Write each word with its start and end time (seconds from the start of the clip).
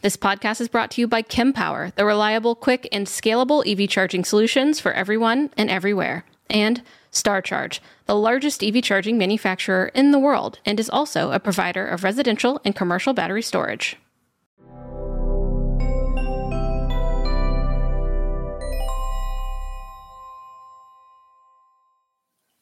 This 0.00 0.16
podcast 0.16 0.60
is 0.60 0.68
brought 0.68 0.92
to 0.92 1.00
you 1.00 1.08
by 1.08 1.22
Kempower, 1.22 1.92
the 1.96 2.04
reliable, 2.04 2.54
quick, 2.54 2.86
and 2.92 3.04
scalable 3.08 3.66
EV 3.66 3.88
charging 3.88 4.24
solutions 4.24 4.78
for 4.78 4.92
everyone 4.92 5.50
and 5.56 5.68
everywhere. 5.68 6.24
And 6.48 6.82
StarCharge, 7.10 7.80
the 8.06 8.14
largest 8.14 8.62
EV 8.62 8.80
charging 8.80 9.18
manufacturer 9.18 9.90
in 9.96 10.12
the 10.12 10.20
world, 10.20 10.60
and 10.64 10.78
is 10.78 10.88
also 10.88 11.32
a 11.32 11.40
provider 11.40 11.84
of 11.84 12.04
residential 12.04 12.60
and 12.64 12.76
commercial 12.76 13.12
battery 13.12 13.42
storage. 13.42 13.96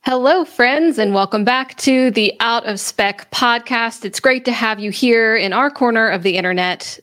Hello, 0.06 0.46
friends, 0.46 0.98
and 0.98 1.12
welcome 1.12 1.44
back 1.44 1.76
to 1.78 2.10
the 2.12 2.32
Out 2.40 2.64
of 2.64 2.80
Spec 2.80 3.30
podcast. 3.30 4.06
It's 4.06 4.20
great 4.20 4.46
to 4.46 4.52
have 4.52 4.80
you 4.80 4.90
here 4.90 5.36
in 5.36 5.52
our 5.52 5.68
corner 5.68 6.08
of 6.08 6.22
the 6.22 6.38
internet. 6.38 6.98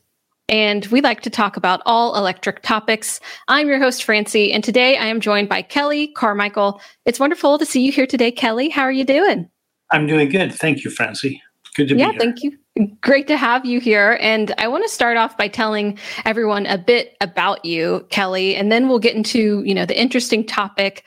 And 0.48 0.84
we 0.86 1.00
like 1.00 1.22
to 1.22 1.30
talk 1.30 1.56
about 1.56 1.80
all 1.86 2.16
electric 2.16 2.62
topics. 2.62 3.18
I'm 3.48 3.66
your 3.66 3.78
host, 3.78 4.04
Francie, 4.04 4.52
and 4.52 4.62
today 4.62 4.98
I 4.98 5.06
am 5.06 5.20
joined 5.20 5.48
by 5.48 5.62
Kelly 5.62 6.08
Carmichael. 6.08 6.80
It's 7.06 7.18
wonderful 7.18 7.58
to 7.58 7.64
see 7.64 7.82
you 7.82 7.90
here 7.90 8.06
today, 8.06 8.30
Kelly. 8.30 8.68
How 8.68 8.82
are 8.82 8.92
you 8.92 9.04
doing? 9.04 9.48
I'm 9.90 10.06
doing 10.06 10.28
good. 10.28 10.54
Thank 10.54 10.84
you, 10.84 10.90
Francie. 10.90 11.42
Good 11.74 11.88
to 11.88 11.96
yeah, 11.96 12.08
be 12.08 12.12
here. 12.12 12.12
Yeah, 12.12 12.18
thank 12.18 12.42
you. 12.42 12.58
Great 13.00 13.26
to 13.28 13.38
have 13.38 13.64
you 13.64 13.80
here. 13.80 14.18
And 14.20 14.52
I 14.58 14.68
want 14.68 14.84
to 14.84 14.90
start 14.90 15.16
off 15.16 15.36
by 15.38 15.48
telling 15.48 15.98
everyone 16.26 16.66
a 16.66 16.76
bit 16.76 17.16
about 17.22 17.64
you, 17.64 18.06
Kelly, 18.10 18.54
and 18.54 18.70
then 18.70 18.88
we'll 18.88 18.98
get 18.98 19.16
into, 19.16 19.62
you 19.64 19.74
know, 19.74 19.86
the 19.86 19.98
interesting 19.98 20.44
topic 20.44 21.04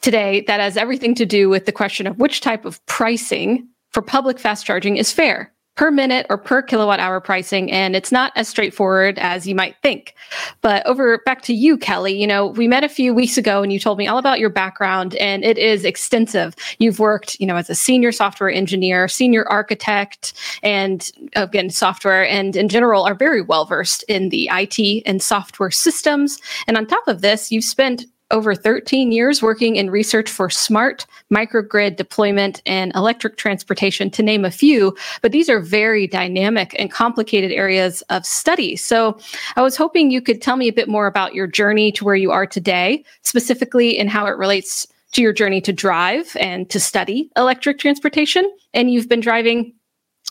today 0.00 0.44
that 0.46 0.60
has 0.60 0.76
everything 0.76 1.14
to 1.16 1.26
do 1.26 1.48
with 1.48 1.66
the 1.66 1.72
question 1.72 2.06
of 2.06 2.18
which 2.18 2.40
type 2.40 2.64
of 2.64 2.84
pricing 2.86 3.66
for 3.90 4.02
public 4.02 4.38
fast 4.38 4.64
charging 4.64 4.96
is 4.96 5.10
fair 5.10 5.52
per 5.76 5.90
minute 5.90 6.26
or 6.30 6.38
per 6.38 6.62
kilowatt 6.62 6.98
hour 6.98 7.20
pricing. 7.20 7.70
And 7.70 7.94
it's 7.94 8.10
not 8.10 8.32
as 8.34 8.48
straightforward 8.48 9.18
as 9.18 9.46
you 9.46 9.54
might 9.54 9.76
think. 9.82 10.14
But 10.62 10.84
over 10.86 11.18
back 11.18 11.42
to 11.42 11.54
you, 11.54 11.76
Kelly, 11.76 12.18
you 12.18 12.26
know, 12.26 12.46
we 12.48 12.66
met 12.66 12.82
a 12.82 12.88
few 12.88 13.14
weeks 13.14 13.36
ago 13.36 13.62
and 13.62 13.72
you 13.72 13.78
told 13.78 13.98
me 13.98 14.08
all 14.08 14.18
about 14.18 14.40
your 14.40 14.50
background 14.50 15.14
and 15.16 15.44
it 15.44 15.58
is 15.58 15.84
extensive. 15.84 16.54
You've 16.78 16.98
worked, 16.98 17.38
you 17.38 17.46
know, 17.46 17.56
as 17.56 17.70
a 17.70 17.74
senior 17.74 18.10
software 18.10 18.50
engineer, 18.50 19.06
senior 19.06 19.46
architect, 19.48 20.32
and 20.62 21.10
again, 21.36 21.70
software 21.70 22.26
and 22.26 22.56
in 22.56 22.68
general 22.68 23.04
are 23.04 23.14
very 23.14 23.42
well 23.42 23.66
versed 23.66 24.02
in 24.04 24.30
the 24.30 24.48
IT 24.50 25.02
and 25.04 25.22
software 25.22 25.70
systems. 25.70 26.40
And 26.66 26.76
on 26.76 26.86
top 26.86 27.06
of 27.06 27.20
this, 27.20 27.52
you've 27.52 27.64
spent 27.64 28.06
over 28.30 28.54
13 28.54 29.12
years 29.12 29.42
working 29.42 29.76
in 29.76 29.90
research 29.90 30.28
for 30.30 30.50
smart 30.50 31.06
microgrid 31.32 31.96
deployment 31.96 32.60
and 32.66 32.92
electric 32.94 33.36
transportation, 33.36 34.10
to 34.10 34.22
name 34.22 34.44
a 34.44 34.50
few. 34.50 34.96
But 35.22 35.32
these 35.32 35.48
are 35.48 35.60
very 35.60 36.06
dynamic 36.06 36.74
and 36.78 36.90
complicated 36.90 37.52
areas 37.52 38.02
of 38.10 38.26
study. 38.26 38.76
So 38.76 39.18
I 39.54 39.62
was 39.62 39.76
hoping 39.76 40.10
you 40.10 40.20
could 40.20 40.42
tell 40.42 40.56
me 40.56 40.68
a 40.68 40.72
bit 40.72 40.88
more 40.88 41.06
about 41.06 41.34
your 41.34 41.46
journey 41.46 41.92
to 41.92 42.04
where 42.04 42.16
you 42.16 42.30
are 42.30 42.46
today, 42.46 43.04
specifically 43.22 43.96
in 43.96 44.08
how 44.08 44.26
it 44.26 44.36
relates 44.36 44.86
to 45.12 45.22
your 45.22 45.32
journey 45.32 45.60
to 45.60 45.72
drive 45.72 46.36
and 46.40 46.68
to 46.70 46.80
study 46.80 47.30
electric 47.36 47.78
transportation. 47.78 48.50
And 48.74 48.90
you've 48.90 49.08
been 49.08 49.20
driving 49.20 49.72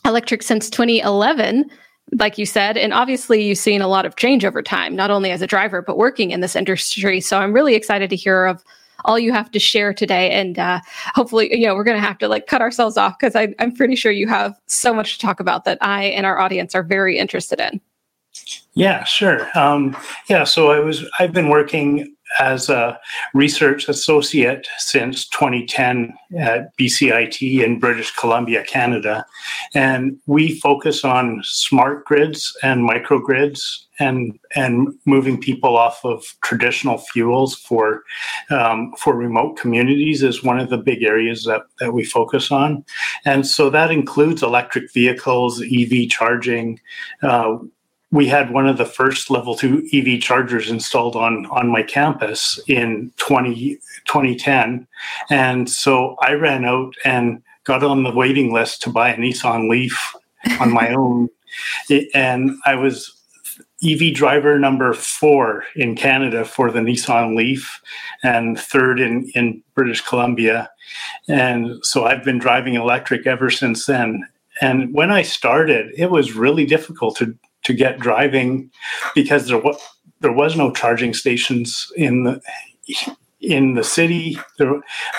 electric 0.04 0.44
since 0.44 0.70
2011 0.70 1.70
like 2.12 2.38
you 2.38 2.46
said. 2.46 2.78
And 2.78 2.94
obviously, 2.94 3.44
you've 3.44 3.58
seen 3.58 3.82
a 3.82 3.88
lot 3.88 4.06
of 4.06 4.16
change 4.16 4.46
over 4.46 4.62
time, 4.62 4.96
not 4.96 5.12
only 5.12 5.32
as 5.32 5.42
a 5.42 5.48
driver, 5.48 5.82
but 5.82 5.98
working 5.98 6.32
in 6.32 6.42
this 6.42 6.56
industry. 6.56 7.22
So 7.22 7.40
I'm 7.40 7.54
really 7.54 7.76
excited 7.76 8.10
to 8.10 8.16
hear 8.16 8.46
of 8.46 8.64
all 9.04 9.20
you 9.20 9.32
have 9.32 9.52
to 9.52 9.60
share 9.60 9.94
today. 9.94 10.32
And 10.32 10.58
uh, 10.58 10.80
hopefully, 11.14 11.56
you 11.58 11.68
know, 11.68 11.76
we're 11.76 11.84
going 11.84 12.00
to 12.00 12.06
have 12.06 12.18
to 12.20 12.28
like 12.28 12.48
cut 12.48 12.62
ourselves 12.62 12.98
off 12.98 13.18
because 13.20 13.36
I'm 13.36 13.72
pretty 13.74 13.96
sure 13.96 14.12
you 14.12 14.28
have 14.28 14.56
so 14.66 14.94
much 14.94 15.18
to 15.18 15.20
talk 15.20 15.40
about 15.40 15.64
that 15.66 15.78
I 15.82 16.06
and 16.06 16.26
our 16.26 16.40
audience 16.40 16.74
are 16.74 16.84
very 16.84 17.18
interested 17.18 17.60
in. 17.60 17.80
Yeah, 18.74 19.04
sure. 19.04 19.48
Um, 19.58 19.96
yeah, 20.28 20.44
so 20.44 20.72
I 20.72 20.80
was 20.80 21.06
I've 21.20 21.34
been 21.34 21.50
working 21.50 22.15
as 22.40 22.70
a 22.70 23.00
research 23.34 23.88
associate 23.88 24.68
since 24.78 25.28
2010 25.30 26.14
at 26.38 26.76
BCIT 26.78 27.64
in 27.64 27.80
British 27.80 28.12
Columbia, 28.16 28.64
Canada. 28.64 29.26
And 29.74 30.18
we 30.26 30.60
focus 30.60 31.04
on 31.04 31.42
smart 31.44 32.06
grids 32.06 32.56
and 32.64 32.88
microgrids 32.88 33.86
and 34.00 34.38
and 34.56 34.90
moving 35.06 35.40
people 35.40 35.78
off 35.78 36.04
of 36.04 36.24
traditional 36.44 36.98
fuels 36.98 37.56
for 37.56 38.04
um, 38.50 38.94
for 38.98 39.16
remote 39.16 39.56
communities 39.56 40.22
is 40.22 40.44
one 40.44 40.60
of 40.60 40.70
the 40.70 40.78
big 40.78 41.04
areas 41.04 41.46
that, 41.46 41.62
that 41.80 41.94
we 41.94 42.04
focus 42.04 42.52
on. 42.52 42.84
And 43.24 43.48
so 43.48 43.70
that 43.70 43.92
includes 43.92 44.44
electric 44.44 44.92
vehicles, 44.94 45.62
EV 45.62 46.10
charging, 46.10 46.80
uh, 47.24 47.58
we 48.16 48.28
had 48.28 48.52
one 48.52 48.66
of 48.66 48.78
the 48.78 48.86
first 48.86 49.30
level 49.30 49.56
two 49.56 49.86
EV 49.92 50.22
chargers 50.22 50.70
installed 50.70 51.18
on 51.18 51.46
on 51.48 51.68
my 51.68 51.84
campus 51.84 52.58
in 52.66 53.12
20, 53.18 53.76
2010. 54.06 54.88
And 55.30 55.70
so 55.70 56.16
I 56.22 56.32
ran 56.32 56.64
out 56.64 56.96
and 57.04 57.44
got 57.66 57.84
on 57.84 58.04
the 58.04 58.12
waiting 58.12 58.54
list 58.54 58.82
to 58.84 58.90
buy 58.90 59.10
a 59.10 59.18
Nissan 59.18 59.70
Leaf 59.70 60.16
on 60.62 60.72
my 60.72 60.94
own. 60.98 61.28
And 62.14 62.52
I 62.66 62.76
was 62.76 63.12
EV 63.84 64.14
driver 64.14 64.58
number 64.60 64.94
four 64.94 65.66
in 65.76 65.98
Canada 65.98 66.46
for 66.46 66.72
the 66.72 66.80
Nissan 66.80 67.36
Leaf 67.36 67.82
and 68.24 68.58
third 68.58 69.02
in, 69.02 69.30
in 69.36 69.62
British 69.74 70.00
Columbia. 70.00 70.70
And 71.28 71.84
so 71.84 72.06
I've 72.06 72.24
been 72.24 72.40
driving 72.40 72.76
electric 72.76 73.28
ever 73.28 73.50
since 73.50 73.88
then. 73.88 74.26
And 74.62 74.94
when 74.94 75.12
I 75.12 75.22
started, 75.22 75.92
it 75.98 76.12
was 76.12 76.34
really 76.34 76.66
difficult 76.66 77.18
to 77.18 77.38
to 77.66 77.74
get 77.74 78.00
driving 78.00 78.72
because 79.14 79.48
there 79.48 79.60
was 79.60 79.78
there 80.22 80.32
was 80.32 80.56
no 80.56 80.72
charging 80.72 81.14
stations 81.14 81.92
in 81.96 82.24
the 82.24 82.42
in 83.42 83.76
the 83.76 83.84
city. 83.84 84.38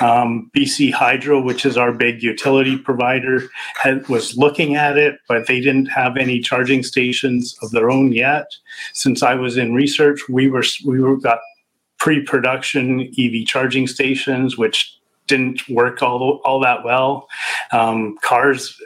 Um, 0.00 0.50
BC 0.56 0.93
Hydro, 0.93 1.40
which 1.40 1.64
is 1.64 1.76
our 1.76 1.93
big 1.93 2.22
utility 2.22 2.76
provider, 2.76 3.43
had, 3.75 4.08
was 4.08 4.37
looking 4.37 4.75
at 4.75 4.96
it, 4.96 5.19
but 5.28 5.46
they 5.46 5.60
didn't 5.60 5.87
have 5.87 6.16
any 6.16 6.40
charging 6.40 6.82
stations 6.82 7.56
of 7.62 7.70
their 7.70 7.90
own 7.90 8.12
yet. 8.12 8.46
Since 8.93 9.22
I 9.22 9.34
was 9.34 9.56
in 9.56 9.75
research, 9.75 10.20
we 10.28 10.48
were 10.48 10.64
we 10.84 11.00
were 11.00 11.16
got 11.16 11.38
pre-production 11.98 13.12
EV 13.19 13.46
charging 13.46 13.87
stations, 13.87 14.58
which 14.58 14.98
didn't 15.26 15.69
work 15.69 16.02
all 16.02 16.40
all 16.44 16.60
that 16.60 16.84
well. 16.84 17.28
Um, 17.72 18.16
cars 18.22 18.81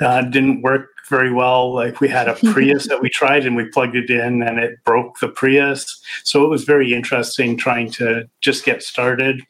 uh, 0.00 0.22
didn't 0.22 0.62
work 0.62 0.95
very 1.08 1.32
well. 1.32 1.72
Like 1.74 2.00
we 2.00 2.08
had 2.08 2.28
a 2.28 2.34
Prius 2.34 2.88
that 2.88 3.00
we 3.00 3.08
tried 3.08 3.46
and 3.46 3.56
we 3.56 3.64
plugged 3.66 3.96
it 3.96 4.10
in 4.10 4.42
and 4.42 4.58
it 4.58 4.82
broke 4.84 5.18
the 5.20 5.28
Prius. 5.28 6.00
So 6.24 6.44
it 6.44 6.48
was 6.48 6.64
very 6.64 6.92
interesting 6.92 7.56
trying 7.56 7.90
to 7.92 8.28
just 8.40 8.64
get 8.64 8.82
started. 8.82 9.42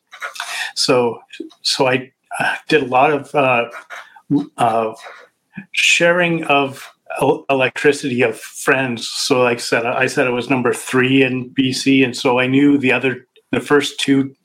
So, 0.74 1.20
so 1.62 1.88
I 1.88 2.12
uh, 2.38 2.56
did 2.68 2.82
a 2.82 2.86
lot 2.86 3.12
of 3.12 3.34
uh, 3.34 3.70
uh, 4.58 4.94
sharing 5.72 6.44
of 6.44 6.90
electricity 7.48 8.22
of 8.22 8.38
friends. 8.38 9.08
So, 9.08 9.42
like 9.42 9.58
I 9.58 9.60
said, 9.60 9.86
I 9.86 10.06
said 10.06 10.26
it 10.26 10.30
was 10.30 10.50
number 10.50 10.72
three 10.72 11.22
in 11.22 11.50
BC, 11.50 12.04
and 12.04 12.16
so 12.16 12.38
I 12.38 12.46
knew 12.46 12.78
the 12.78 12.92
other, 12.92 13.26
the 13.56 13.66
first 13.66 13.98
two, 13.98 14.36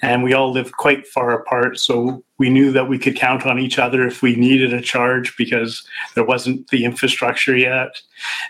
and 0.00 0.24
we 0.24 0.32
all 0.32 0.50
lived 0.50 0.72
quite 0.72 1.06
far 1.06 1.38
apart. 1.38 1.78
So 1.78 2.24
we 2.38 2.48
knew 2.48 2.72
that 2.72 2.88
we 2.88 2.98
could 2.98 3.14
count 3.14 3.44
on 3.44 3.58
each 3.58 3.78
other 3.78 4.06
if 4.06 4.22
we 4.22 4.36
needed 4.36 4.72
a 4.72 4.80
charge 4.80 5.36
because 5.36 5.86
there 6.14 6.24
wasn't 6.24 6.68
the 6.68 6.86
infrastructure 6.86 7.54
yet. 7.54 8.00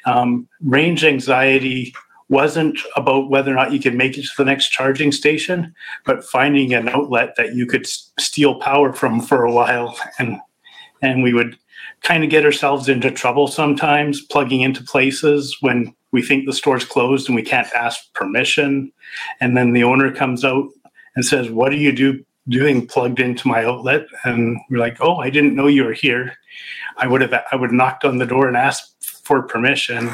Um, 0.06 0.48
range 0.62 1.04
anxiety 1.04 1.92
wasn't 2.28 2.78
about 2.94 3.28
whether 3.28 3.50
or 3.50 3.56
not 3.56 3.72
you 3.72 3.80
could 3.80 3.96
make 3.96 4.16
it 4.16 4.22
to 4.22 4.30
the 4.38 4.44
next 4.44 4.68
charging 4.68 5.10
station, 5.10 5.74
but 6.06 6.24
finding 6.24 6.72
an 6.72 6.88
outlet 6.88 7.34
that 7.36 7.56
you 7.56 7.66
could 7.66 7.84
steal 7.86 8.54
power 8.60 8.92
from 8.92 9.20
for 9.20 9.44
a 9.44 9.52
while 9.52 9.98
and 10.18 10.40
and 11.02 11.22
we 11.22 11.34
would 11.34 11.58
kind 12.02 12.24
of 12.24 12.30
get 12.30 12.44
ourselves 12.44 12.88
into 12.88 13.10
trouble 13.10 13.46
sometimes 13.46 14.22
plugging 14.22 14.62
into 14.62 14.82
places 14.84 15.56
when 15.60 15.94
we 16.14 16.22
think 16.22 16.46
the 16.46 16.52
store's 16.52 16.84
closed 16.84 17.28
and 17.28 17.34
we 17.34 17.42
can't 17.42 17.66
ask 17.74 18.12
permission. 18.14 18.92
And 19.40 19.56
then 19.56 19.72
the 19.72 19.82
owner 19.82 20.14
comes 20.14 20.44
out 20.44 20.68
and 21.16 21.26
says, 21.26 21.50
What 21.50 21.70
do 21.70 21.76
you 21.76 21.90
do 21.90 22.24
doing 22.48 22.86
plugged 22.86 23.18
into 23.18 23.48
my 23.48 23.64
outlet? 23.64 24.06
And 24.22 24.56
we're 24.70 24.78
like, 24.78 24.98
Oh, 25.00 25.16
I 25.16 25.28
didn't 25.28 25.56
know 25.56 25.66
you 25.66 25.84
were 25.84 25.92
here. 25.92 26.36
I 26.98 27.08
would 27.08 27.20
have 27.20 27.34
I 27.50 27.56
would 27.56 27.70
have 27.70 27.76
knocked 27.76 28.04
on 28.04 28.18
the 28.18 28.26
door 28.26 28.46
and 28.46 28.56
asked 28.56 29.04
for 29.24 29.42
permission. 29.42 30.08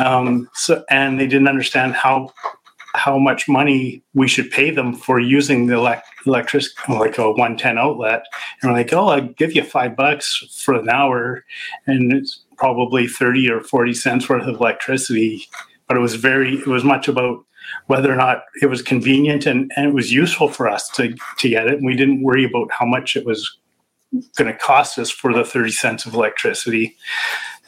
Um, 0.00 0.50
so 0.54 0.84
and 0.90 1.20
they 1.20 1.28
didn't 1.28 1.48
understand 1.48 1.94
how 1.94 2.32
how 2.94 3.18
much 3.18 3.48
money 3.48 4.02
we 4.14 4.26
should 4.26 4.50
pay 4.50 4.70
them 4.70 4.94
for 4.94 5.20
using 5.20 5.66
the 5.66 5.74
elect- 5.74 6.08
electric 6.26 6.64
like 6.88 7.18
a 7.18 7.30
110 7.30 7.78
outlet. 7.78 8.24
And 8.60 8.70
we're 8.70 8.78
like 8.78 8.92
oh 8.92 9.08
i'll 9.08 9.20
give 9.20 9.54
you 9.54 9.62
five 9.62 9.96
bucks 9.96 10.62
for 10.64 10.74
an 10.74 10.88
hour 10.88 11.44
and 11.86 12.12
it's 12.12 12.44
probably 12.56 13.06
30 13.06 13.50
or 13.50 13.60
40 13.60 13.94
cents 13.94 14.28
worth 14.28 14.46
of 14.46 14.56
electricity. 14.56 15.46
But 15.86 15.96
it 15.96 16.00
was 16.00 16.16
very 16.16 16.56
it 16.58 16.66
was 16.66 16.84
much 16.84 17.08
about 17.08 17.44
whether 17.86 18.12
or 18.12 18.16
not 18.16 18.44
it 18.62 18.66
was 18.66 18.82
convenient 18.82 19.46
and, 19.46 19.70
and 19.76 19.86
it 19.86 19.94
was 19.94 20.12
useful 20.12 20.48
for 20.48 20.68
us 20.68 20.88
to, 20.90 21.14
to 21.38 21.48
get 21.48 21.66
it. 21.66 21.74
And 21.74 21.86
we 21.86 21.96
didn't 21.96 22.22
worry 22.22 22.44
about 22.44 22.70
how 22.70 22.86
much 22.86 23.14
it 23.14 23.26
was 23.26 23.58
going 24.36 24.50
to 24.50 24.58
cost 24.58 24.98
us 24.98 25.10
for 25.10 25.34
the 25.34 25.44
30 25.44 25.70
cents 25.70 26.06
of 26.06 26.14
electricity. 26.14 26.96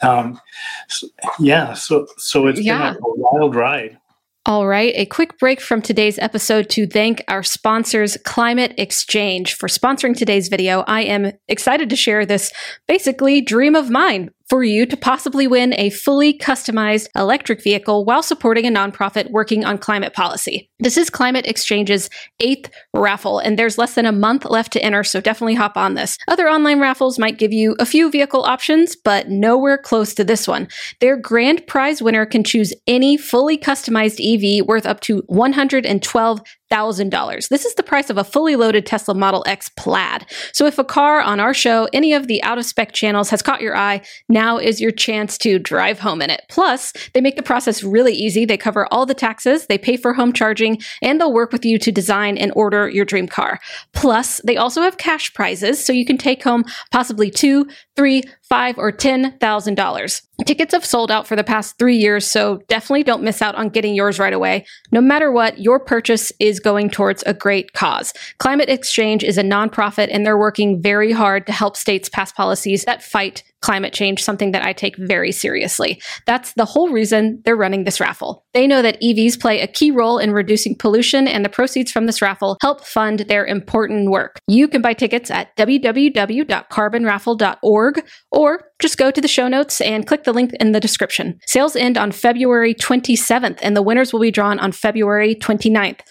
Um, 0.01 0.41
so, 0.87 1.07
yeah 1.39 1.73
so 1.73 2.07
so 2.17 2.47
it's 2.47 2.59
yeah. 2.59 2.93
been 2.93 3.03
a, 3.03 3.07
a 3.07 3.15
wild 3.15 3.53
ride 3.55 3.99
all 4.45 4.67
right, 4.67 4.91
a 4.95 5.05
quick 5.05 5.37
break 5.37 5.61
from 5.61 5.83
today's 5.83 6.17
episode 6.17 6.67
to 6.71 6.87
thank 6.87 7.23
our 7.27 7.43
sponsors, 7.43 8.17
Climate 8.25 8.73
XChange, 8.75 9.49
for 9.51 9.67
sponsoring 9.67 10.17
today's 10.17 10.47
video. 10.47 10.83
I 10.87 11.01
am 11.01 11.33
excited 11.47 11.91
to 11.91 11.95
share 11.95 12.25
this 12.25 12.51
basically 12.87 13.41
dream 13.41 13.75
of 13.75 13.91
mine 13.91 14.31
for 14.51 14.65
you 14.65 14.85
to 14.85 14.97
possibly 14.97 15.47
win 15.47 15.73
a 15.77 15.89
fully 15.91 16.37
customized 16.37 17.07
electric 17.15 17.63
vehicle 17.63 18.03
while 18.03 18.21
supporting 18.21 18.67
a 18.67 18.69
nonprofit 18.69 19.31
working 19.31 19.63
on 19.63 19.77
climate 19.77 20.13
policy. 20.13 20.69
This 20.77 20.97
is 20.97 21.09
Climate 21.09 21.45
XChange's 21.45 22.09
eighth 22.41 22.69
raffle, 22.93 23.39
and 23.39 23.57
there's 23.57 23.77
less 23.77 23.93
than 23.93 24.05
a 24.05 24.11
month 24.11 24.43
left 24.43 24.73
to 24.73 24.83
enter, 24.83 25.05
so 25.05 25.21
definitely 25.21 25.55
hop 25.55 25.77
on 25.77 25.93
this. 25.93 26.17
Other 26.27 26.49
online 26.49 26.81
raffles 26.81 27.17
might 27.17 27.37
give 27.37 27.53
you 27.53 27.77
a 27.79 27.85
few 27.85 28.11
vehicle 28.11 28.43
options, 28.43 28.93
but 28.93 29.29
nowhere 29.29 29.77
close 29.77 30.13
to 30.15 30.25
this 30.25 30.49
one. 30.49 30.67
Their 30.99 31.15
grand 31.15 31.65
prize 31.65 32.01
winner 32.01 32.25
can 32.25 32.43
choose 32.43 32.73
any 32.87 33.15
fully 33.15 33.57
customized 33.57 34.19
EV 34.19 34.67
worth 34.67 34.85
up 34.85 34.99
to 35.01 35.23
112 35.27 36.41
$1,000. 36.71 37.49
This 37.49 37.65
is 37.65 37.75
the 37.75 37.83
price 37.83 38.09
of 38.09 38.17
a 38.17 38.23
fully 38.23 38.55
loaded 38.55 38.85
Tesla 38.85 39.13
Model 39.13 39.43
X 39.47 39.69
Plaid. 39.77 40.25
So 40.53 40.65
if 40.65 40.79
a 40.79 40.83
car 40.83 41.21
on 41.21 41.39
our 41.39 41.53
show, 41.53 41.87
any 41.93 42.13
of 42.13 42.27
the 42.27 42.41
out 42.43 42.57
of 42.57 42.65
spec 42.65 42.93
channels 42.93 43.29
has 43.29 43.41
caught 43.41 43.61
your 43.61 43.75
eye, 43.75 44.01
now 44.29 44.57
is 44.57 44.81
your 44.81 44.91
chance 44.91 45.37
to 45.39 45.59
drive 45.59 45.99
home 45.99 46.21
in 46.21 46.29
it. 46.29 46.41
Plus, 46.49 46.93
they 47.13 47.21
make 47.21 47.35
the 47.35 47.43
process 47.43 47.83
really 47.83 48.13
easy. 48.13 48.45
They 48.45 48.57
cover 48.57 48.87
all 48.91 49.05
the 49.05 49.13
taxes, 49.13 49.67
they 49.67 49.77
pay 49.77 49.97
for 49.97 50.13
home 50.13 50.33
charging, 50.33 50.81
and 51.01 51.19
they'll 51.19 51.33
work 51.33 51.51
with 51.51 51.65
you 51.65 51.77
to 51.79 51.91
design 51.91 52.37
and 52.37 52.51
order 52.55 52.89
your 52.89 53.05
dream 53.05 53.27
car. 53.27 53.59
Plus, 53.93 54.39
they 54.45 54.57
also 54.57 54.81
have 54.81 54.97
cash 54.97 55.33
prizes, 55.33 55.83
so 55.83 55.93
you 55.93 56.05
can 56.05 56.17
take 56.17 56.43
home 56.43 56.63
possibly 56.91 57.29
two, 57.29 57.67
three, 57.95 58.23
five, 58.51 58.77
or 58.77 58.91
ten 58.91 59.31
thousand 59.39 59.75
dollars. 59.75 60.21
Tickets 60.45 60.73
have 60.73 60.83
sold 60.83 61.09
out 61.09 61.25
for 61.25 61.37
the 61.37 61.43
past 61.43 61.79
three 61.79 61.95
years, 61.95 62.27
so 62.27 62.59
definitely 62.67 63.03
don't 63.03 63.23
miss 63.23 63.41
out 63.41 63.55
on 63.55 63.69
getting 63.69 63.95
yours 63.95 64.19
right 64.19 64.33
away. 64.33 64.65
No 64.91 64.99
matter 64.99 65.31
what, 65.31 65.59
your 65.59 65.79
purchase 65.79 66.33
is 66.37 66.59
going 66.59 66.89
towards 66.89 67.23
a 67.25 67.33
great 67.33 67.71
cause. 67.71 68.13
Climate 68.39 68.67
XChange 68.67 69.23
is 69.23 69.37
a 69.37 69.43
nonprofit, 69.43 70.09
and 70.11 70.25
they're 70.25 70.37
working 70.37 70.81
very 70.81 71.13
hard 71.13 71.47
to 71.47 71.53
help 71.53 71.77
states 71.77 72.09
pass 72.09 72.33
policies 72.33 72.83
that 72.83 73.01
fight 73.01 73.41
climate 73.61 73.93
change, 73.93 74.21
something 74.23 74.51
that 74.51 74.65
I 74.65 74.73
take 74.73 74.97
very 74.97 75.31
seriously. 75.31 76.01
That's 76.25 76.51
the 76.53 76.65
whole 76.65 76.89
reason 76.89 77.39
they're 77.45 77.55
running 77.55 77.83
this 77.83 77.99
raffle. 77.99 78.43
They 78.53 78.65
know 78.67 78.81
that 78.81 78.99
EVs 79.01 79.39
play 79.39 79.61
a 79.61 79.67
key 79.67 79.91
role 79.91 80.17
in 80.17 80.31
reducing 80.31 80.75
pollution, 80.75 81.27
and 81.27 81.45
the 81.45 81.49
proceeds 81.49 81.91
from 81.91 82.07
this 82.07 82.23
raffle 82.23 82.57
help 82.61 82.83
fund 82.83 83.19
their 83.21 83.45
important 83.45 84.09
work. 84.09 84.39
You 84.47 84.67
can 84.67 84.81
buy 84.81 84.93
tickets 84.93 85.29
at 85.29 85.55
www.carbonraffle.org 85.57 88.03
or 88.31 88.40
just 88.79 88.97
go 88.97 89.11
to 89.11 89.21
the 89.21 89.27
show 89.27 89.47
notes 89.47 89.81
and 89.81 90.07
click 90.07 90.23
the 90.23 90.33
link 90.33 90.53
in 90.59 90.71
the 90.71 90.79
description. 90.79 91.39
Sales 91.45 91.75
end 91.75 91.97
on 91.97 92.11
February 92.11 92.73
27th, 92.73 93.59
and 93.61 93.75
the 93.75 93.81
winners 93.81 94.13
will 94.13 94.19
be 94.19 94.31
drawn 94.31 94.59
on 94.59 94.71
February 94.71 95.35
29th. 95.35 96.01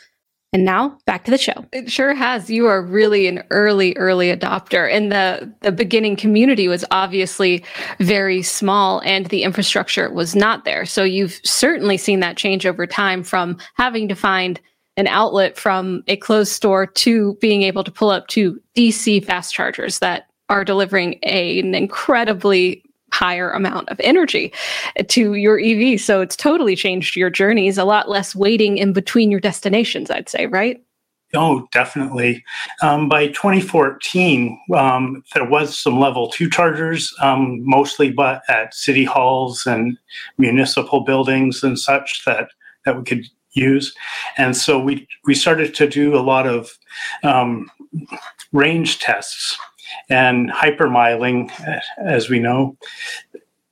And 0.53 0.65
now 0.65 0.99
back 1.06 1.25
to 1.25 1.31
the 1.31 1.38
show. 1.38 1.65
It 1.73 1.93
sure 1.93 2.12
has. 2.12 2.50
You 2.50 2.67
are 2.67 2.82
really 2.82 3.29
an 3.29 3.44
early, 3.50 3.97
early 3.97 4.35
adopter. 4.35 4.93
And 4.93 5.12
the, 5.12 5.53
the 5.61 5.71
beginning 5.71 6.17
community 6.17 6.67
was 6.67 6.85
obviously 6.91 7.65
very 8.00 8.43
small 8.43 9.00
and 9.05 9.27
the 9.27 9.44
infrastructure 9.44 10.11
was 10.11 10.35
not 10.35 10.65
there. 10.65 10.85
So 10.87 11.05
you've 11.05 11.41
certainly 11.44 11.97
seen 11.97 12.19
that 12.21 12.37
change 12.37 12.67
over 12.67 12.85
time 12.85 13.23
from 13.23 13.59
having 13.77 14.09
to 14.09 14.17
find 14.17 14.61
an 14.97 15.06
outlet 15.06 15.56
from 15.56 16.03
a 16.09 16.17
closed 16.17 16.53
store 16.53 16.85
to 16.85 17.35
being 17.41 17.62
able 17.62 17.85
to 17.85 17.93
pull 17.93 18.11
up 18.11 18.27
to 18.29 18.61
DC 18.77 19.25
fast 19.25 19.55
chargers 19.55 20.00
that 20.00 20.27
are 20.50 20.64
delivering 20.64 21.19
a, 21.23 21.61
an 21.61 21.75
incredibly 21.75 22.82
higher 23.12 23.50
amount 23.50 23.88
of 23.88 24.00
energy 24.00 24.52
to 25.08 25.35
your 25.35 25.58
EV. 25.58 26.01
So 26.01 26.20
it's 26.20 26.36
totally 26.36 26.77
changed 26.77 27.17
your 27.17 27.31
journeys, 27.31 27.79
a 27.79 27.84
lot 27.84 28.08
less 28.08 28.36
waiting 28.36 28.79
in 28.79 28.93
between 28.93 29.31
your 29.31 29.41
destinations, 29.41 30.10
I'd 30.10 30.29
say, 30.29 30.46
right? 30.46 30.82
Oh, 31.32 31.69
definitely. 31.70 32.44
Um, 32.82 33.08
by 33.08 33.29
2014, 33.29 34.60
um, 34.74 35.22
there 35.34 35.48
was 35.48 35.79
some 35.79 36.01
level 36.01 36.29
two 36.29 36.51
chargers, 36.51 37.15
um, 37.20 37.60
mostly 37.63 38.10
but 38.10 38.43
at 38.48 38.74
city 38.74 39.05
halls 39.05 39.65
and 39.65 39.96
municipal 40.39 41.01
buildings 41.05 41.63
and 41.63 41.79
such 41.79 42.24
that 42.24 42.51
that 42.84 42.96
we 42.96 43.05
could 43.05 43.27
use. 43.53 43.94
And 44.39 44.56
so 44.56 44.81
we 44.81 45.06
we 45.24 45.34
started 45.34 45.72
to 45.77 45.89
do 45.89 46.17
a 46.17 46.20
lot 46.20 46.48
of 46.48 46.77
um, 47.22 47.70
range 48.53 48.98
tests 48.98 49.56
and 50.09 50.51
hypermiling, 50.51 51.51
as 52.05 52.29
we 52.29 52.39
know. 52.39 52.77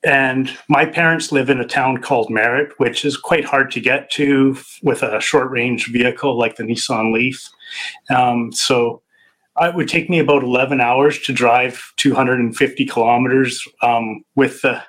And 0.05 0.57
my 0.69 0.87
parents 0.87 1.33
live 1.33 1.51
in 1.51 1.61
a 1.61 1.67
town 1.67 1.99
called 1.99 2.31
Merritt, 2.31 2.73
which 2.79 3.05
is 3.05 3.17
quite 3.17 3.45
hard 3.45 3.71
to 3.73 3.81
get 3.81 4.11
to 4.13 4.57
with 4.83 5.03
a 5.03 5.21
short 5.21 5.51
range 5.51 5.91
vehicle 5.91 6.39
like 6.39 6.57
the 6.57 6.63
Nissan 6.63 7.13
Leaf. 7.13 7.49
Um, 8.09 8.53
so 8.53 9.03
it 9.61 9.75
would 9.75 9.89
take 9.89 10.09
me 10.09 10.21
about 10.21 10.45
11 10.45 10.81
hours 10.81 11.19
to 11.23 11.33
drive 11.33 11.93
250 11.97 12.87
kilometers 12.87 13.67
um, 13.83 14.23
with 14.37 14.63
the, 14.63 14.83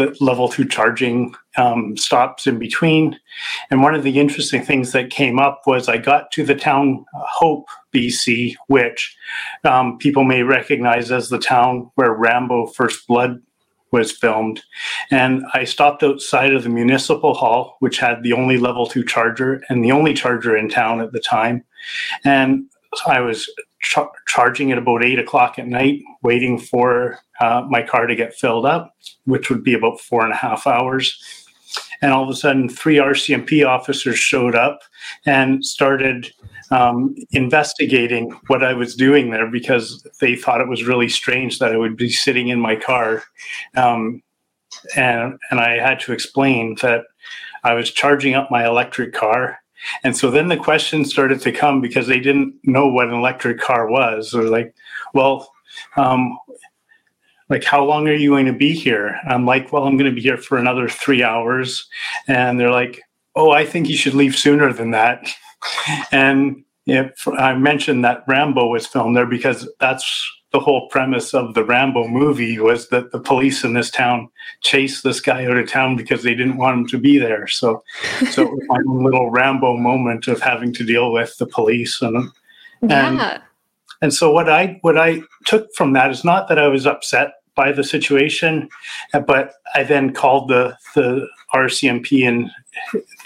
the 0.00 0.16
level 0.20 0.48
two 0.48 0.64
charging 0.64 1.34
um, 1.56 1.96
stops 1.96 2.46
in 2.46 2.58
between. 2.58 3.18
And 3.70 3.82
one 3.82 3.94
of 3.94 4.02
the 4.02 4.18
interesting 4.18 4.62
things 4.62 4.92
that 4.92 5.10
came 5.10 5.38
up 5.38 5.62
was 5.66 5.88
I 5.88 5.98
got 5.98 6.30
to 6.32 6.44
the 6.44 6.54
town 6.54 7.04
uh, 7.14 7.20
Hope, 7.28 7.68
BC, 7.92 8.54
which 8.68 9.16
um, 9.64 9.98
people 9.98 10.24
may 10.24 10.42
recognize 10.42 11.10
as 11.10 11.28
the 11.28 11.38
town 11.38 11.90
where 11.96 12.12
Rambo 12.12 12.66
First 12.66 13.06
Blood 13.06 13.40
was 13.92 14.12
filmed. 14.12 14.62
And 15.10 15.42
I 15.52 15.64
stopped 15.64 16.02
outside 16.02 16.54
of 16.54 16.62
the 16.62 16.68
municipal 16.68 17.34
hall, 17.34 17.76
which 17.80 17.98
had 17.98 18.22
the 18.22 18.32
only 18.32 18.56
level 18.56 18.86
two 18.86 19.04
charger 19.04 19.62
and 19.68 19.84
the 19.84 19.92
only 19.92 20.14
charger 20.14 20.56
in 20.56 20.68
town 20.68 21.00
at 21.00 21.12
the 21.12 21.20
time. 21.20 21.64
And 22.24 22.66
I 23.06 23.20
was 23.20 23.50
charging 23.80 24.72
at 24.72 24.78
about 24.78 25.04
eight 25.04 25.18
o'clock 25.18 25.58
at 25.58 25.66
night, 25.66 26.02
waiting 26.22 26.58
for 26.58 27.18
uh, 27.40 27.66
my 27.68 27.82
car 27.82 28.06
to 28.06 28.14
get 28.14 28.34
filled 28.34 28.66
up, 28.66 28.94
which 29.24 29.50
would 29.50 29.64
be 29.64 29.74
about 29.74 30.00
four 30.00 30.24
and 30.24 30.32
a 30.32 30.36
half 30.36 30.66
hours. 30.66 31.18
and 32.02 32.12
all 32.12 32.22
of 32.22 32.30
a 32.30 32.34
sudden, 32.34 32.68
three 32.68 32.96
RCMP 32.96 33.66
officers 33.66 34.18
showed 34.18 34.54
up 34.54 34.80
and 35.26 35.64
started 35.64 36.30
um, 36.70 37.14
investigating 37.32 38.30
what 38.46 38.62
I 38.62 38.74
was 38.74 38.94
doing 38.94 39.30
there 39.30 39.50
because 39.50 40.06
they 40.20 40.36
thought 40.36 40.60
it 40.60 40.68
was 40.68 40.86
really 40.86 41.08
strange 41.08 41.58
that 41.58 41.72
I 41.72 41.76
would 41.76 41.96
be 41.96 42.10
sitting 42.10 42.48
in 42.48 42.60
my 42.60 42.76
car. 42.76 43.24
Um, 43.76 44.22
and, 44.96 45.38
and 45.50 45.60
I 45.60 45.78
had 45.78 46.00
to 46.00 46.12
explain 46.12 46.76
that 46.82 47.02
I 47.64 47.74
was 47.74 47.90
charging 47.90 48.34
up 48.34 48.50
my 48.50 48.66
electric 48.66 49.12
car. 49.12 49.59
And 50.04 50.16
so 50.16 50.30
then 50.30 50.48
the 50.48 50.56
questions 50.56 51.10
started 51.10 51.40
to 51.42 51.52
come 51.52 51.80
because 51.80 52.06
they 52.06 52.20
didn't 52.20 52.54
know 52.64 52.86
what 52.86 53.08
an 53.08 53.14
electric 53.14 53.60
car 53.60 53.88
was. 53.88 54.32
They're 54.32 54.42
like, 54.44 54.74
well, 55.14 55.52
um, 55.96 56.38
like, 57.48 57.64
how 57.64 57.84
long 57.84 58.08
are 58.08 58.14
you 58.14 58.30
going 58.30 58.46
to 58.46 58.52
be 58.52 58.72
here? 58.72 59.18
I'm 59.28 59.44
like, 59.44 59.72
well, 59.72 59.84
I'm 59.84 59.96
going 59.96 60.08
to 60.10 60.14
be 60.14 60.22
here 60.22 60.36
for 60.36 60.56
another 60.56 60.88
three 60.88 61.22
hours. 61.22 61.88
And 62.28 62.58
they're 62.58 62.70
like, 62.70 63.02
oh, 63.34 63.50
I 63.50 63.64
think 63.66 63.88
you 63.88 63.96
should 63.96 64.14
leave 64.14 64.36
sooner 64.36 64.72
than 64.72 64.92
that. 64.92 65.28
And 66.10 66.64
if 66.86 67.28
I 67.28 67.54
mentioned 67.54 68.02
that 68.04 68.24
Rambo 68.26 68.68
was 68.68 68.86
filmed 68.86 69.14
there 69.14 69.26
because 69.26 69.68
that's 69.78 70.39
the 70.52 70.60
whole 70.60 70.88
premise 70.88 71.32
of 71.32 71.54
the 71.54 71.64
Rambo 71.64 72.08
movie 72.08 72.58
was 72.58 72.88
that 72.88 73.12
the 73.12 73.20
police 73.20 73.62
in 73.62 73.74
this 73.74 73.90
town 73.90 74.28
chased 74.62 75.04
this 75.04 75.20
guy 75.20 75.44
out 75.44 75.56
of 75.56 75.68
town 75.68 75.96
because 75.96 76.22
they 76.22 76.34
didn't 76.34 76.56
want 76.56 76.78
him 76.78 76.86
to 76.88 76.98
be 76.98 77.18
there. 77.18 77.46
So, 77.46 77.84
so 78.30 78.42
it 78.42 78.50
was 78.50 78.62
my 78.66 78.78
little 78.84 79.30
Rambo 79.30 79.76
moment 79.76 80.26
of 80.26 80.40
having 80.40 80.72
to 80.74 80.84
deal 80.84 81.12
with 81.12 81.36
the 81.38 81.46
police 81.46 82.02
and 82.02 82.30
and 82.82 83.18
yeah. 83.18 83.38
and 84.00 84.12
so 84.12 84.32
what 84.32 84.48
I 84.48 84.78
what 84.82 84.98
I 84.98 85.22
took 85.44 85.72
from 85.74 85.92
that 85.92 86.10
is 86.10 86.24
not 86.24 86.48
that 86.48 86.58
I 86.58 86.68
was 86.68 86.86
upset 86.86 87.34
by 87.54 87.72
the 87.72 87.84
situation, 87.84 88.68
but 89.26 89.52
I 89.74 89.84
then 89.84 90.12
called 90.12 90.48
the 90.48 90.76
the 90.94 91.28
RCMP 91.54 92.22
in 92.22 92.50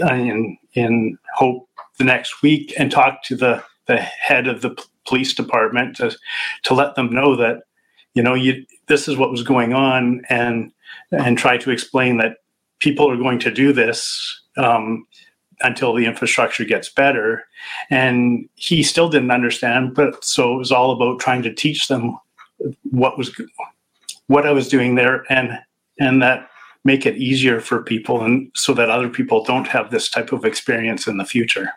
in 0.00 0.58
in 0.74 1.18
hope 1.36 1.68
the 1.98 2.04
next 2.04 2.42
week 2.42 2.74
and 2.76 2.90
talked 2.90 3.24
to 3.26 3.36
the 3.36 3.62
the 3.86 3.96
head 3.96 4.46
of 4.46 4.62
the 4.62 4.76
police 5.06 5.34
department 5.34 5.96
to 5.96 6.16
to 6.64 6.74
let 6.74 6.94
them 6.94 7.12
know 7.12 7.36
that 7.36 7.62
you 8.14 8.22
know 8.22 8.34
you 8.34 8.64
this 8.86 9.08
is 9.08 9.16
what 9.16 9.30
was 9.30 9.42
going 9.42 9.72
on 9.72 10.22
and 10.28 10.72
and 11.10 11.38
try 11.38 11.56
to 11.56 11.70
explain 11.70 12.18
that 12.18 12.38
people 12.80 13.10
are 13.10 13.16
going 13.16 13.38
to 13.38 13.50
do 13.50 13.72
this 13.72 14.42
um, 14.56 15.06
until 15.60 15.94
the 15.94 16.04
infrastructure 16.04 16.64
gets 16.64 16.88
better. 16.88 17.46
And 17.90 18.48
he 18.54 18.82
still 18.82 19.08
didn't 19.08 19.30
understand 19.30 19.94
but 19.94 20.24
so 20.24 20.54
it 20.54 20.58
was 20.58 20.72
all 20.72 20.90
about 20.92 21.20
trying 21.20 21.42
to 21.42 21.54
teach 21.54 21.88
them 21.88 22.18
what 22.90 23.18
was 23.18 23.30
what 24.26 24.46
I 24.46 24.52
was 24.52 24.68
doing 24.68 24.94
there 24.94 25.24
and 25.30 25.58
and 25.98 26.22
that 26.22 26.48
make 26.84 27.06
it 27.06 27.16
easier 27.16 27.60
for 27.60 27.82
people 27.82 28.22
and 28.22 28.50
so 28.54 28.74
that 28.74 28.90
other 28.90 29.08
people 29.08 29.42
don't 29.44 29.66
have 29.68 29.90
this 29.90 30.08
type 30.10 30.32
of 30.32 30.44
experience 30.44 31.06
in 31.06 31.16
the 31.16 31.24
future. 31.24 31.70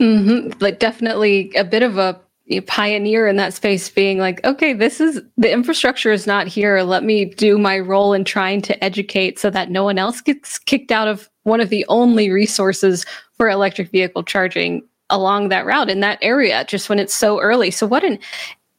hmm 0.00 0.50
Like 0.60 0.78
definitely 0.78 1.52
a 1.54 1.64
bit 1.64 1.82
of 1.82 1.98
a 1.98 2.08
a 2.08 2.20
pioneer 2.66 3.26
in 3.26 3.36
that 3.36 3.54
space 3.54 3.88
being 3.90 4.18
like, 4.18 4.44
okay, 4.44 4.72
this 4.72 5.00
is 5.00 5.20
the 5.36 5.52
infrastructure 5.52 6.12
is 6.12 6.26
not 6.26 6.46
here. 6.46 6.80
Let 6.82 7.02
me 7.02 7.24
do 7.24 7.58
my 7.58 7.78
role 7.78 8.12
in 8.12 8.24
trying 8.24 8.62
to 8.62 8.84
educate 8.84 9.38
so 9.38 9.50
that 9.50 9.70
no 9.70 9.82
one 9.82 9.98
else 9.98 10.20
gets 10.20 10.58
kicked 10.58 10.92
out 10.92 11.08
of 11.08 11.28
one 11.42 11.60
of 11.60 11.70
the 11.70 11.84
only 11.88 12.30
resources 12.30 13.04
for 13.36 13.48
electric 13.48 13.90
vehicle 13.90 14.22
charging 14.22 14.82
along 15.10 15.48
that 15.48 15.66
route 15.66 15.90
in 15.90 16.00
that 16.00 16.18
area, 16.22 16.64
just 16.64 16.88
when 16.88 16.98
it's 16.98 17.14
so 17.14 17.40
early. 17.40 17.70
So 17.70 17.86
what 17.86 18.04
an 18.04 18.18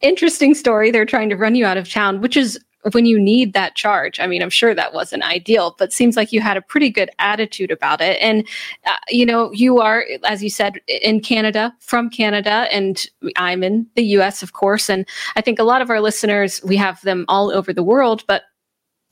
interesting 0.02 0.54
story. 0.54 0.92
They're 0.92 1.06
trying 1.06 1.30
to 1.30 1.36
run 1.36 1.56
you 1.56 1.66
out 1.66 1.78
of 1.78 1.90
town, 1.90 2.22
which 2.22 2.38
is 2.38 2.60
when 2.92 3.06
you 3.06 3.20
need 3.20 3.54
that 3.54 3.76
charge. 3.76 4.20
I 4.20 4.28
mean, 4.28 4.42
I'm 4.42 4.50
sure 4.50 4.74
that 4.74 4.94
wasn't 4.94 5.24
ideal, 5.24 5.76
but 5.78 5.92
seems 5.92 6.16
like 6.16 6.32
you 6.32 6.42
had 6.42 6.58
a 6.58 6.62
pretty 6.62 6.90
good 6.90 7.10
attitude 7.20 7.72
about 7.72 8.02
it. 8.02 8.18
And, 8.22 8.48
uh, 8.86 8.98
you 9.10 9.26
know, 9.26 9.52
you 9.52 9.80
are, 9.80 10.06
as 10.26 10.44
you 10.44 10.50
said, 10.50 10.80
in 10.88 11.20
Canada, 11.20 11.74
from 11.80 12.10
Canada, 12.10 12.68
and 12.72 13.06
I'm 13.36 13.64
in 13.64 13.88
the 13.96 14.04
US, 14.18 14.44
of 14.44 14.54
course. 14.54 14.90
And 14.90 15.08
I 15.36 15.42
think 15.42 15.60
a 15.60 15.64
lot 15.64 15.82
of 15.82 15.90
our 15.90 16.02
listeners, 16.02 16.62
we 16.64 16.78
have 16.78 17.02
them 17.02 17.26
all 17.28 17.52
over 17.52 17.74
the 17.74 17.84
world, 17.84 18.24
but 18.28 18.44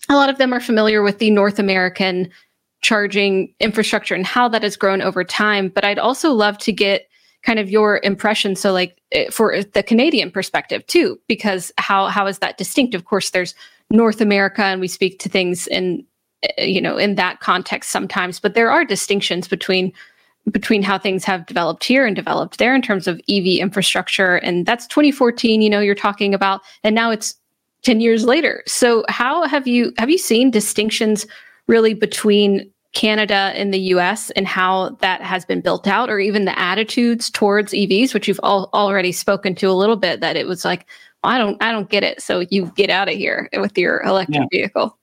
a 0.10 0.16
lot 0.16 0.30
of 0.30 0.38
them 0.38 0.54
are 0.54 0.60
familiar 0.60 1.02
with 1.02 1.18
the 1.18 1.32
North 1.32 1.60
American 1.60 2.30
charging 2.82 3.54
infrastructure 3.60 4.14
and 4.14 4.26
how 4.26 4.48
that 4.48 4.62
has 4.62 4.78
grown 4.78 5.02
over 5.02 5.24
time. 5.24 5.70
But 5.70 5.84
I'd 5.84 6.00
also 6.00 6.32
love 6.32 6.58
to 6.60 6.72
get 6.72 7.08
kind 7.46 7.60
of 7.60 7.70
your 7.70 8.00
impression. 8.04 8.56
So 8.56 8.74
like 8.74 9.00
eh, 9.12 9.30
for 9.30 9.62
the 9.62 9.84
canadian 9.84 10.32
perspective 10.32 10.86
too 10.88 11.20
because 11.28 11.72
how 11.78 12.08
how 12.08 12.28
is 12.28 12.40
that 12.40 12.58
distinct? 12.58 12.96
Of 12.96 13.06
course 13.06 13.30
there's 13.30 13.54
north 13.92 14.20
america 14.20 14.64
and 14.64 14.82
we 14.82 14.88
speak 14.88 15.20
to 15.20 15.30
things 15.30 15.68
in 15.68 16.04
eh, 16.58 16.66
you 16.66 16.82
know 16.82 16.98
in 16.98 17.16
that 17.16 17.40
context 17.40 17.92
sometimes 17.92 18.40
but 18.40 18.56
there 18.56 18.72
are 18.72 18.84
distinctions 18.84 19.48
between 19.48 19.94
between 20.52 20.84
how 20.84 20.98
things 20.98 21.24
have 21.24 21.46
developed 21.46 21.84
here 21.84 22.06
and 22.06 22.16
developed 22.16 22.58
there 22.58 22.76
in 22.76 22.82
terms 22.82 23.08
of 23.08 23.20
ev 23.30 23.46
infrastructure. 23.46 24.36
And 24.38 24.66
that's 24.66 24.88
2014 24.88 25.62
you 25.62 25.70
know 25.70 25.80
you're 25.80 25.96
talking 25.96 26.34
about 26.34 26.62
and 26.84 26.96
now 26.96 27.12
it's 27.12 27.36
10 27.84 28.02
years 28.02 28.26
later. 28.26 28.64
So 28.66 29.06
how 29.08 29.48
have 29.48 29.68
you 29.68 29.94
have 29.98 30.10
you 30.10 30.18
seen 30.18 30.50
distinctions 30.50 31.28
really 31.68 31.94
between 31.94 32.72
Canada 32.96 33.52
and 33.56 33.72
the 33.74 33.80
US 33.80 34.32
and 34.32 34.48
how 34.48 34.90
that 35.02 35.22
has 35.22 35.46
been 35.46 35.62
built 35.62 35.88
out, 35.88 36.10
or 36.10 36.20
even 36.20 36.46
the 36.46 36.58
attitudes 36.58 37.30
towards 37.30 37.74
EVs, 37.74 38.14
which 38.14 38.28
you've 38.28 38.40
all 38.42 38.70
already 38.74 39.12
spoken 39.12 39.54
to 39.56 39.70
a 39.70 39.74
little 39.74 39.98
bit, 39.98 40.22
that 40.22 40.36
it 40.36 40.48
was 40.48 40.66
like, 40.66 40.88
I 41.24 41.38
don't, 41.38 41.62
I 41.62 41.72
don't 41.72 41.90
get 41.90 42.04
it. 42.04 42.22
So 42.22 42.46
you 42.50 42.72
get 42.76 42.90
out 42.90 43.08
of 43.10 43.16
here 43.16 43.50
with 43.58 43.78
your 43.78 44.02
electric 44.02 44.38
Yeah. 44.52 44.60
vehicle. 44.60 44.98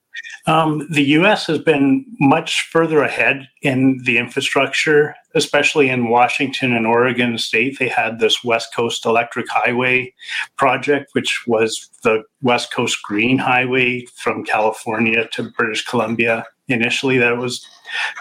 Um, 0.45 0.85
the 0.91 1.03
U.S. 1.03 1.47
has 1.47 1.57
been 1.57 2.05
much 2.19 2.67
further 2.71 3.01
ahead 3.01 3.47
in 3.61 3.99
the 4.03 4.17
infrastructure, 4.17 5.15
especially 5.35 5.89
in 5.89 6.09
Washington 6.09 6.73
and 6.73 6.85
Oregon 6.85 7.37
State. 7.37 7.79
They 7.79 7.87
had 7.87 8.19
this 8.19 8.43
West 8.43 8.75
Coast 8.75 9.05
Electric 9.05 9.47
Highway 9.49 10.13
project, 10.57 11.11
which 11.13 11.47
was 11.47 11.89
the 12.03 12.23
West 12.41 12.73
Coast 12.73 13.01
Green 13.03 13.37
Highway 13.37 14.05
from 14.17 14.43
California 14.43 15.27
to 15.31 15.49
British 15.57 15.85
Columbia. 15.85 16.45
Initially, 16.67 17.17
that 17.17 17.37
was 17.37 17.65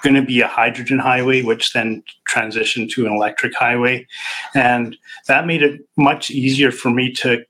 going 0.03 0.15
to 0.15 0.23
be 0.23 0.41
a 0.41 0.49
hydrogen 0.49 0.99
highway, 0.99 1.43
which 1.43 1.73
then 1.73 2.03
transitioned 2.29 2.91
to 2.91 3.07
an 3.07 3.13
electric 3.13 3.55
highway, 3.55 4.07
and 4.55 4.97
that 5.29 5.47
made 5.47 5.63
it 5.63 5.81
much 5.97 6.31
easier 6.31 6.71
for 6.71 6.91
me 6.91 7.13
to 7.13 7.45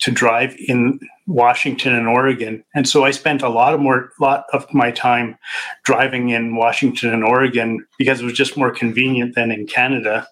to 0.00 0.10
drive 0.10 0.56
in 0.58 0.98
Washington 1.26 1.94
and 1.94 2.08
Oregon. 2.08 2.64
And 2.74 2.88
so 2.88 3.04
I 3.04 3.10
spent 3.10 3.42
a 3.42 3.48
lot 3.48 3.74
of 3.74 3.80
more 3.80 4.12
lot 4.18 4.44
of 4.52 4.66
my 4.72 4.90
time 4.90 5.36
driving 5.84 6.30
in 6.30 6.56
Washington 6.56 7.12
and 7.12 7.22
Oregon 7.22 7.86
because 7.98 8.20
it 8.20 8.24
was 8.24 8.32
just 8.32 8.56
more 8.56 8.70
convenient 8.70 9.34
than 9.34 9.52
in 9.52 9.66
Canada. 9.66 10.26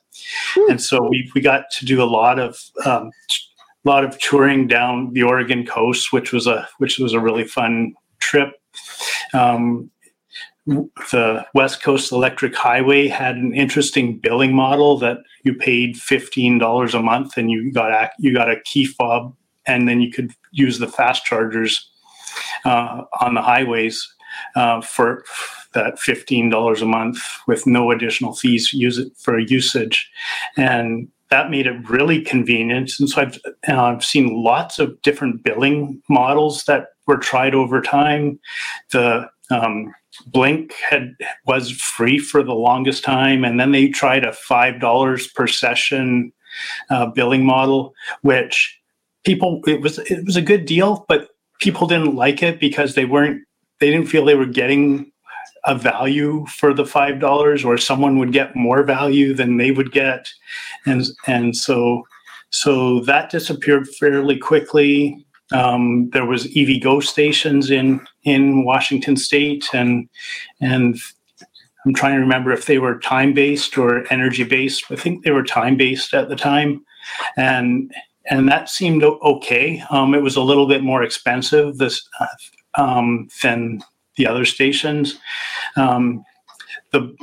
And 0.68 0.82
so 0.82 1.06
we, 1.08 1.30
we 1.34 1.40
got 1.40 1.70
to 1.72 1.84
do 1.84 2.02
a 2.02 2.04
lot 2.04 2.38
of 2.38 2.58
um, 2.84 3.10
lot 3.84 4.04
of 4.04 4.18
touring 4.18 4.66
down 4.66 5.12
the 5.12 5.22
Oregon 5.22 5.66
coast, 5.66 6.12
which 6.12 6.32
was 6.32 6.46
a 6.46 6.66
which 6.78 6.98
was 6.98 7.12
a 7.12 7.20
really 7.20 7.44
fun 7.44 7.94
trip. 8.18 8.54
Um, 9.34 9.90
the 10.68 11.46
West 11.54 11.82
Coast 11.82 12.12
Electric 12.12 12.54
Highway 12.54 13.08
had 13.08 13.36
an 13.36 13.54
interesting 13.54 14.18
billing 14.18 14.54
model 14.54 14.98
that 14.98 15.18
you 15.42 15.54
paid 15.54 15.96
fifteen 15.96 16.58
dollars 16.58 16.94
a 16.94 17.02
month 17.02 17.36
and 17.38 17.50
you 17.50 17.72
got 17.72 17.90
a, 17.90 18.10
you 18.18 18.34
got 18.34 18.50
a 18.50 18.60
key 18.60 18.84
fob 18.84 19.34
and 19.66 19.88
then 19.88 20.00
you 20.00 20.10
could 20.10 20.32
use 20.52 20.78
the 20.78 20.88
fast 20.88 21.24
chargers 21.24 21.90
uh, 22.66 23.04
on 23.20 23.34
the 23.34 23.42
highways 23.42 24.06
uh, 24.56 24.80
for 24.82 25.24
that 25.72 25.98
fifteen 25.98 26.50
dollars 26.50 26.82
a 26.82 26.86
month 26.86 27.18
with 27.46 27.66
no 27.66 27.90
additional 27.90 28.34
fees 28.34 28.72
use 28.72 28.98
it 28.98 29.10
for 29.16 29.38
usage, 29.38 30.10
and 30.58 31.08
that 31.30 31.50
made 31.50 31.66
it 31.66 31.88
really 31.88 32.20
convenient. 32.20 32.92
And 32.98 33.08
so 33.08 33.22
I've 33.22 33.38
I've 33.66 34.04
seen 34.04 34.42
lots 34.42 34.78
of 34.78 35.00
different 35.00 35.44
billing 35.44 36.02
models 36.10 36.64
that 36.64 36.88
were 37.06 37.18
tried 37.18 37.54
over 37.54 37.80
time. 37.80 38.38
The 38.90 39.30
um, 39.50 39.94
Blink 40.26 40.74
had 40.88 41.14
was 41.46 41.70
free 41.70 42.18
for 42.18 42.42
the 42.42 42.54
longest 42.54 43.04
time, 43.04 43.44
and 43.44 43.58
then 43.58 43.72
they 43.72 43.88
tried 43.88 44.24
a 44.24 44.32
five 44.32 44.80
dollars 44.80 45.26
per 45.28 45.46
session 45.46 46.32
uh, 46.90 47.06
billing 47.06 47.44
model, 47.44 47.94
which 48.22 48.78
people 49.24 49.60
it 49.66 49.80
was 49.80 49.98
it 49.98 50.24
was 50.24 50.36
a 50.36 50.42
good 50.42 50.64
deal, 50.64 51.04
but 51.08 51.28
people 51.60 51.86
didn't 51.86 52.14
like 52.14 52.42
it 52.42 52.60
because 52.60 52.94
they 52.94 53.04
weren't 53.04 53.42
they 53.80 53.90
didn't 53.90 54.08
feel 54.08 54.24
they 54.24 54.34
were 54.34 54.46
getting 54.46 55.10
a 55.64 55.74
value 55.74 56.46
for 56.46 56.72
the 56.72 56.86
five 56.86 57.20
dollars, 57.20 57.64
or 57.64 57.76
someone 57.76 58.18
would 58.18 58.32
get 58.32 58.56
more 58.56 58.82
value 58.82 59.34
than 59.34 59.56
they 59.56 59.70
would 59.70 59.92
get, 59.92 60.28
and 60.86 61.04
and 61.26 61.56
so 61.56 62.04
so 62.50 63.00
that 63.00 63.30
disappeared 63.30 63.88
fairly 63.88 64.38
quickly. 64.38 65.24
Um, 65.52 66.10
there 66.10 66.26
was 66.26 66.46
EVgo 66.46 67.02
stations 67.02 67.70
in 67.70 68.06
in 68.24 68.64
Washington 68.64 69.16
State, 69.16 69.66
and 69.72 70.08
and 70.60 70.96
I'm 71.84 71.94
trying 71.94 72.14
to 72.14 72.20
remember 72.20 72.52
if 72.52 72.66
they 72.66 72.78
were 72.78 72.98
time 72.98 73.32
based 73.32 73.78
or 73.78 74.10
energy 74.12 74.44
based. 74.44 74.84
I 74.90 74.96
think 74.96 75.24
they 75.24 75.30
were 75.30 75.44
time 75.44 75.76
based 75.76 76.14
at 76.14 76.28
the 76.28 76.36
time, 76.36 76.84
and 77.36 77.92
and 78.30 78.48
that 78.48 78.68
seemed 78.68 79.02
okay. 79.02 79.82
Um, 79.90 80.14
it 80.14 80.22
was 80.22 80.36
a 80.36 80.42
little 80.42 80.66
bit 80.66 80.82
more 80.82 81.02
expensive 81.02 81.78
this 81.78 82.06
uh, 82.20 82.26
um, 82.74 83.28
than 83.42 83.80
the 84.18 84.26
other 84.26 84.44
stations, 84.44 85.18
um, 85.76 86.24
the 86.92 87.16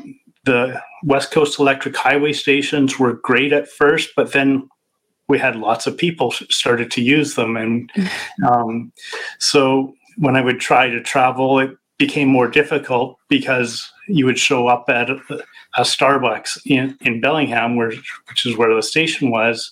the 0.46 0.82
West 1.04 1.32
Coast 1.32 1.60
Electric 1.60 1.96
Highway 1.96 2.34
stations 2.34 3.00
were 3.00 3.14
great 3.14 3.52
at 3.52 3.68
first, 3.68 4.12
but 4.16 4.32
then 4.32 4.70
we 5.28 5.40
had 5.40 5.56
lots 5.56 5.88
of 5.88 5.98
people 5.98 6.32
started 6.32 6.92
to 6.92 7.02
use 7.02 7.36
them, 7.36 7.58
and 7.58 7.92
um, 8.48 8.92
so 9.40 9.94
when 10.18 10.36
I 10.36 10.42
would 10.42 10.60
try 10.60 10.90
to 10.90 11.02
travel, 11.02 11.60
it 11.60 11.72
became 11.98 12.28
more 12.28 12.48
difficult 12.48 13.18
because 13.30 13.90
you 14.08 14.26
would 14.26 14.38
show 14.38 14.68
up 14.68 14.86
at 14.90 15.10
a, 15.10 15.18
a 15.78 15.82
Starbucks 15.82 16.60
in, 16.66 16.98
in 17.02 17.22
Bellingham, 17.22 17.76
where 17.76 17.92
which 18.28 18.46
is 18.46 18.56
where 18.58 18.74
the 18.74 18.84
station 18.84 19.32
was, 19.32 19.72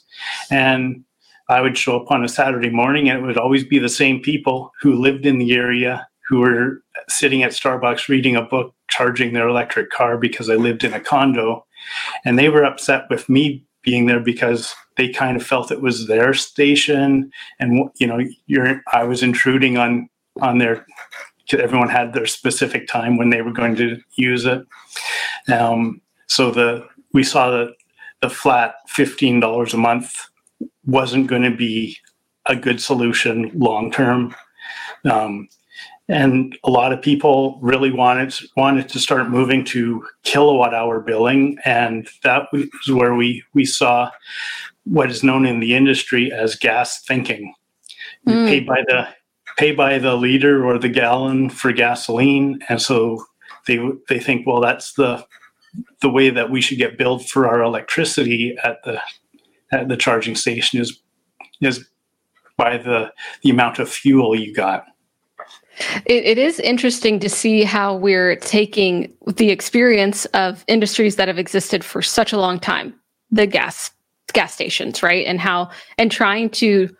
and 0.50 1.04
I 1.50 1.62
would 1.62 1.78
show 1.78 2.00
up 2.00 2.10
on 2.12 2.24
a 2.24 2.30
Saturday 2.30 2.70
morning, 2.70 3.10
and 3.10 3.20
it 3.20 3.26
would 3.26 3.38
always 3.38 3.64
be 3.64 3.80
the 3.80 3.90
same 3.90 4.22
people 4.22 4.72
who 4.82 4.94
lived 4.94 5.26
in 5.26 5.38
the 5.38 5.54
area 5.54 6.08
who 6.28 6.40
were 6.40 6.82
sitting 7.10 7.44
at 7.44 7.52
Starbucks 7.52 8.08
reading 8.08 8.36
a 8.36 8.42
book, 8.42 8.74
charging 8.90 9.34
their 9.34 9.48
electric 9.48 9.90
car 9.90 10.18
because 10.18 10.50
I 10.50 10.56
lived 10.56 10.84
in 10.84 10.94
a 10.94 11.00
condo, 11.00 11.66
and 12.26 12.40
they 12.40 12.50
were 12.50 12.64
upset 12.64 13.06
with 13.10 13.28
me 13.30 13.66
being 13.84 14.06
there 14.06 14.20
because 14.20 14.74
they 14.98 15.10
kind 15.10 15.36
of 15.38 15.46
felt 15.46 15.72
it 15.72 15.82
was 15.82 16.08
their 16.08 16.34
station, 16.34 17.32
and 17.60 17.90
you 18.00 18.08
know, 18.08 18.20
you're 18.48 18.82
I 18.92 19.04
was 19.04 19.24
intruding 19.24 19.78
on 19.78 20.10
on 20.42 20.58
their 20.58 20.86
everyone 21.52 21.90
had 21.90 22.14
their 22.14 22.26
specific 22.26 22.88
time 22.88 23.18
when 23.18 23.30
they 23.30 23.42
were 23.42 23.52
going 23.52 23.76
to 23.76 23.98
use 24.16 24.46
it. 24.46 24.66
Um, 25.52 26.02
so 26.28 26.52
the 26.52 26.88
we 27.14 27.24
saw 27.24 27.52
that 27.52 27.74
the 28.22 28.30
flat 28.30 28.76
fifteen 28.88 29.40
dollars 29.40 29.74
a 29.74 29.78
month 29.78 30.16
wasn't 30.86 31.28
going 31.28 31.44
to 31.44 31.56
be 31.56 31.98
a 32.46 32.56
good 32.56 32.82
solution 32.82 33.52
long 33.54 33.92
term. 33.92 34.36
Um, 35.10 35.50
and 36.10 36.58
a 36.64 36.70
lot 36.70 36.92
of 36.92 37.02
people 37.02 37.60
really 37.62 37.92
wanted 37.92 38.34
wanted 38.58 38.90
to 38.90 39.00
start 39.00 39.30
moving 39.30 39.64
to 39.66 40.06
kilowatt 40.24 40.74
hour 40.74 41.00
billing, 41.00 41.58
and 41.64 42.08
that 42.24 42.48
was 42.52 42.68
where 42.90 43.16
we 43.16 43.44
we 43.54 43.66
saw 43.66 44.10
what 44.84 45.10
is 45.10 45.24
known 45.24 45.46
in 45.46 45.60
the 45.60 45.76
industry 45.76 46.32
as 46.32 46.56
gas 46.56 47.02
thinking. 47.04 47.54
You 48.26 48.34
mm. 48.34 48.48
pay 48.48 48.60
by 48.60 48.84
the 48.88 49.08
pay 49.58 49.72
by 49.72 49.98
the 49.98 50.16
liter 50.16 50.66
or 50.66 50.78
the 50.78 50.90
gallon 50.90 51.50
for 51.50 51.72
gasoline, 51.72 52.60
and 52.68 52.82
so 52.82 53.26
they 53.68 53.80
they 54.10 54.20
think, 54.20 54.46
well, 54.46 54.62
that's 54.62 54.94
the 54.94 55.26
the 56.02 56.10
way 56.10 56.30
that 56.30 56.52
we 56.52 56.62
should 56.62 56.78
get 56.78 56.98
billed 56.98 57.28
for 57.28 57.48
our 57.48 57.62
electricity 57.62 58.58
at 58.64 58.84
the 58.84 59.00
at 59.72 59.88
the 59.88 59.98
charging 59.98 60.36
station 60.36 60.82
is 60.82 61.00
is 61.62 61.88
by 62.58 62.78
the 62.78 63.12
the 63.42 63.50
amount 63.50 63.80
of 63.80 63.90
fuel 63.90 64.36
you 64.36 64.54
got. 64.54 64.86
It, 66.06 66.26
it 66.26 66.38
is 66.38 66.60
interesting 66.60 67.20
to 67.20 67.30
see 67.30 67.64
how 67.64 67.96
we're 67.96 68.36
taking 68.38 69.12
the 69.36 69.50
experience 69.50 70.26
of 70.28 70.64
industries 70.68 71.16
that 71.16 71.28
have 71.28 71.40
existed 71.40 71.84
for 71.84 72.02
such 72.02 72.32
a 72.34 72.40
long 72.40 72.60
time, 72.60 72.94
the 73.32 73.48
gas 73.48 73.92
gas 74.34 74.54
stations, 74.54 75.04
right, 75.04 75.26
and 75.26 75.40
how 75.40 75.70
and 75.98 76.12
trying 76.12 76.50
to 76.50 76.96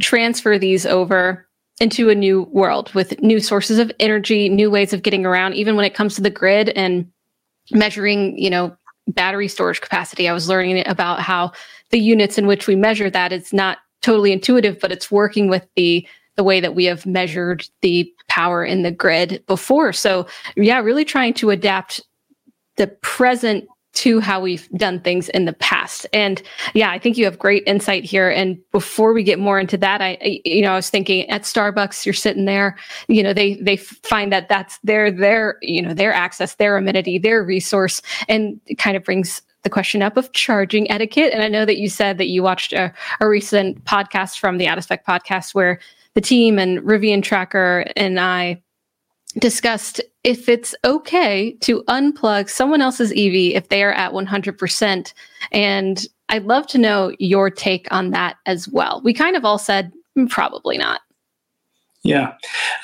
transfer 0.00 0.58
these 0.58 0.86
over 0.86 1.46
into 1.80 2.08
a 2.08 2.14
new 2.14 2.44
world 2.52 2.92
with 2.94 3.20
new 3.20 3.40
sources 3.40 3.78
of 3.78 3.92
energy, 4.00 4.48
new 4.48 4.70
ways 4.70 4.92
of 4.92 5.02
getting 5.02 5.26
around, 5.26 5.54
even 5.54 5.76
when 5.76 5.84
it 5.84 5.94
comes 5.94 6.14
to 6.14 6.22
the 6.22 6.30
grid 6.30 6.70
and 6.70 7.10
measuring, 7.72 8.38
you 8.38 8.48
know, 8.48 8.76
battery 9.08 9.48
storage 9.48 9.80
capacity. 9.80 10.28
I 10.28 10.32
was 10.32 10.48
learning 10.48 10.86
about 10.86 11.20
how 11.20 11.52
the 11.90 11.98
units 11.98 12.38
in 12.38 12.46
which 12.46 12.66
we 12.66 12.76
measure 12.76 13.10
that 13.10 13.32
is 13.32 13.52
not 13.52 13.78
totally 14.02 14.32
intuitive, 14.32 14.78
but 14.80 14.92
it's 14.92 15.10
working 15.10 15.48
with 15.48 15.66
the 15.76 16.06
the 16.36 16.44
way 16.44 16.60
that 16.60 16.74
we 16.74 16.84
have 16.84 17.06
measured 17.06 17.68
the 17.82 18.10
power 18.28 18.64
in 18.64 18.82
the 18.82 18.90
grid 18.90 19.42
before. 19.46 19.92
So 19.92 20.26
yeah, 20.56 20.80
really 20.80 21.04
trying 21.04 21.34
to 21.34 21.50
adapt 21.50 22.00
the 22.76 22.86
present 22.86 23.66
to 23.96 24.20
how 24.20 24.38
we've 24.38 24.68
done 24.72 25.00
things 25.00 25.30
in 25.30 25.46
the 25.46 25.54
past. 25.54 26.06
And 26.12 26.42
yeah, 26.74 26.90
I 26.90 26.98
think 26.98 27.16
you 27.16 27.24
have 27.24 27.38
great 27.38 27.62
insight 27.66 28.04
here. 28.04 28.28
And 28.28 28.58
before 28.70 29.14
we 29.14 29.22
get 29.22 29.38
more 29.38 29.58
into 29.58 29.78
that, 29.78 30.02
I, 30.02 30.18
you 30.44 30.60
know, 30.60 30.72
I 30.72 30.76
was 30.76 30.90
thinking 30.90 31.28
at 31.30 31.42
Starbucks, 31.42 32.04
you're 32.04 32.12
sitting 32.12 32.44
there, 32.44 32.76
you 33.08 33.22
know, 33.22 33.32
they, 33.32 33.54
they 33.54 33.78
find 33.78 34.30
that 34.32 34.50
that's 34.50 34.78
their, 34.84 35.10
their, 35.10 35.56
you 35.62 35.80
know, 35.80 35.94
their 35.94 36.12
access, 36.12 36.56
their 36.56 36.76
amenity, 36.76 37.16
their 37.18 37.42
resource, 37.42 38.02
and 38.28 38.60
it 38.66 38.74
kind 38.74 38.98
of 38.98 39.02
brings 39.02 39.40
the 39.62 39.70
question 39.70 40.02
up 40.02 40.18
of 40.18 40.30
charging 40.32 40.90
etiquette. 40.90 41.32
And 41.32 41.42
I 41.42 41.48
know 41.48 41.64
that 41.64 41.78
you 41.78 41.88
said 41.88 42.18
that 42.18 42.28
you 42.28 42.42
watched 42.42 42.74
a, 42.74 42.92
a 43.20 43.26
recent 43.26 43.82
podcast 43.84 44.38
from 44.38 44.58
the 44.58 44.68
Out 44.68 44.76
of 44.76 44.84
Spec 44.84 45.06
podcast 45.06 45.54
where 45.54 45.80
the 46.16 46.20
team 46.22 46.58
and 46.58 46.80
Rivian 46.80 47.22
Tracker 47.22 47.84
and 47.94 48.18
I 48.18 48.62
discussed 49.38 50.00
if 50.24 50.48
it's 50.48 50.74
okay 50.82 51.52
to 51.60 51.84
unplug 51.84 52.48
someone 52.48 52.80
else's 52.80 53.12
EV 53.12 53.54
if 53.54 53.68
they 53.68 53.84
are 53.84 53.92
at 53.92 54.12
100%. 54.12 55.12
And 55.52 56.06
I'd 56.30 56.44
love 56.44 56.66
to 56.68 56.78
know 56.78 57.14
your 57.18 57.50
take 57.50 57.86
on 57.92 58.12
that 58.12 58.36
as 58.46 58.66
well. 58.66 59.02
We 59.04 59.12
kind 59.12 59.36
of 59.36 59.44
all 59.44 59.58
said 59.58 59.92
mm, 60.18 60.28
probably 60.30 60.78
not. 60.78 61.02
Yeah, 62.02 62.34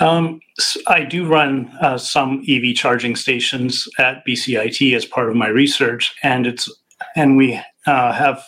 um, 0.01 0.41
so 0.59 0.81
I 0.89 1.05
do 1.05 1.27
run 1.27 1.69
uh, 1.81 1.97
some 1.97 2.45
EV 2.49 2.75
charging 2.75 3.15
stations 3.15 3.87
at 3.99 4.27
BCIT 4.27 4.97
as 4.97 5.05
part 5.05 5.31
of 5.31 5.37
my 5.37 5.47
research, 5.47 6.13
and 6.25 6.45
it's 6.45 6.69
and 7.17 7.37
we 7.37 7.61
uh, 7.87 8.13
have 8.13 8.43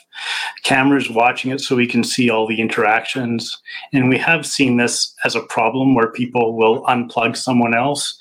cameras 0.62 1.10
watching 1.10 1.50
it 1.50 1.60
so 1.60 1.76
we 1.76 1.86
can 1.86 2.04
see 2.04 2.30
all 2.30 2.46
the 2.46 2.60
interactions. 2.60 3.60
And 3.92 4.08
we 4.08 4.18
have 4.18 4.46
seen 4.46 4.76
this 4.76 5.14
as 5.24 5.34
a 5.34 5.42
problem 5.42 5.94
where 5.94 6.10
people 6.12 6.56
will 6.56 6.82
unplug 6.84 7.36
someone 7.36 7.74
else. 7.74 8.18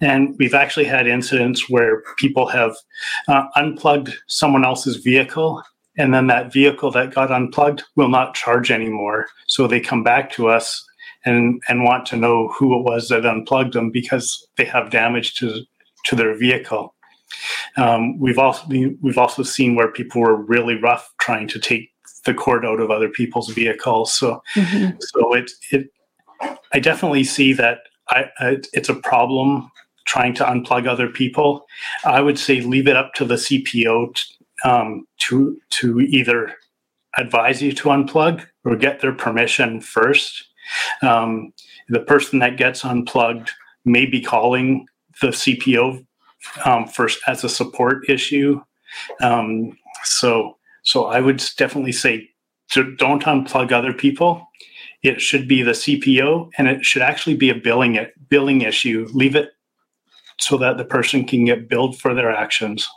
And 0.00 0.34
we've 0.38 0.54
actually 0.54 0.86
had 0.86 1.06
incidents 1.06 1.68
where 1.68 2.02
people 2.16 2.46
have 2.48 2.74
uh, 3.28 3.44
unplugged 3.56 4.14
someone 4.26 4.64
else's 4.64 4.96
vehicle. 4.96 5.62
And 5.96 6.12
then 6.12 6.26
that 6.26 6.52
vehicle 6.52 6.90
that 6.92 7.14
got 7.14 7.30
unplugged 7.30 7.84
will 7.94 8.08
not 8.08 8.34
charge 8.34 8.70
anymore. 8.70 9.26
So 9.46 9.66
they 9.66 9.80
come 9.80 10.02
back 10.02 10.32
to 10.32 10.48
us 10.48 10.84
and, 11.24 11.62
and 11.68 11.84
want 11.84 12.06
to 12.06 12.16
know 12.16 12.48
who 12.48 12.78
it 12.78 12.82
was 12.82 13.08
that 13.08 13.24
unplugged 13.24 13.74
them 13.74 13.90
because 13.90 14.46
they 14.56 14.64
have 14.64 14.90
damage 14.90 15.34
to, 15.36 15.62
to 16.06 16.16
their 16.16 16.36
vehicle. 16.36 16.93
Um, 17.76 18.18
we've 18.18 18.38
also 18.38 18.66
we've 18.68 19.18
also 19.18 19.42
seen 19.42 19.74
where 19.74 19.90
people 19.90 20.20
were 20.20 20.36
really 20.36 20.76
rough 20.76 21.12
trying 21.18 21.48
to 21.48 21.58
take 21.58 21.90
the 22.24 22.34
cord 22.34 22.64
out 22.64 22.80
of 22.80 22.90
other 22.90 23.08
people's 23.08 23.50
vehicles. 23.50 24.14
So 24.14 24.42
mm-hmm. 24.54 24.96
so 25.00 25.34
it 25.34 25.50
it 25.70 25.90
I 26.72 26.80
definitely 26.80 27.24
see 27.24 27.52
that 27.54 27.80
I, 28.08 28.24
I, 28.38 28.58
it's 28.72 28.88
a 28.88 28.94
problem 28.94 29.70
trying 30.04 30.34
to 30.34 30.44
unplug 30.44 30.86
other 30.86 31.08
people. 31.08 31.66
I 32.04 32.20
would 32.20 32.38
say 32.38 32.60
leave 32.60 32.88
it 32.88 32.96
up 32.96 33.14
to 33.14 33.24
the 33.24 33.36
CPO 33.36 34.14
t- 34.14 34.22
um, 34.64 35.06
to 35.18 35.58
to 35.70 36.00
either 36.00 36.54
advise 37.16 37.62
you 37.62 37.72
to 37.72 37.88
unplug 37.88 38.44
or 38.64 38.76
get 38.76 39.00
their 39.00 39.12
permission 39.12 39.80
first. 39.80 40.44
Um, 41.02 41.52
the 41.88 42.00
person 42.00 42.38
that 42.40 42.56
gets 42.56 42.84
unplugged 42.84 43.50
may 43.84 44.06
be 44.06 44.20
calling 44.20 44.86
the 45.20 45.28
CPO 45.28 46.04
um, 46.64 46.86
first 46.86 47.20
as 47.26 47.44
a 47.44 47.48
support 47.48 48.08
issue. 48.08 48.60
Um, 49.20 49.76
so 50.02 50.56
so 50.82 51.06
I 51.06 51.20
would 51.20 51.42
definitely 51.56 51.92
say 51.92 52.30
don't 52.70 53.22
unplug 53.22 53.72
other 53.72 53.92
people. 53.92 54.46
It 55.02 55.20
should 55.20 55.46
be 55.46 55.62
the 55.62 55.72
CPO, 55.72 56.50
and 56.56 56.66
it 56.66 56.84
should 56.84 57.02
actually 57.02 57.36
be 57.36 57.50
a 57.50 57.54
billing 57.54 57.96
it, 57.96 58.14
billing 58.28 58.62
issue. 58.62 59.06
Leave 59.12 59.36
it 59.36 59.50
so 60.38 60.56
that 60.58 60.76
the 60.76 60.84
person 60.84 61.24
can 61.24 61.44
get 61.44 61.68
billed 61.68 61.98
for 61.98 62.14
their 62.14 62.30
actions. 62.30 62.88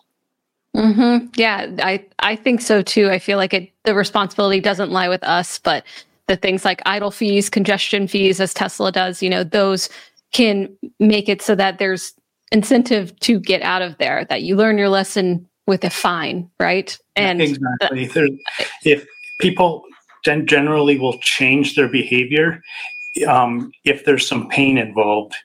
Mm-hmm. 0.76 1.28
Yeah, 1.36 1.68
I 1.80 2.06
I 2.20 2.36
think 2.36 2.62
so 2.62 2.82
too. 2.82 3.10
I 3.10 3.20
feel 3.20 3.38
like 3.38 3.54
it 3.54 3.72
the 3.84 3.96
responsibility 3.96 4.60
doesn't 4.60 4.92
lie 4.92 5.10
with 5.10 5.24
us, 5.24 5.60
but 5.60 5.84
the 6.28 6.36
things 6.36 6.66
like 6.66 6.82
idle 6.86 7.12
fees, 7.12 7.50
congestion 7.50 8.08
fees, 8.08 8.40
as 8.40 8.54
Tesla 8.54 8.92
does, 8.92 9.24
you 9.24 9.30
know, 9.30 9.44
those 9.44 9.90
can 10.34 10.70
make 11.00 11.30
it 11.30 11.42
so 11.42 11.56
that 11.56 11.80
there's 11.80 12.14
incentive 12.52 13.18
to 13.20 13.40
get 13.40 13.62
out 13.62 13.82
of 13.82 13.98
there 13.98 14.26
that 14.26 14.44
you 14.44 14.56
learn 14.56 14.78
your 14.78 14.90
lesson 14.90 15.48
with 15.66 15.84
a 15.84 15.90
fine 15.90 16.50
right? 16.60 16.98
And 17.16 17.42
exactly. 17.42 18.08
The, 18.08 18.38
if 18.86 19.06
people 19.40 19.84
then 20.26 20.46
generally 20.48 20.98
will 20.98 21.18
change 21.20 21.76
their 21.76 21.88
behavior 21.88 22.62
um, 23.28 23.72
if 23.84 24.06
there's 24.06 24.28
some 24.28 24.48
pain 24.50 24.78
involved 24.78 25.36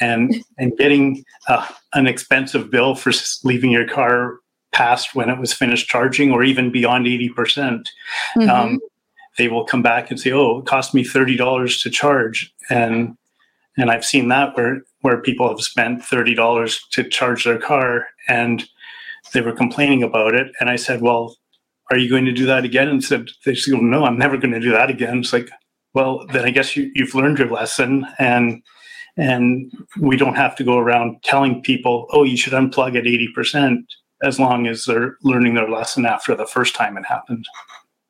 and 0.00 0.34
and 0.58 0.76
getting 0.78 1.24
uh, 1.48 1.66
an 1.94 2.06
expensive 2.06 2.70
bill 2.70 2.94
for 2.94 3.12
leaving 3.44 3.70
your 3.70 3.88
car 3.88 4.38
past 4.72 5.14
when 5.14 5.28
it 5.28 5.38
was 5.38 5.52
finished 5.52 5.88
charging 5.88 6.32
or 6.32 6.42
even 6.42 6.72
beyond 6.72 7.06
80% 7.06 7.30
mm-hmm. 7.36 8.48
um, 8.48 8.80
they 9.38 9.48
will 9.48 9.64
come 9.64 9.82
back 9.82 10.10
and 10.10 10.20
say 10.20 10.32
oh 10.32 10.58
it 10.58 10.66
cost 10.66 10.94
me 10.94 11.04
$30 11.04 11.82
to 11.82 11.90
charge. 11.90 12.52
And 12.70 13.16
and 13.76 13.90
i've 13.90 14.04
seen 14.04 14.28
that 14.28 14.56
where 14.56 14.82
where 15.02 15.20
people 15.20 15.48
have 15.48 15.60
spent 15.60 16.00
$30 16.00 16.78
to 16.92 17.04
charge 17.08 17.44
their 17.44 17.58
car 17.58 18.06
and 18.28 18.64
they 19.32 19.40
were 19.40 19.52
complaining 19.52 20.02
about 20.02 20.34
it. 20.34 20.52
And 20.60 20.70
I 20.70 20.76
said, 20.76 21.02
well, 21.02 21.36
are 21.90 21.98
you 21.98 22.08
going 22.08 22.24
to 22.24 22.32
do 22.32 22.46
that 22.46 22.64
again? 22.64 22.88
And 22.88 23.04
said, 23.04 23.28
they 23.44 23.54
said, 23.54 23.74
no, 23.74 24.04
I'm 24.04 24.18
never 24.18 24.36
going 24.36 24.54
to 24.54 24.60
do 24.60 24.72
that 24.72 24.90
again. 24.90 25.18
It's 25.18 25.32
like, 25.32 25.50
well, 25.94 26.26
then 26.32 26.44
I 26.44 26.50
guess 26.50 26.76
you, 26.76 26.90
you've 26.94 27.14
learned 27.14 27.38
your 27.38 27.50
lesson 27.50 28.06
and, 28.18 28.62
and 29.16 29.70
we 30.00 30.16
don't 30.16 30.36
have 30.36 30.56
to 30.56 30.64
go 30.64 30.78
around 30.78 31.22
telling 31.22 31.60
people, 31.60 32.06
"Oh, 32.12 32.24
you 32.24 32.38
should 32.38 32.54
unplug 32.54 32.96
at 32.96 33.06
eighty 33.06 33.28
percent," 33.34 33.84
as 34.22 34.40
long 34.40 34.66
as 34.66 34.86
they're 34.86 35.16
learning 35.22 35.52
their 35.52 35.68
lesson 35.68 36.06
after 36.06 36.34
the 36.34 36.46
first 36.46 36.74
time 36.74 36.96
it 36.96 37.04
happened. 37.04 37.44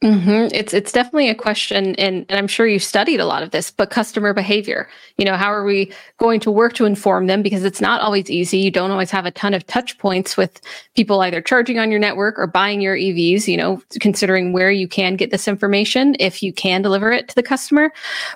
Mm-hmm. 0.03 0.53
It's 0.53 0.75
it's 0.75 0.91
definitely 0.91 1.29
a 1.29 1.35
question, 1.35 1.95
and, 1.95 2.27
and 2.29 2.39
I'm 2.39 2.49
sure 2.49 2.67
you've 2.67 2.83
studied 2.83 3.21
a 3.21 3.25
lot 3.25 3.45
of 3.45 3.53
this. 3.53 3.71
But 3.71 3.91
customer 3.91 4.35
behavior, 4.35 4.89
you 5.17 5.25
know, 5.25 5.37
how 5.37 5.53
are 5.53 5.63
we 5.63 5.93
going 6.19 6.41
to 6.41 6.51
work 6.51 6.73
to 6.75 6.87
inform 6.87 7.29
them? 7.29 7.41
Because 7.41 7.63
it's 7.63 7.81
not 7.81 8.01
always 8.01 8.29
easy. 8.29 8.59
You 8.59 8.73
don't 8.73 8.91
always 8.91 9.13
have 9.13 9.27
a 9.27 9.31
ton 9.31 9.55
of 9.55 9.65
touch 9.69 9.97
points 9.99 10.37
with 10.37 10.61
people 10.97 11.21
either 11.21 11.41
charging 11.41 11.79
on 11.79 11.93
your 11.93 12.01
network 12.01 12.37
or 12.37 12.49
buying 12.49 12.81
your 12.81 12.97
EVs. 12.97 13.47
You 13.47 13.57
know, 13.57 13.81
considering 14.01 14.53
where 14.53 14.73
you 14.73 14.89
can 14.89 15.15
get 15.15 15.31
this 15.31 15.47
information 15.47 16.17
if 16.19 16.43
you 16.43 16.53
can 16.53 16.83
deliver 16.83 17.13
it 17.13 17.29
to 17.29 17.35
the 17.37 17.43
customer. 17.43 17.93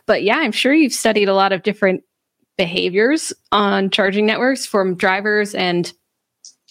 But 0.06 0.22
yeah, 0.22 0.36
I'm 0.38 0.52
sure 0.52 0.72
you've 0.72 0.92
studied 0.92 1.28
a 1.28 1.34
lot 1.34 1.52
of 1.52 1.64
different 1.64 2.04
behaviors 2.56 3.32
on 3.50 3.90
charging 3.90 4.24
networks 4.24 4.64
from 4.64 4.94
drivers 4.94 5.52
and 5.54 5.92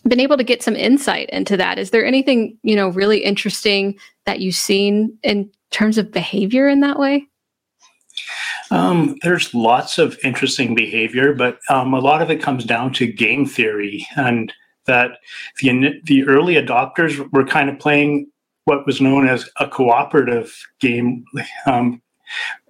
been 0.07 0.19
able 0.19 0.37
to 0.37 0.43
get 0.43 0.63
some 0.63 0.75
insight 0.75 1.29
into 1.31 1.57
that. 1.57 1.79
Is 1.79 1.89
there 1.89 2.05
anything, 2.05 2.57
you 2.63 2.75
know, 2.75 2.89
really 2.89 3.19
interesting 3.19 3.97
that 4.25 4.39
you've 4.39 4.55
seen 4.55 5.17
in 5.23 5.49
terms 5.71 5.97
of 5.97 6.11
behavior 6.11 6.67
in 6.67 6.81
that 6.81 6.99
way? 6.99 7.27
Um, 8.71 9.17
there's 9.21 9.53
lots 9.53 9.97
of 9.97 10.17
interesting 10.23 10.73
behavior, 10.73 11.33
but 11.33 11.59
um, 11.69 11.93
a 11.93 11.99
lot 11.99 12.21
of 12.21 12.31
it 12.31 12.41
comes 12.41 12.63
down 12.63 12.93
to 12.93 13.11
game 13.11 13.45
theory, 13.45 14.07
and 14.15 14.51
that 14.85 15.19
the 15.61 16.01
the 16.05 16.23
early 16.23 16.55
adopters 16.55 17.31
were 17.31 17.45
kind 17.45 17.69
of 17.69 17.79
playing 17.79 18.27
what 18.65 18.85
was 18.85 19.01
known 19.01 19.27
as 19.27 19.49
a 19.59 19.67
cooperative 19.67 20.55
game, 20.79 21.25
um, 21.67 22.01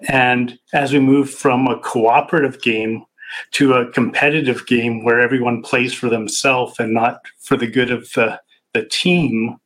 and 0.09 0.59
as 0.73 0.91
we 0.91 0.99
move 0.99 1.29
from 1.29 1.67
a 1.67 1.79
cooperative 1.79 2.61
game 2.61 3.05
to 3.51 3.73
a 3.73 3.89
competitive 3.91 4.65
game 4.67 5.03
where 5.03 5.19
everyone 5.19 5.61
plays 5.61 5.93
for 5.93 6.09
themselves 6.09 6.79
and 6.79 6.93
not 6.93 7.21
for 7.39 7.57
the 7.57 7.67
good 7.67 7.91
of 7.91 8.11
the, 8.13 8.39
the 8.73 8.85
team, 8.85 9.57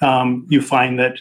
um, 0.00 0.46
you 0.48 0.60
find 0.62 0.98
that 0.98 1.18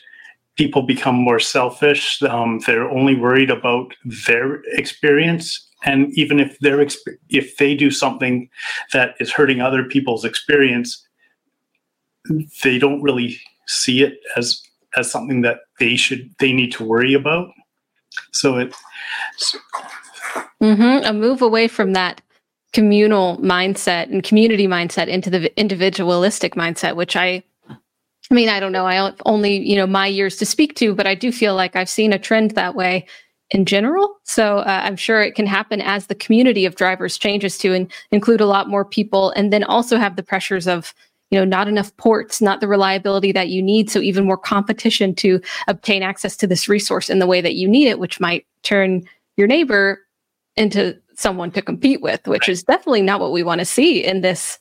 people 0.57 0.81
become 0.81 1.15
more 1.15 1.39
selfish. 1.39 2.21
Um, 2.21 2.59
they're 2.65 2.89
only 2.89 3.15
worried 3.15 3.49
about 3.49 3.93
their 4.27 4.61
experience. 4.73 5.65
And 5.85 6.11
even 6.17 6.39
if 6.39 6.57
they're 6.59 6.77
exp- 6.85 7.17
if 7.29 7.57
they 7.57 7.75
do 7.75 7.89
something 7.89 8.49
that 8.91 9.15
is 9.19 9.31
hurting 9.31 9.61
other 9.61 9.83
people's 9.85 10.25
experience, 10.25 11.05
they 12.63 12.77
don't 12.77 13.01
really 13.01 13.39
see 13.67 14.03
it 14.03 14.19
as 14.35 14.61
as 14.97 15.09
something 15.09 15.41
that 15.41 15.59
they 15.79 15.95
should 15.95 16.29
they 16.39 16.51
need 16.51 16.71
to 16.73 16.83
worry 16.83 17.13
about. 17.13 17.49
So 18.33 18.57
it 18.57 18.73
Mm-hmm. 20.61 21.05
A 21.05 21.13
move 21.13 21.41
away 21.41 21.67
from 21.67 21.93
that 21.93 22.21
communal 22.73 23.37
mindset 23.37 24.11
and 24.11 24.23
community 24.23 24.67
mindset 24.67 25.07
into 25.07 25.29
the 25.29 25.57
individualistic 25.59 26.55
mindset, 26.55 26.95
which 26.95 27.15
I, 27.15 27.43
I 28.31 28.35
mean, 28.35 28.49
I 28.49 28.59
don't 28.59 28.71
know. 28.71 28.85
I 28.85 29.11
only, 29.25 29.57
you 29.57 29.75
know, 29.75 29.87
my 29.87 30.07
years 30.07 30.37
to 30.37 30.45
speak 30.45 30.75
to, 30.75 30.93
but 30.93 31.07
I 31.07 31.15
do 31.15 31.31
feel 31.31 31.55
like 31.55 31.75
I've 31.75 31.89
seen 31.89 32.13
a 32.13 32.19
trend 32.19 32.51
that 32.51 32.75
way 32.75 33.07
in 33.49 33.65
general. 33.65 34.17
So 34.23 34.59
uh, 34.59 34.81
I'm 34.83 34.95
sure 34.95 35.21
it 35.21 35.33
can 35.33 35.47
happen 35.47 35.81
as 35.81 36.05
the 36.05 36.15
community 36.15 36.65
of 36.65 36.75
drivers 36.75 37.17
changes 37.17 37.57
to 37.59 37.73
and 37.73 37.91
include 38.11 38.41
a 38.41 38.45
lot 38.45 38.69
more 38.69 38.85
people, 38.85 39.31
and 39.31 39.51
then 39.51 39.63
also 39.63 39.97
have 39.97 40.15
the 40.15 40.23
pressures 40.23 40.67
of 40.67 40.93
you 41.31 41.39
know 41.39 41.45
not 41.45 41.67
enough 41.67 41.95
ports 41.97 42.41
not 42.41 42.59
the 42.59 42.67
reliability 42.67 43.31
that 43.31 43.49
you 43.49 43.61
need 43.61 43.87
so 43.87 43.99
even 43.99 44.25
more 44.25 44.35
competition 44.35 45.13
to 45.13 45.39
obtain 45.67 46.01
access 46.01 46.35
to 46.35 46.47
this 46.47 46.67
resource 46.67 47.07
in 47.07 47.19
the 47.19 47.27
way 47.27 47.39
that 47.39 47.53
you 47.53 47.67
need 47.67 47.87
it 47.87 47.99
which 47.99 48.19
might 48.19 48.47
turn 48.63 49.03
your 49.37 49.45
neighbor 49.45 49.99
into 50.55 50.99
someone 51.15 51.51
to 51.51 51.61
compete 51.61 52.01
with, 52.01 52.27
which 52.27 52.47
is 52.49 52.63
definitely 52.63 53.01
not 53.01 53.19
what 53.19 53.31
we 53.31 53.43
want 53.43 53.59
to 53.59 53.65
see 53.65 54.03
in 54.03 54.21
this, 54.21 54.59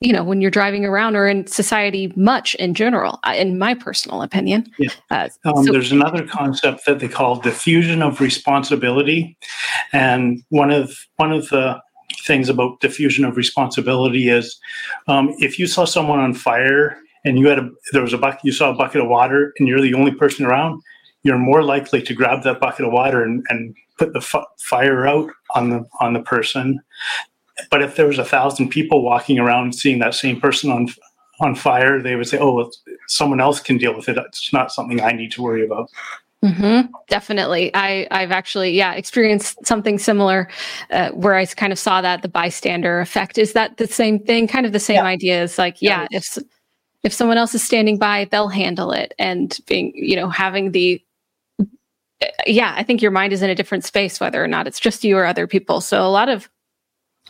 you 0.00 0.12
know, 0.12 0.22
when 0.22 0.40
you're 0.40 0.50
driving 0.50 0.84
around 0.84 1.16
or 1.16 1.26
in 1.26 1.46
society 1.46 2.12
much 2.16 2.54
in 2.56 2.74
general, 2.74 3.18
in 3.34 3.58
my 3.58 3.74
personal 3.74 4.22
opinion. 4.22 4.70
Yeah. 4.78 4.90
Uh, 5.10 5.28
um, 5.44 5.64
so- 5.64 5.72
there's 5.72 5.92
another 5.92 6.26
concept 6.26 6.84
that 6.86 6.98
they 6.98 7.08
call 7.08 7.36
diffusion 7.36 8.02
of 8.02 8.20
responsibility. 8.20 9.36
And 9.92 10.42
one 10.50 10.70
of, 10.70 10.96
one 11.16 11.32
of 11.32 11.48
the 11.48 11.80
things 12.24 12.48
about 12.48 12.80
diffusion 12.80 13.24
of 13.24 13.36
responsibility 13.36 14.28
is 14.28 14.58
um, 15.08 15.34
if 15.38 15.58
you 15.58 15.66
saw 15.66 15.84
someone 15.84 16.18
on 16.18 16.34
fire 16.34 16.98
and 17.24 17.38
you 17.38 17.48
had 17.48 17.58
a, 17.58 17.70
there 17.92 18.02
was 18.02 18.12
a 18.12 18.18
bucket, 18.18 18.40
you 18.44 18.52
saw 18.52 18.70
a 18.70 18.74
bucket 18.74 19.00
of 19.00 19.08
water 19.08 19.54
and 19.58 19.66
you're 19.66 19.80
the 19.80 19.94
only 19.94 20.12
person 20.12 20.44
around, 20.44 20.82
you're 21.22 21.38
more 21.38 21.62
likely 21.62 22.02
to 22.02 22.14
grab 22.14 22.42
that 22.42 22.60
bucket 22.60 22.84
of 22.84 22.92
water 22.92 23.22
and, 23.22 23.44
and 23.48 23.74
put 23.98 24.12
the 24.12 24.20
f- 24.20 24.44
fire 24.58 25.06
out 25.06 25.30
on 25.54 25.70
the 25.70 25.84
on 26.00 26.12
the 26.12 26.20
person. 26.20 26.80
But 27.70 27.82
if 27.82 27.96
there 27.96 28.06
was 28.06 28.18
a 28.18 28.24
thousand 28.24 28.68
people 28.68 29.02
walking 29.02 29.38
around 29.38 29.74
seeing 29.74 29.98
that 30.00 30.14
same 30.14 30.40
person 30.40 30.70
on 30.70 30.88
on 31.40 31.54
fire, 31.54 32.00
they 32.00 32.16
would 32.16 32.28
say, 32.28 32.38
"Oh, 32.38 32.70
someone 33.08 33.40
else 33.40 33.60
can 33.60 33.78
deal 33.78 33.94
with 33.94 34.08
it. 34.08 34.16
It's 34.16 34.52
not 34.52 34.72
something 34.72 35.00
I 35.00 35.12
need 35.12 35.32
to 35.32 35.42
worry 35.42 35.64
about." 35.64 35.90
Mm-hmm. 36.44 36.92
Definitely, 37.08 37.70
I 37.74 38.06
I've 38.10 38.30
actually 38.30 38.70
yeah 38.70 38.92
experienced 38.92 39.66
something 39.66 39.98
similar, 39.98 40.48
uh, 40.90 41.10
where 41.10 41.34
I 41.34 41.46
kind 41.46 41.72
of 41.72 41.78
saw 41.78 42.00
that 42.02 42.22
the 42.22 42.28
bystander 42.28 43.00
effect. 43.00 43.38
Is 43.38 43.52
that 43.54 43.78
the 43.78 43.86
same 43.86 44.18
thing? 44.18 44.46
Kind 44.46 44.66
of 44.66 44.72
the 44.72 44.80
same 44.80 44.96
yeah. 44.96 45.04
idea. 45.04 45.42
Is 45.42 45.58
like 45.58 45.80
yeah, 45.80 46.06
yeah 46.10 46.18
if 46.18 46.38
if 47.02 47.12
someone 47.12 47.38
else 47.38 47.54
is 47.54 47.62
standing 47.62 47.98
by, 47.98 48.28
they'll 48.30 48.48
handle 48.48 48.92
it, 48.92 49.14
and 49.18 49.58
being 49.66 49.92
you 49.94 50.16
know 50.16 50.28
having 50.28 50.72
the 50.72 51.02
yeah, 52.46 52.74
I 52.76 52.82
think 52.82 53.02
your 53.02 53.10
mind 53.10 53.32
is 53.32 53.42
in 53.42 53.50
a 53.50 53.54
different 53.54 53.84
space, 53.84 54.20
whether 54.20 54.42
or 54.42 54.48
not 54.48 54.66
it's 54.66 54.80
just 54.80 55.04
you 55.04 55.16
or 55.16 55.26
other 55.26 55.46
people. 55.46 55.80
So 55.80 56.06
a 56.06 56.08
lot 56.08 56.28
of 56.28 56.48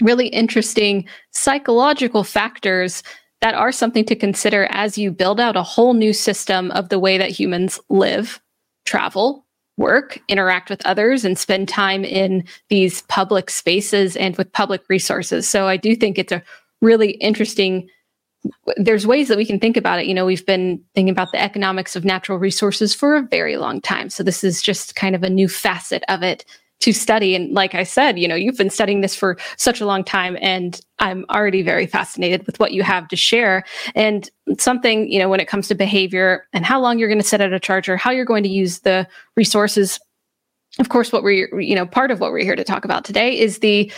really 0.00 0.28
interesting 0.28 1.06
psychological 1.30 2.24
factors 2.24 3.02
that 3.40 3.54
are 3.54 3.72
something 3.72 4.04
to 4.04 4.16
consider 4.16 4.66
as 4.70 4.96
you 4.96 5.10
build 5.10 5.40
out 5.40 5.56
a 5.56 5.62
whole 5.62 5.94
new 5.94 6.12
system 6.12 6.70
of 6.72 6.88
the 6.88 6.98
way 6.98 7.18
that 7.18 7.30
humans 7.30 7.78
live, 7.88 8.40
travel, 8.84 9.46
work, 9.76 10.18
interact 10.28 10.70
with 10.70 10.84
others, 10.86 11.24
and 11.24 11.38
spend 11.38 11.68
time 11.68 12.04
in 12.04 12.44
these 12.70 13.02
public 13.02 13.50
spaces 13.50 14.16
and 14.16 14.36
with 14.36 14.52
public 14.52 14.82
resources. 14.88 15.48
So 15.48 15.66
I 15.66 15.76
do 15.76 15.94
think 15.94 16.18
it's 16.18 16.32
a 16.32 16.42
really 16.80 17.12
interesting 17.12 17.88
there's 18.76 19.06
ways 19.06 19.26
that 19.26 19.36
we 19.36 19.44
can 19.44 19.58
think 19.58 19.76
about 19.76 19.98
it. 19.98 20.06
You 20.06 20.14
know, 20.14 20.24
we've 20.24 20.46
been 20.46 20.80
thinking 20.94 21.10
about 21.10 21.32
the 21.32 21.42
economics 21.42 21.96
of 21.96 22.04
natural 22.04 22.38
resources 22.38 22.94
for 22.94 23.16
a 23.16 23.22
very 23.22 23.56
long 23.56 23.80
time. 23.80 24.08
So 24.08 24.22
this 24.22 24.44
is 24.44 24.62
just 24.62 24.94
kind 24.94 25.16
of 25.16 25.24
a 25.24 25.30
new 25.30 25.48
facet 25.48 26.04
of 26.08 26.22
it 26.22 26.44
to 26.80 26.92
study. 26.92 27.34
And 27.34 27.52
like 27.52 27.74
I 27.74 27.82
said, 27.82 28.18
you 28.18 28.28
know, 28.28 28.34
you've 28.34 28.56
been 28.56 28.70
studying 28.70 29.00
this 29.00 29.14
for 29.14 29.38
such 29.56 29.80
a 29.80 29.86
long 29.86 30.04
time 30.04 30.36
and 30.40 30.80
I'm 30.98 31.24
already 31.30 31.62
very 31.62 31.86
fascinated 31.86 32.46
with 32.46 32.60
what 32.60 32.72
you 32.72 32.82
have 32.82 33.08
to 33.08 33.16
share. 33.16 33.64
And 33.94 34.30
something, 34.58 35.10
you 35.10 35.18
know, 35.18 35.28
when 35.28 35.40
it 35.40 35.48
comes 35.48 35.68
to 35.68 35.74
behavior 35.74 36.46
and 36.52 36.64
how 36.66 36.80
long 36.80 36.98
you're 36.98 37.08
going 37.08 37.20
to 37.20 37.26
sit 37.26 37.40
at 37.40 37.52
a 37.52 37.60
charger, 37.60 37.96
how 37.96 38.10
you're 38.10 38.24
going 38.24 38.42
to 38.42 38.48
use 38.48 38.80
the 38.80 39.06
resources. 39.36 39.98
Of 40.78 40.90
course, 40.90 41.12
what 41.12 41.22
we're, 41.22 41.60
you 41.60 41.74
know, 41.74 41.86
part 41.86 42.10
of 42.10 42.20
what 42.20 42.32
we're 42.32 42.44
here 42.44 42.56
to 42.56 42.64
talk 42.64 42.84
about 42.84 43.04
today 43.04 43.38
is 43.38 43.60
the 43.60 43.90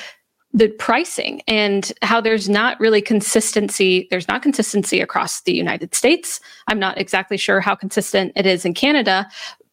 the 0.54 0.68
pricing 0.68 1.42
and 1.46 1.92
how 2.00 2.22
there's 2.22 2.48
not 2.48 2.80
really 2.80 3.02
consistency. 3.02 4.08
There's 4.10 4.28
not 4.28 4.42
consistency 4.42 5.00
across 5.00 5.42
the 5.42 5.52
United 5.52 5.94
States. 5.94 6.40
I'm 6.68 6.78
not 6.78 6.96
exactly 6.96 7.36
sure 7.36 7.60
how 7.60 7.74
consistent 7.74 8.32
it 8.34 8.46
is 8.46 8.64
in 8.64 8.72
Canada 8.72 9.28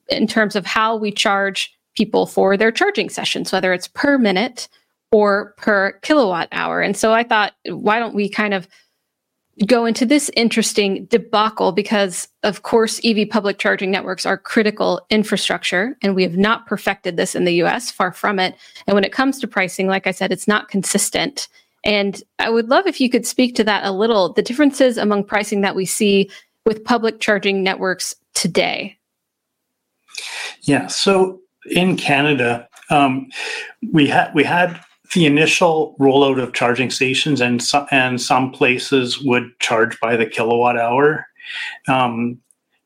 in 0.10 0.28
terms 0.28 0.56
of 0.56 0.65
how 0.65 0.96
we 0.98 1.12
charge 1.12 1.75
people 1.95 2.25
for 2.25 2.58
their 2.58 2.71
charging 2.71 3.10
sessions, 3.10 3.51
whether 3.51 3.73
it's 3.73 3.88
per 3.88 4.17
minute 4.17 4.67
or 5.12 5.53
per 5.58 5.93
kilowatt 6.01 6.49
hour. 6.51 6.81
And 6.81 6.97
so 6.97 7.13
I 7.13 7.23
thought, 7.23 7.53
why 7.67 7.99
don't 7.99 8.15
we 8.15 8.27
kind 8.29 8.53
of 8.53 8.67
go 9.65 9.86
into 9.86 10.05
this 10.05 10.29
interesting 10.36 11.05
debacle 11.05 11.71
because, 11.71 12.27
of 12.43 12.63
course, 12.63 12.99
EV 13.05 13.29
public 13.29 13.58
charging 13.58 13.89
networks 13.89 14.25
are 14.25 14.38
critical 14.38 15.05
infrastructure, 15.10 15.97
and 16.01 16.13
we 16.13 16.23
have 16.23 16.38
not 16.38 16.65
perfected 16.67 17.15
this 17.15 17.36
in 17.36 17.45
the 17.45 17.63
US, 17.63 17.89
far 17.89 18.12
from 18.12 18.39
it. 18.39 18.55
And 18.86 18.95
when 18.95 19.05
it 19.05 19.13
comes 19.13 19.39
to 19.39 19.47
pricing, 19.47 19.88
like 19.88 20.08
I 20.08 20.12
said, 20.12 20.34
it's 20.34 20.47
not 20.47 20.67
consistent. 20.67 21.47
And 21.86 22.21
I 22.39 22.49
would 22.49 22.67
love 22.67 22.88
if 22.88 22.99
you 22.99 23.10
could 23.10 23.25
speak 23.25 23.55
to 23.55 23.63
that 23.63 23.86
a 23.86 23.91
little 23.91 24.34
the 24.34 24.41
differences 24.41 24.97
among 24.97 25.23
pricing 25.23 25.62
that 25.62 25.75
we 25.75 25.86
see 25.86 26.29
with 26.65 26.84
public 26.84 27.19
charging 27.21 27.63
networks 27.63 28.15
today. 28.34 28.97
Yeah. 30.63 30.88
So 30.88 31.39
in 31.69 31.97
Canada, 31.97 32.67
um, 32.89 33.28
we 33.91 34.08
had 34.08 34.34
we 34.34 34.43
had 34.43 34.80
the 35.13 35.25
initial 35.25 35.95
rollout 35.99 36.41
of 36.41 36.54
charging 36.54 36.89
stations 36.89 37.41
and 37.41 37.62
some, 37.62 37.88
and 37.91 38.21
some 38.21 38.51
places 38.51 39.21
would 39.21 39.58
charge 39.60 39.99
by 39.99 40.15
the 40.15 40.25
kilowatt 40.25 40.78
hour. 40.78 41.28
Um, 41.88 42.39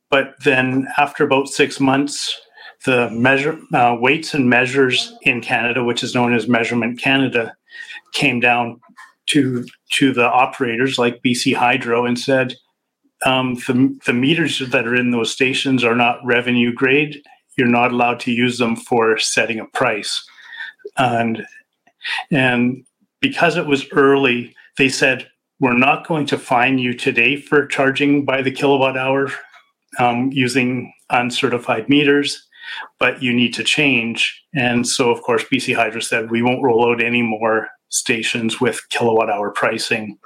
but 0.09 0.35
then 0.43 0.87
after 0.97 1.23
about 1.23 1.47
six 1.47 1.79
months, 1.79 2.39
the 2.85 3.09
measure 3.09 3.59
uh, 3.73 3.95
weights 3.99 4.33
and 4.33 4.49
measures 4.49 5.13
in 5.23 5.41
Canada, 5.41 5.83
which 5.83 6.03
is 6.03 6.15
known 6.15 6.33
as 6.33 6.47
Measurement 6.47 6.99
Canada, 6.99 7.55
came 8.13 8.39
down 8.39 8.79
to 9.27 9.65
to 9.91 10.13
the 10.13 10.25
operators 10.25 10.97
like 10.97 11.21
BC 11.21 11.55
Hydro 11.55 12.05
and 12.05 12.17
said 12.17 12.55
um, 13.25 13.55
the 13.67 13.99
the 14.05 14.13
meters 14.13 14.59
that 14.59 14.87
are 14.87 14.95
in 14.95 15.11
those 15.11 15.31
stations 15.31 15.83
are 15.83 15.95
not 15.95 16.19
revenue 16.23 16.73
grade. 16.73 17.21
You're 17.59 17.67
not 17.67 17.91
allowed 17.91 18.19
to 18.21 18.31
use 18.31 18.57
them 18.57 18.75
for 18.75 19.19
setting 19.19 19.59
a 19.59 19.65
price, 19.65 20.25
and 20.97 21.45
And 22.31 22.85
because 23.21 23.57
it 23.57 23.65
was 23.65 23.85
early, 23.91 24.55
they 24.77 24.89
said, 24.89 25.29
we're 25.59 25.77
not 25.77 26.07
going 26.07 26.25
to 26.27 26.37
fine 26.37 26.79
you 26.79 26.93
today 26.93 27.35
for 27.35 27.67
charging 27.67 28.23
by 28.23 28.41
the 28.41 28.51
kilowatt 28.51 28.97
hour 28.97 29.29
um, 29.99 30.31
using 30.31 30.93
uncertified 31.09 31.89
meters, 31.89 32.47
but 32.97 33.21
you 33.21 33.33
need 33.33 33.53
to 33.55 33.63
change. 33.63 34.41
And 34.53 34.87
so, 34.87 35.11
of 35.11 35.21
course, 35.21 35.43
BC 35.43 35.75
Hydro 35.75 35.99
said 35.99 36.31
we 36.31 36.41
won't 36.41 36.63
roll 36.63 36.89
out 36.89 37.03
any 37.03 37.21
more 37.21 37.67
stations 37.89 38.61
with 38.61 38.79
kilowatt 38.89 39.29
hour 39.29 39.51
pricing, 39.51 40.17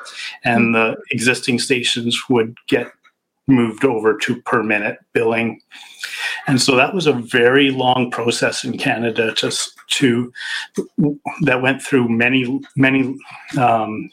and 0.43 0.75
the 0.75 0.97
existing 1.11 1.59
stations 1.59 2.29
would 2.29 2.55
get 2.67 2.91
moved 3.47 3.83
over 3.85 4.17
to 4.17 4.41
per 4.43 4.63
minute 4.63 4.97
billing. 5.13 5.59
And 6.47 6.61
so 6.61 6.75
that 6.75 6.93
was 6.93 7.07
a 7.07 7.13
very 7.13 7.71
long 7.71 8.11
process 8.11 8.63
in 8.63 8.77
Canada 8.77 9.33
to, 9.35 9.51
to 9.87 10.33
that 11.41 11.61
went 11.61 11.81
through 11.81 12.09
many, 12.09 12.61
many 12.75 13.15
um, 13.57 14.09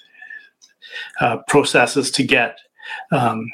uh, 1.21 1.39
processes 1.49 2.11
to 2.13 2.23
get 2.23 2.59
um, 3.13 3.47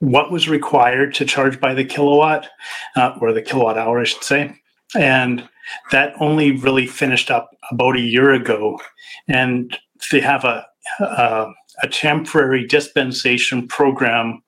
what 0.00 0.32
was 0.32 0.48
required 0.48 1.14
to 1.14 1.24
charge 1.24 1.60
by 1.60 1.74
the 1.74 1.84
kilowatt 1.84 2.48
uh, 2.96 3.16
or 3.20 3.32
the 3.32 3.42
kilowatt 3.42 3.78
hour, 3.78 4.00
I 4.00 4.04
should 4.04 4.24
say. 4.24 4.56
And 4.96 5.48
that 5.90 6.14
only 6.20 6.52
really 6.52 6.86
finished 6.86 7.30
up 7.30 7.50
about 7.70 7.96
a 7.96 8.00
year 8.00 8.32
ago. 8.32 8.80
And 9.28 9.76
they 10.10 10.20
have 10.20 10.44
a, 10.44 10.66
a, 11.00 11.46
a 11.82 11.88
temporary 11.88 12.66
dispensation 12.66 13.68
program 13.68 14.42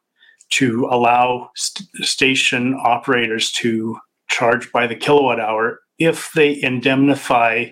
to 0.51 0.87
allow 0.91 1.51
st- 1.57 1.89
station 2.07 2.75
operators 2.75 3.51
to 3.53 3.99
charge 4.29 4.71
by 4.73 4.87
the 4.87 4.97
kilowatt 4.97 5.41
hour 5.41 5.81
if 5.99 6.33
they 6.33 6.61
indemnify 6.61 7.67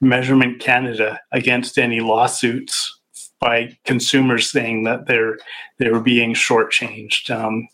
Measurement 0.00 0.60
Canada 0.60 1.20
against 1.32 1.78
any 1.78 2.00
lawsuits 2.00 2.92
by 3.40 3.76
consumers 3.84 4.50
saying 4.50 4.84
that 4.84 5.06
they're 5.06 5.38
they 5.78 5.90
were 5.90 6.00
being 6.00 6.32
shortchanged. 6.32 7.30
Um, 7.30 7.68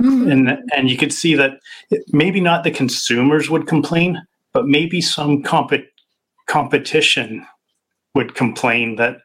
mm-hmm. 0.00 0.30
And 0.30 0.58
and 0.74 0.90
you 0.90 0.96
could 0.96 1.12
see 1.12 1.34
that 1.36 1.60
maybe 2.12 2.40
not 2.40 2.64
the 2.64 2.70
consumers 2.70 3.48
would 3.48 3.66
complain, 3.66 4.20
but 4.52 4.66
maybe 4.66 5.00
some 5.00 5.42
comp- 5.42 5.86
competition 6.46 7.46
would 8.14 8.34
complain 8.34 8.96
that 8.96 9.18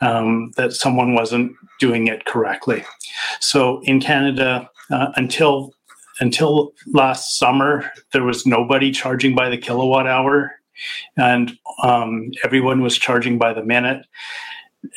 um, 0.00 0.52
that 0.56 0.72
someone 0.72 1.14
wasn't 1.14 1.52
doing 1.80 2.06
it 2.06 2.24
correctly. 2.24 2.84
So 3.40 3.80
in 3.82 4.00
Canada, 4.00 4.70
uh, 4.90 5.12
until 5.16 5.74
until 6.20 6.72
last 6.88 7.38
summer, 7.38 7.90
there 8.12 8.24
was 8.24 8.44
nobody 8.44 8.90
charging 8.90 9.36
by 9.36 9.48
the 9.48 9.58
kilowatt 9.58 10.08
hour, 10.08 10.52
and 11.16 11.56
um, 11.82 12.32
everyone 12.44 12.82
was 12.82 12.98
charging 12.98 13.38
by 13.38 13.52
the 13.52 13.62
minute. 13.62 14.04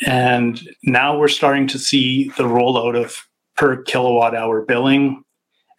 And 0.05 0.59
now 0.83 1.17
we're 1.17 1.27
starting 1.27 1.67
to 1.67 1.79
see 1.79 2.29
the 2.37 2.43
rollout 2.43 2.99
of 2.99 3.27
per 3.55 3.81
kilowatt 3.83 4.35
hour 4.35 4.61
billing. 4.61 5.23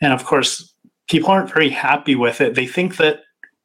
And 0.01 0.13
of 0.13 0.25
course, 0.25 0.75
people 1.09 1.31
aren't 1.31 1.53
very 1.53 1.71
happy 1.71 2.15
with 2.15 2.41
it. 2.41 2.55
They 2.55 2.67
think 2.67 2.97
that 2.97 3.21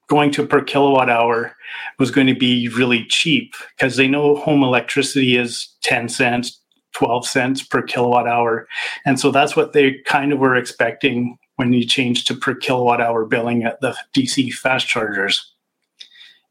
going 0.08 0.32
to 0.32 0.46
per 0.46 0.63
kilowatt 0.63 1.10
hour 1.10 1.56
was 2.00 2.12
going 2.12 2.28
to 2.28 2.36
be 2.36 2.70
really 2.70 3.06
cheap 3.06 3.54
because 3.76 3.98
they 3.98 4.08
know 4.08 4.36
home 4.36 4.63
electricity 4.63 5.38
is 5.38 5.76
10 5.84 6.10
cents, 6.10 6.62
12 6.93 7.28
cents 7.28 7.63
per 7.63 7.82
kilowatt 7.82 8.28
hour. 8.28 8.67
And 9.06 9.20
so 9.20 9.32
that's 9.32 9.56
what 9.56 9.74
they 9.74 10.00
kind 10.06 10.32
of 10.32 10.39
were 10.39 10.56
expecting 10.56 11.38
when 11.58 11.74
you 11.74 11.86
change 11.86 12.26
to 12.26 12.36
per 12.36 12.56
kilowatt 12.56 13.02
hour 13.02 13.26
billing 13.26 13.63
at 13.63 13.82
the 13.82 13.96
DC 14.15 14.54
fast 14.54 14.88
chargers. 14.88 15.54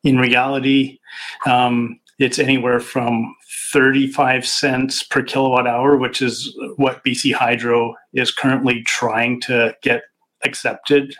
In 0.04 0.18
reality, 0.18 0.98
um, 1.46 1.98
it's 2.18 2.38
anywhere 2.38 2.80
from 2.80 3.34
35 3.72 4.46
cents 4.46 5.02
per 5.02 5.22
kilowatt 5.22 5.66
hour, 5.66 5.96
which 5.96 6.22
is 6.22 6.56
what 6.76 7.04
BC 7.04 7.32
Hydro 7.32 7.94
is 8.12 8.30
currently 8.30 8.82
trying 8.82 9.40
to 9.42 9.74
get 9.82 10.02
accepted 10.44 11.14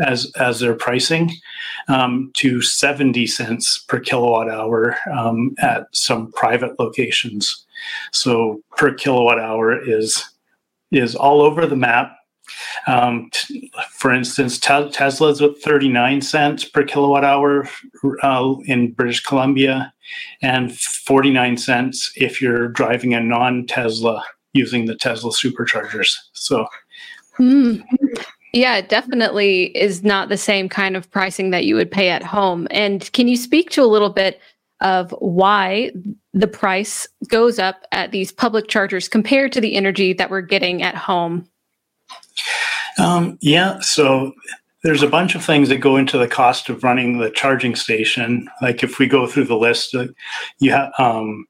as 0.00 0.30
as 0.38 0.60
their 0.60 0.74
pricing, 0.74 1.30
um, 1.88 2.30
to 2.34 2.62
70 2.62 3.26
cents 3.26 3.78
per 3.78 4.00
kilowatt 4.00 4.48
hour 4.48 4.96
um, 5.12 5.54
at 5.60 5.86
some 5.92 6.32
private 6.32 6.78
locations. 6.78 7.66
So 8.12 8.62
per 8.76 8.94
kilowatt 8.94 9.38
hour 9.38 9.78
is 9.78 10.24
is 10.90 11.14
all 11.14 11.40
over 11.42 11.66
the 11.66 11.76
map. 11.76 12.16
Um, 12.88 13.28
t- 13.32 13.70
for 13.92 14.12
instance, 14.12 14.58
te- 14.58 14.90
Tesla's 14.90 15.40
at 15.40 15.56
39 15.58 16.20
cents 16.20 16.64
per 16.64 16.82
kilowatt 16.82 17.24
hour 17.24 17.68
uh, 18.22 18.54
in 18.64 18.90
British 18.92 19.22
Columbia, 19.22 19.92
and 20.42 20.76
49 20.76 21.56
cents 21.56 22.12
if 22.16 22.42
you're 22.42 22.68
driving 22.68 23.14
a 23.14 23.20
non 23.20 23.66
Tesla 23.66 24.24
using 24.52 24.86
the 24.86 24.96
Tesla 24.96 25.30
superchargers. 25.30 26.16
So, 26.32 26.66
mm. 27.38 27.82
Yeah, 28.52 28.76
it 28.76 28.88
definitely 28.88 29.76
is 29.76 30.02
not 30.02 30.28
the 30.28 30.36
same 30.36 30.68
kind 30.68 30.96
of 30.96 31.10
pricing 31.10 31.50
that 31.50 31.64
you 31.64 31.74
would 31.74 31.90
pay 31.90 32.10
at 32.10 32.22
home. 32.22 32.66
And 32.70 33.10
can 33.12 33.28
you 33.28 33.36
speak 33.36 33.70
to 33.70 33.82
a 33.82 33.86
little 33.86 34.10
bit 34.10 34.40
of 34.80 35.14
why 35.18 35.92
the 36.32 36.48
price 36.48 37.06
goes 37.28 37.58
up 37.58 37.86
at 37.92 38.12
these 38.12 38.32
public 38.32 38.68
chargers 38.68 39.08
compared 39.08 39.52
to 39.52 39.60
the 39.60 39.76
energy 39.76 40.12
that 40.14 40.30
we're 40.30 40.40
getting 40.40 40.82
at 40.82 40.94
home? 40.94 41.46
Um, 42.98 43.38
yeah, 43.40 43.78
so 43.80 44.32
there's 44.82 45.02
a 45.02 45.08
bunch 45.08 45.34
of 45.34 45.44
things 45.44 45.68
that 45.68 45.78
go 45.78 45.96
into 45.96 46.18
the 46.18 46.28
cost 46.28 46.68
of 46.68 46.82
running 46.82 47.18
the 47.18 47.30
charging 47.30 47.74
station. 47.74 48.48
Like 48.62 48.82
if 48.82 48.98
we 48.98 49.06
go 49.06 49.26
through 49.26 49.44
the 49.44 49.56
list, 49.56 49.94
uh, 49.94 50.08
you 50.58 50.70
have 50.72 50.92
um, 50.98 51.46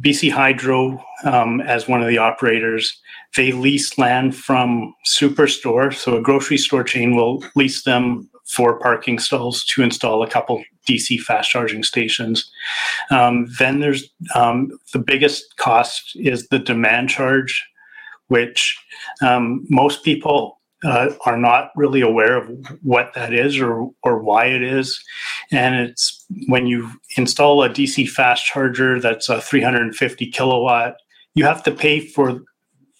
BC 0.00 0.30
Hydro 0.30 1.02
um, 1.24 1.60
as 1.62 1.88
one 1.88 2.02
of 2.02 2.08
the 2.08 2.18
operators. 2.18 3.00
They 3.36 3.52
lease 3.52 3.98
land 3.98 4.36
from 4.36 4.94
Superstore, 5.06 5.92
so 5.92 6.16
a 6.16 6.22
grocery 6.22 6.58
store 6.58 6.84
chain 6.84 7.16
will 7.16 7.44
lease 7.54 7.82
them 7.82 8.30
for 8.46 8.78
parking 8.78 9.18
stalls 9.18 9.64
to 9.64 9.82
install 9.82 10.22
a 10.22 10.28
couple 10.28 10.62
DC 10.88 11.20
fast 11.20 11.50
charging 11.50 11.82
stations. 11.82 12.50
Um, 13.10 13.46
then 13.58 13.80
there's 13.80 14.04
um, 14.34 14.70
the 14.92 14.98
biggest 14.98 15.56
cost 15.56 16.12
is 16.16 16.46
the 16.48 16.58
demand 16.58 17.08
charge, 17.08 17.64
which 18.28 18.78
um, 19.22 19.64
most 19.70 20.04
people 20.04 20.60
uh, 20.84 21.10
are 21.24 21.38
not 21.38 21.70
really 21.74 22.02
aware 22.02 22.36
of 22.36 22.50
what 22.82 23.14
that 23.14 23.32
is 23.32 23.58
or 23.58 23.90
or 24.02 24.22
why 24.22 24.46
it 24.46 24.62
is. 24.62 25.02
And 25.50 25.74
it's 25.74 26.24
when 26.48 26.66
you 26.66 26.90
install 27.16 27.62
a 27.62 27.70
DC 27.70 28.08
fast 28.10 28.44
charger 28.44 29.00
that's 29.00 29.30
a 29.30 29.40
350 29.40 30.26
kilowatt, 30.30 30.96
you 31.34 31.44
have 31.44 31.62
to 31.62 31.70
pay 31.70 32.00
for 32.00 32.42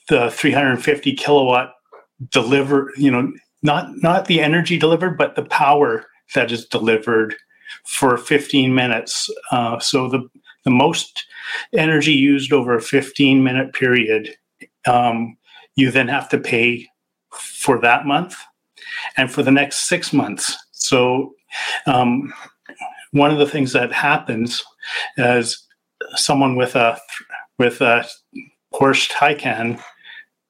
the 0.09 0.31
350 0.31 1.15
kilowatt 1.15 1.75
deliver. 2.31 2.93
You 2.97 3.11
know, 3.11 3.33
not 3.63 3.89
not 3.97 4.27
the 4.27 4.41
energy 4.41 4.79
delivered, 4.79 5.17
but 5.17 5.37
the 5.37 5.45
power 5.45 6.07
that 6.35 6.51
is 6.53 6.67
delivered 6.67 7.35
for 7.87 8.17
15 8.17 8.75
minutes. 8.75 9.31
Uh, 9.51 9.79
so 9.79 10.09
the 10.09 10.29
the 10.65 10.71
most 10.71 11.27
energy 11.75 12.13
used 12.13 12.53
over 12.53 12.75
a 12.75 12.83
15 12.83 13.43
minute 13.43 13.73
period, 13.75 14.35
um, 14.87 15.37
you 15.77 15.91
then 15.91 16.09
have 16.09 16.29
to 16.31 16.39
pay 16.39 16.89
for 17.33 17.79
that 17.81 18.07
month 18.07 18.37
and 19.17 19.31
for 19.31 19.43
the 19.43 19.51
next 19.51 19.89
six 19.89 20.13
months. 20.13 20.57
So, 20.73 21.35
um, 21.87 22.33
one 23.13 23.31
of 23.31 23.39
the 23.39 23.47
things 23.47 23.73
that 23.73 23.93
happens 23.93 24.63
is 25.17 25.67
someone 26.17 26.57
with 26.57 26.75
a 26.75 26.99
with 27.59 27.81
a 27.81 28.07
Porsche 28.73 29.11
Taycan 29.11 29.81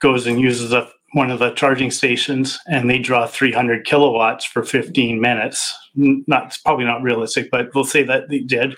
goes 0.05 0.27
and 0.27 0.39
uses 0.39 0.71
a, 0.71 0.87
one 1.15 1.31
of 1.31 1.39
the 1.39 1.51
charging 1.53 1.91
stations, 1.91 2.59
and 2.69 2.91
they 2.91 2.99
draw 2.99 3.27
300 3.27 3.87
kilowatts 3.87 4.45
for 4.45 4.63
15 4.63 5.19
minutes. 5.19 5.75
Not 5.95 6.47
it's 6.49 6.59
probably 6.59 6.85
not 6.85 7.03
realistic, 7.03 7.51
but 7.51 7.75
we'll 7.75 7.85
say 7.87 8.03
that 8.03 8.29
they 8.29 8.41
did. 8.41 8.77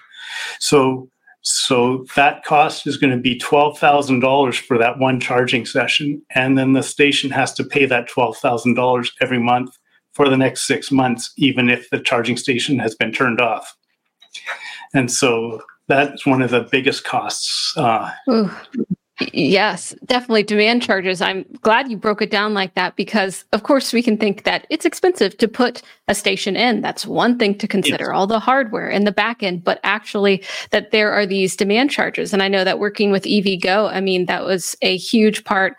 So 0.60 1.10
so 1.42 2.06
that 2.16 2.44
cost 2.44 2.86
is 2.88 2.96
going 2.96 3.12
to 3.12 3.22
be 3.22 3.38
$12,000 3.38 4.56
for 4.56 4.78
that 4.78 4.98
one 4.98 5.20
charging 5.20 5.64
session. 5.64 6.20
And 6.34 6.58
then 6.58 6.72
the 6.72 6.82
station 6.82 7.30
has 7.30 7.52
to 7.54 7.62
pay 7.62 7.86
that 7.86 8.08
$12,000 8.08 9.08
every 9.20 9.38
month 9.38 9.70
for 10.12 10.28
the 10.28 10.36
next 10.36 10.66
six 10.66 10.90
months, 10.90 11.32
even 11.36 11.70
if 11.70 11.88
the 11.90 12.00
charging 12.00 12.36
station 12.36 12.80
has 12.80 12.96
been 12.96 13.12
turned 13.12 13.40
off. 13.40 13.76
And 14.92 15.10
so 15.10 15.62
that's 15.86 16.26
one 16.26 16.42
of 16.42 16.50
the 16.50 16.62
biggest 16.62 17.04
costs. 17.04 17.72
Uh, 17.76 18.10
Yes, 19.32 19.94
definitely 20.04 20.42
demand 20.42 20.82
charges. 20.82 21.22
I'm 21.22 21.46
glad 21.62 21.90
you 21.90 21.96
broke 21.96 22.20
it 22.20 22.30
down 22.30 22.52
like 22.52 22.74
that 22.74 22.96
because, 22.96 23.46
of 23.52 23.62
course, 23.62 23.94
we 23.94 24.02
can 24.02 24.18
think 24.18 24.44
that 24.44 24.66
it's 24.68 24.84
expensive 24.84 25.38
to 25.38 25.48
put 25.48 25.80
a 26.06 26.14
station 26.14 26.54
in. 26.54 26.82
That's 26.82 27.06
one 27.06 27.38
thing 27.38 27.56
to 27.58 27.66
consider, 27.66 28.06
yes. 28.06 28.12
all 28.14 28.26
the 28.26 28.38
hardware 28.38 28.90
and 28.90 29.06
the 29.06 29.12
back 29.12 29.42
end, 29.42 29.64
but 29.64 29.80
actually 29.84 30.44
that 30.70 30.90
there 30.90 31.12
are 31.12 31.24
these 31.24 31.56
demand 31.56 31.90
charges. 31.90 32.34
And 32.34 32.42
I 32.42 32.48
know 32.48 32.62
that 32.62 32.78
working 32.78 33.10
with 33.10 33.24
EVgo, 33.24 33.90
I 33.90 34.02
mean, 34.02 34.26
that 34.26 34.44
was 34.44 34.76
a 34.82 34.98
huge 34.98 35.44
part 35.44 35.76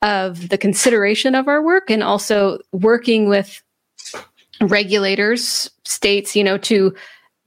of 0.00 0.48
the 0.48 0.58
consideration 0.58 1.34
of 1.34 1.46
our 1.46 1.62
work 1.62 1.90
and 1.90 2.02
also 2.02 2.58
working 2.72 3.28
with 3.28 3.62
regulators, 4.62 5.70
states, 5.84 6.34
you 6.34 6.42
know, 6.42 6.56
to 6.58 6.94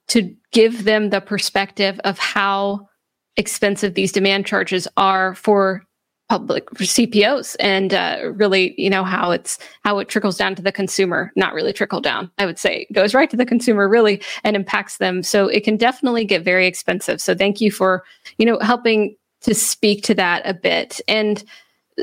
to 0.08 0.36
give 0.52 0.84
them 0.84 1.10
the 1.10 1.22
perspective 1.22 2.00
of 2.04 2.20
how 2.20 2.90
expensive 3.38 3.94
these 3.94 4.12
demand 4.12 4.46
charges 4.46 4.88
are 4.98 5.36
for 5.36 5.84
public 6.32 6.70
for 6.70 6.86
CPOs 6.86 7.58
and 7.60 7.94
uh, 7.94 8.32
really, 8.36 8.74
you 8.82 8.90
know, 8.90 9.04
how 9.04 9.32
it's 9.32 9.58
how 9.84 10.00
it 10.00 10.08
trickles 10.08 10.38
down 10.38 10.56
to 10.56 10.62
the 10.62 10.72
consumer. 10.72 11.30
Not 11.36 11.54
really 11.54 11.74
trickle 11.74 12.00
down, 12.00 12.32
I 12.38 12.46
would 12.46 12.58
say, 12.58 12.88
it 12.90 12.94
goes 12.94 13.14
right 13.14 13.30
to 13.30 13.36
the 13.36 13.46
consumer 13.46 13.90
really 13.90 14.22
and 14.46 14.56
impacts 14.56 14.98
them. 14.98 15.24
So 15.24 15.48
it 15.48 15.66
can 15.66 15.76
definitely 15.76 16.24
get 16.24 16.46
very 16.46 16.68
expensive. 16.68 17.20
So 17.20 17.36
thank 17.36 17.60
you 17.60 17.70
for 17.70 18.06
you 18.38 18.46
know 18.46 18.60
helping 18.60 19.18
to 19.42 19.54
speak 19.54 20.04
to 20.04 20.16
that 20.16 20.42
a 20.46 20.54
bit 20.54 21.02
and. 21.08 21.44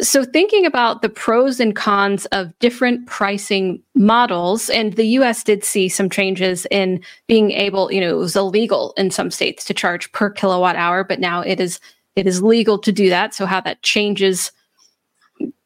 So, 0.03 0.23
thinking 0.23 0.67
about 0.67 1.01
the 1.01 1.09
pros 1.09 1.61
and 1.61 1.75
cons 1.75 2.27
of 2.27 2.57
different 2.59 3.07
pricing 3.07 3.83
models, 3.95 4.69
and 4.69 4.93
the 4.93 5.07
US 5.07 5.43
did 5.43 5.65
see 5.65 5.89
some 5.89 6.11
changes 6.11 6.67
in 6.71 7.03
being 7.27 7.53
able, 7.53 7.91
you 7.91 8.01
know, 8.01 8.11
it 8.11 8.21
was 8.21 8.37
illegal 8.37 8.93
in 8.97 9.11
some 9.11 9.31
states 9.31 9.65
to 9.65 9.75
charge 9.75 10.13
per 10.13 10.31
kilowatt 10.31 10.77
hour, 10.77 11.05
but 11.05 11.21
now 11.21 11.41
it 11.41 11.59
is 11.59 11.81
it 12.17 12.27
is 12.27 12.43
legal 12.43 12.79
to 12.79 12.93
do 12.93 13.09
that. 13.09 13.35
So 13.35 13.47
how 13.47 13.61
that 13.63 13.83
changes 13.83 14.53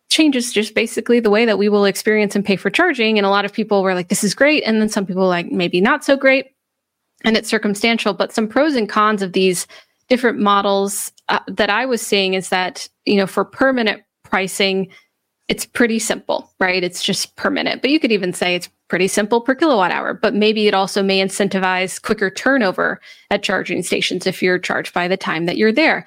changes 0.09 0.53
just 0.53 0.75
basically 0.75 1.21
the 1.21 1.31
way 1.31 1.47
that 1.47 1.59
we 1.59 1.71
will 1.71 1.87
experience 1.87 2.37
and 2.37 2.45
pay 2.45 2.57
for 2.57 2.69
charging. 2.69 3.19
And 3.19 3.27
a 3.27 3.31
lot 3.31 3.47
of 3.47 3.53
people 3.53 3.83
were 3.83 3.95
like, 3.95 4.09
this 4.09 4.23
is 4.23 4.35
great. 4.35 4.63
And 4.65 4.81
then 4.81 4.91
some 4.91 5.07
people 5.07 5.27
like, 5.27 5.51
maybe 5.51 5.81
not 5.81 6.05
so 6.05 6.17
great. 6.17 6.49
And 7.25 7.35
it's 7.35 7.49
circumstantial. 7.49 8.13
But 8.13 8.31
some 8.31 8.47
pros 8.47 8.77
and 8.77 8.89
cons 8.89 9.23
of 9.23 9.33
these 9.33 9.67
different 10.11 10.39
models 10.39 11.13
uh, 11.31 11.39
that 11.49 11.71
I 11.71 11.87
was 11.87 12.03
seeing 12.03 12.35
is 12.35 12.51
that, 12.51 12.87
you 13.07 13.17
know, 13.17 13.27
for 13.27 13.45
per 13.45 13.73
minute 13.73 14.05
pricing, 14.33 14.88
it's 15.49 15.66
pretty 15.66 15.99
simple, 15.99 16.51
right? 16.59 16.83
It's 16.83 17.03
just 17.03 17.37
per 17.37 17.51
minute. 17.51 17.83
But 17.83 17.90
you 17.90 18.01
could 18.01 18.12
even 18.12 18.33
say 18.33 18.55
it's 18.55 18.71
pretty 18.88 19.09
simple 19.09 19.40
per 19.40 19.55
kilowatt 19.55 19.90
hour. 19.90 20.14
But 20.14 20.35
maybe 20.35 20.66
it 20.66 20.75
also 20.75 21.03
may 21.03 21.21
incentivize 21.21 22.01
quicker 22.01 22.31
turnover 22.31 23.01
at 23.31 23.42
charging 23.42 23.83
stations 23.83 24.27
if 24.27 24.42
you're 24.42 24.59
charged 24.59 24.95
by 24.95 25.09
the 25.09 25.16
time 25.16 25.47
that 25.47 25.57
you're 25.57 25.73
there 25.73 26.07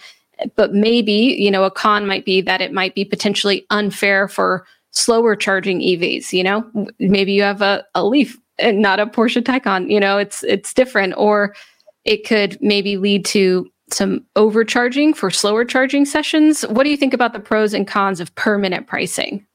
but 0.57 0.73
maybe 0.73 1.13
you 1.13 1.49
know 1.49 1.63
a 1.63 1.71
con 1.71 2.05
might 2.05 2.25
be 2.25 2.41
that 2.41 2.59
it 2.59 2.73
might 2.73 2.93
be 2.93 3.05
potentially 3.05 3.65
unfair 3.69 4.27
for 4.27 4.65
slower 4.95 5.35
charging 5.35 5.79
EVs. 5.79 6.33
You 6.33 6.43
know, 6.43 6.87
maybe 6.99 7.33
you 7.33 7.43
have 7.43 7.61
a, 7.61 7.85
a 7.93 8.05
Leaf 8.05 8.37
and 8.57 8.81
not 8.81 8.99
a 8.99 9.05
Porsche 9.05 9.43
Taycan. 9.43 9.89
You 9.89 9.99
know, 9.99 10.17
it's 10.17 10.43
it's 10.43 10.73
different, 10.73 11.13
or 11.17 11.55
it 12.03 12.25
could 12.25 12.57
maybe 12.61 12.97
lead 12.97 13.25
to 13.25 13.69
some 13.91 14.25
overcharging 14.35 15.13
for 15.13 15.29
slower 15.29 15.63
charging 15.65 16.05
sessions. 16.05 16.63
What 16.63 16.83
do 16.83 16.89
you 16.89 16.97
think 16.97 17.13
about 17.13 17.33
the 17.33 17.39
pros 17.39 17.73
and 17.73 17.87
cons 17.87 18.19
of 18.19 18.33
per 18.35 18.57
minute 18.57 18.87
pricing? 18.87 19.45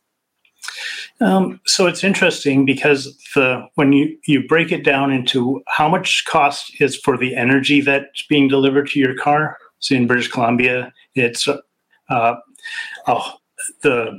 Um, 1.21 1.61
so 1.67 1.87
it's 1.87 2.05
interesting 2.05 2.65
because 2.65 3.17
the 3.35 3.67
when 3.75 3.93
you 3.93 4.17
you 4.27 4.47
break 4.47 4.73
it 4.73 4.85
down 4.85 5.13
into 5.13 5.63
how 5.69 5.89
much 5.89 6.25
cost 6.27 6.81
is 6.81 6.97
for 6.97 7.17
the 7.17 7.35
energy 7.35 7.81
that's 7.81 8.25
being 8.29 8.47
delivered 8.47 8.89
to 8.89 8.99
your 8.99 9.15
car 9.17 9.57
so 9.81 9.95
in 9.95 10.07
British 10.07 10.29
Columbia, 10.29 10.93
it's 11.15 11.49
uh, 11.49 12.35
oh, 13.07 13.33
the 13.83 14.19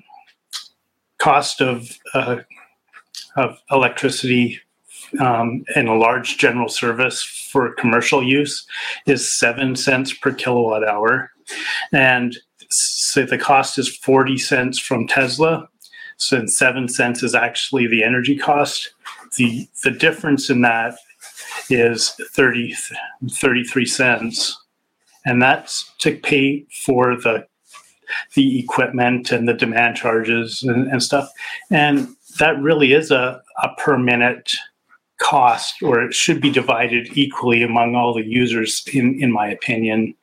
cost 1.19 1.61
of 1.61 1.97
uh, 2.13 2.37
of 3.37 3.57
electricity 3.71 4.59
um, 5.19 5.63
in 5.75 5.87
a 5.87 5.95
large 5.95 6.37
general 6.37 6.69
service 6.69 7.21
for 7.23 7.73
commercial 7.73 8.23
use 8.23 8.65
is 9.05 9.31
seven 9.31 9.75
cents 9.75 10.13
per 10.13 10.33
kilowatt 10.33 10.87
hour, 10.87 11.31
and 11.91 12.37
say 12.69 13.23
the 13.23 13.37
cost 13.37 13.77
is 13.77 13.95
forty 13.97 14.37
cents 14.37 14.79
from 14.79 15.07
Tesla. 15.07 15.67
So 16.17 16.45
seven 16.45 16.87
cents 16.87 17.23
is 17.23 17.33
actually 17.33 17.87
the 17.87 18.03
energy 18.03 18.37
cost. 18.37 18.91
the 19.37 19.67
The 19.83 19.91
difference 19.91 20.49
in 20.49 20.61
that 20.61 20.95
is 21.69 22.09
30, 22.33 22.75
33 23.31 23.85
cents 23.85 24.61
and 25.25 25.41
that's 25.41 25.91
to 25.99 26.15
pay 26.17 26.65
for 26.83 27.15
the 27.15 27.45
the 28.33 28.59
equipment 28.59 29.31
and 29.31 29.47
the 29.47 29.53
demand 29.53 29.95
charges 29.95 30.63
and, 30.63 30.87
and 30.87 31.01
stuff. 31.01 31.29
And 31.69 32.09
that 32.39 32.59
really 32.61 32.91
is 32.91 33.09
a, 33.09 33.41
a 33.63 33.69
per 33.77 33.97
minute 33.97 34.53
cost, 35.21 35.81
or 35.81 36.01
it 36.01 36.13
should 36.13 36.41
be 36.41 36.51
divided 36.51 37.09
equally 37.17 37.61
among 37.63 37.95
all 37.95 38.13
the 38.13 38.25
users, 38.25 38.83
in, 38.93 39.21
in 39.21 39.31
my 39.31 39.47
opinion, 39.47 40.13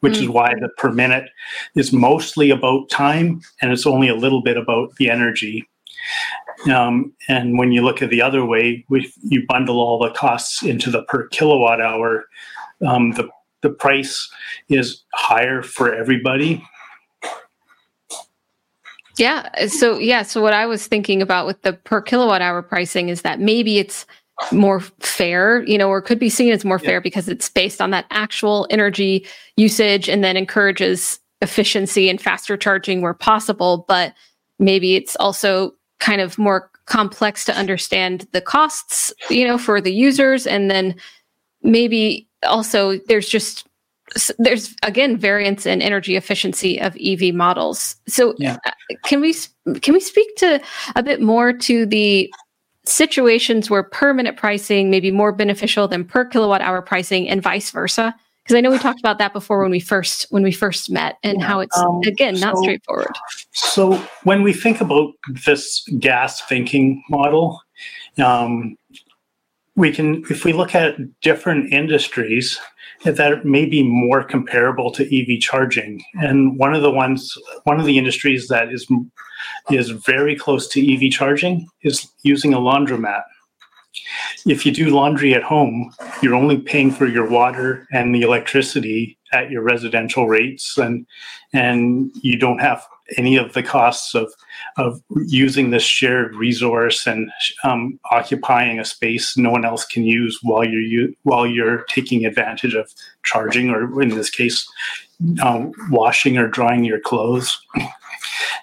which 0.00 0.14
mm-hmm. 0.14 0.24
is 0.24 0.28
why 0.28 0.54
the 0.60 0.68
per 0.76 0.92
minute 0.92 1.30
is 1.74 1.92
mostly 1.92 2.50
about 2.50 2.90
time 2.90 3.40
and 3.62 3.72
it's 3.72 3.86
only 3.86 4.08
a 4.08 4.14
little 4.14 4.42
bit 4.42 4.56
about 4.56 4.94
the 4.96 5.08
energy. 5.08 5.66
Um, 6.72 7.12
and 7.28 7.56
when 7.56 7.72
you 7.72 7.82
look 7.82 8.02
at 8.02 8.10
the 8.10 8.20
other 8.20 8.44
way, 8.44 8.84
we, 8.88 9.12
you 9.22 9.46
bundle 9.46 9.80
all 9.80 9.98
the 9.98 10.10
costs 10.10 10.62
into 10.62 10.90
the 10.90 11.02
per 11.04 11.28
kilowatt 11.28 11.80
hour, 11.80 12.24
um, 12.86 13.12
the 13.12 13.28
the 13.60 13.70
price 13.70 14.30
is 14.68 15.02
higher 15.14 15.62
for 15.62 15.92
everybody. 15.92 16.64
Yeah. 19.16 19.66
So, 19.66 19.98
yeah. 19.98 20.22
So, 20.22 20.40
what 20.40 20.52
I 20.52 20.66
was 20.66 20.86
thinking 20.86 21.20
about 21.20 21.46
with 21.46 21.60
the 21.62 21.72
per 21.72 22.00
kilowatt 22.00 22.40
hour 22.40 22.62
pricing 22.62 23.08
is 23.08 23.22
that 23.22 23.40
maybe 23.40 23.78
it's 23.78 24.06
more 24.52 24.80
fair, 25.00 25.64
you 25.64 25.76
know, 25.76 25.88
or 25.88 26.00
could 26.00 26.18
be 26.18 26.30
seen 26.30 26.52
as 26.52 26.64
more 26.64 26.78
yeah. 26.82 26.88
fair 26.88 27.00
because 27.00 27.28
it's 27.28 27.48
based 27.48 27.80
on 27.80 27.90
that 27.90 28.06
actual 28.10 28.66
energy 28.70 29.26
usage 29.56 30.08
and 30.08 30.22
then 30.22 30.36
encourages 30.36 31.18
efficiency 31.42 32.08
and 32.08 32.20
faster 32.20 32.56
charging 32.56 33.02
where 33.02 33.14
possible. 33.14 33.84
But 33.88 34.14
maybe 34.58 34.96
it's 34.96 35.16
also 35.16 35.74
kind 35.98 36.20
of 36.20 36.38
more 36.38 36.70
complex 36.86 37.44
to 37.44 37.54
understand 37.54 38.26
the 38.32 38.40
costs, 38.40 39.12
you 39.28 39.46
know, 39.46 39.58
for 39.58 39.80
the 39.80 39.92
users. 39.92 40.46
And 40.46 40.70
then 40.70 40.94
maybe 41.62 42.28
also 42.46 42.98
there's 43.08 43.28
just 43.28 43.66
there's 44.38 44.74
again 44.82 45.18
variance 45.18 45.66
in 45.66 45.82
energy 45.82 46.16
efficiency 46.16 46.80
of 46.80 46.96
EV 46.96 47.34
models. 47.34 47.96
So 48.06 48.34
yeah. 48.38 48.56
Uh, 48.64 48.70
can 49.04 49.20
we 49.20 49.34
can 49.80 49.92
we 49.94 50.00
speak 50.00 50.34
to 50.36 50.60
a 50.96 51.02
bit 51.02 51.20
more 51.20 51.52
to 51.52 51.84
the 51.84 52.32
situations 52.88 53.70
where 53.70 53.82
per 53.82 54.12
minute 54.14 54.36
pricing 54.36 54.90
may 54.90 55.00
be 55.00 55.10
more 55.10 55.32
beneficial 55.32 55.88
than 55.88 56.04
per 56.04 56.24
kilowatt 56.24 56.60
hour 56.60 56.82
pricing 56.82 57.28
and 57.28 57.42
vice 57.42 57.70
versa? 57.70 58.14
Because 58.42 58.56
I 58.56 58.60
know 58.62 58.70
we 58.70 58.78
talked 58.78 59.00
about 59.00 59.18
that 59.18 59.34
before 59.34 59.60
when 59.60 59.70
we 59.70 59.80
first 59.80 60.26
when 60.30 60.42
we 60.42 60.52
first 60.52 60.90
met 60.90 61.18
and 61.22 61.38
yeah. 61.38 61.46
how 61.46 61.60
it's 61.60 61.76
um, 61.76 62.00
again 62.06 62.40
not 62.40 62.56
so, 62.56 62.62
straightforward. 62.62 63.14
So 63.52 63.94
when 64.24 64.42
we 64.42 64.52
think 64.52 64.80
about 64.80 65.12
this 65.44 65.86
gas 65.98 66.40
thinking 66.40 67.02
model, 67.10 67.60
um, 68.16 68.76
we 69.78 69.92
can, 69.92 70.24
if 70.28 70.44
we 70.44 70.52
look 70.52 70.74
at 70.74 70.96
different 71.20 71.72
industries, 71.72 72.58
that 73.04 73.44
may 73.44 73.64
be 73.64 73.82
more 73.84 74.24
comparable 74.24 74.90
to 74.90 75.04
EV 75.04 75.40
charging. 75.40 76.02
And 76.14 76.58
one 76.58 76.74
of 76.74 76.82
the 76.82 76.90
ones, 76.90 77.38
one 77.62 77.78
of 77.78 77.86
the 77.86 77.96
industries 77.96 78.48
that 78.48 78.72
is 78.72 78.88
is 79.70 79.90
very 79.90 80.36
close 80.36 80.68
to 80.68 80.94
EV 80.94 81.10
charging 81.10 81.68
is 81.82 82.08
using 82.22 82.54
a 82.54 82.58
laundromat. 82.58 83.22
If 84.46 84.64
you 84.64 84.72
do 84.72 84.90
laundry 84.90 85.34
at 85.34 85.42
home, 85.42 85.92
you're 86.22 86.34
only 86.34 86.58
paying 86.58 86.90
for 86.90 87.06
your 87.06 87.28
water 87.28 87.86
and 87.92 88.14
the 88.14 88.22
electricity 88.22 89.18
at 89.32 89.50
your 89.50 89.62
residential 89.62 90.28
rates, 90.28 90.78
and 90.78 91.06
and 91.52 92.10
you 92.22 92.38
don't 92.38 92.60
have 92.60 92.86
any 93.16 93.36
of 93.36 93.52
the 93.54 93.62
costs 93.62 94.14
of 94.14 94.32
of 94.76 95.02
using 95.26 95.70
this 95.70 95.82
shared 95.82 96.34
resource 96.34 97.06
and 97.06 97.30
um, 97.64 97.98
occupying 98.10 98.78
a 98.78 98.84
space 98.84 99.36
no 99.36 99.50
one 99.50 99.64
else 99.64 99.86
can 99.86 100.04
use 100.04 100.38
while 100.42 100.64
you're 100.64 101.08
while 101.22 101.46
you're 101.46 101.84
taking 101.84 102.26
advantage 102.26 102.74
of 102.74 102.92
charging 103.22 103.70
or 103.70 104.02
in 104.02 104.10
this 104.10 104.28
case 104.28 104.70
um, 105.42 105.72
washing 105.90 106.36
or 106.36 106.48
drying 106.48 106.84
your 106.84 107.00
clothes 107.00 107.60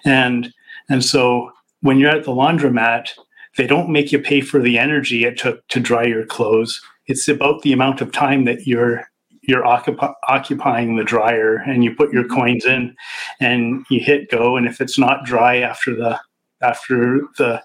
and 0.04 0.52
and 0.88 1.04
so 1.04 1.50
when 1.80 1.98
you're 1.98 2.10
at 2.10 2.24
the 2.24 2.32
laundromat 2.32 3.10
they 3.56 3.66
don't 3.66 3.88
make 3.88 4.12
you 4.12 4.18
pay 4.18 4.40
for 4.40 4.60
the 4.60 4.78
energy 4.78 5.24
it 5.24 5.38
took 5.38 5.66
to 5.68 5.80
dry 5.80 6.04
your 6.04 6.26
clothes 6.26 6.80
it's 7.06 7.28
about 7.28 7.62
the 7.62 7.72
amount 7.72 8.00
of 8.00 8.12
time 8.12 8.44
that 8.44 8.66
you're 8.66 9.04
you're 9.42 9.62
occup- 9.62 10.14
occupying 10.28 10.96
the 10.96 11.04
dryer 11.04 11.56
and 11.56 11.84
you 11.84 11.94
put 11.94 12.12
your 12.12 12.24
mm-hmm. 12.24 12.34
coins 12.34 12.64
in 12.64 12.94
and 13.40 13.84
you 13.90 14.00
hit 14.00 14.30
go 14.30 14.56
and 14.56 14.66
if 14.66 14.80
it's 14.80 14.98
not 14.98 15.24
dry 15.24 15.58
after 15.58 15.94
the 15.94 16.18
after 16.62 17.20
the 17.38 17.62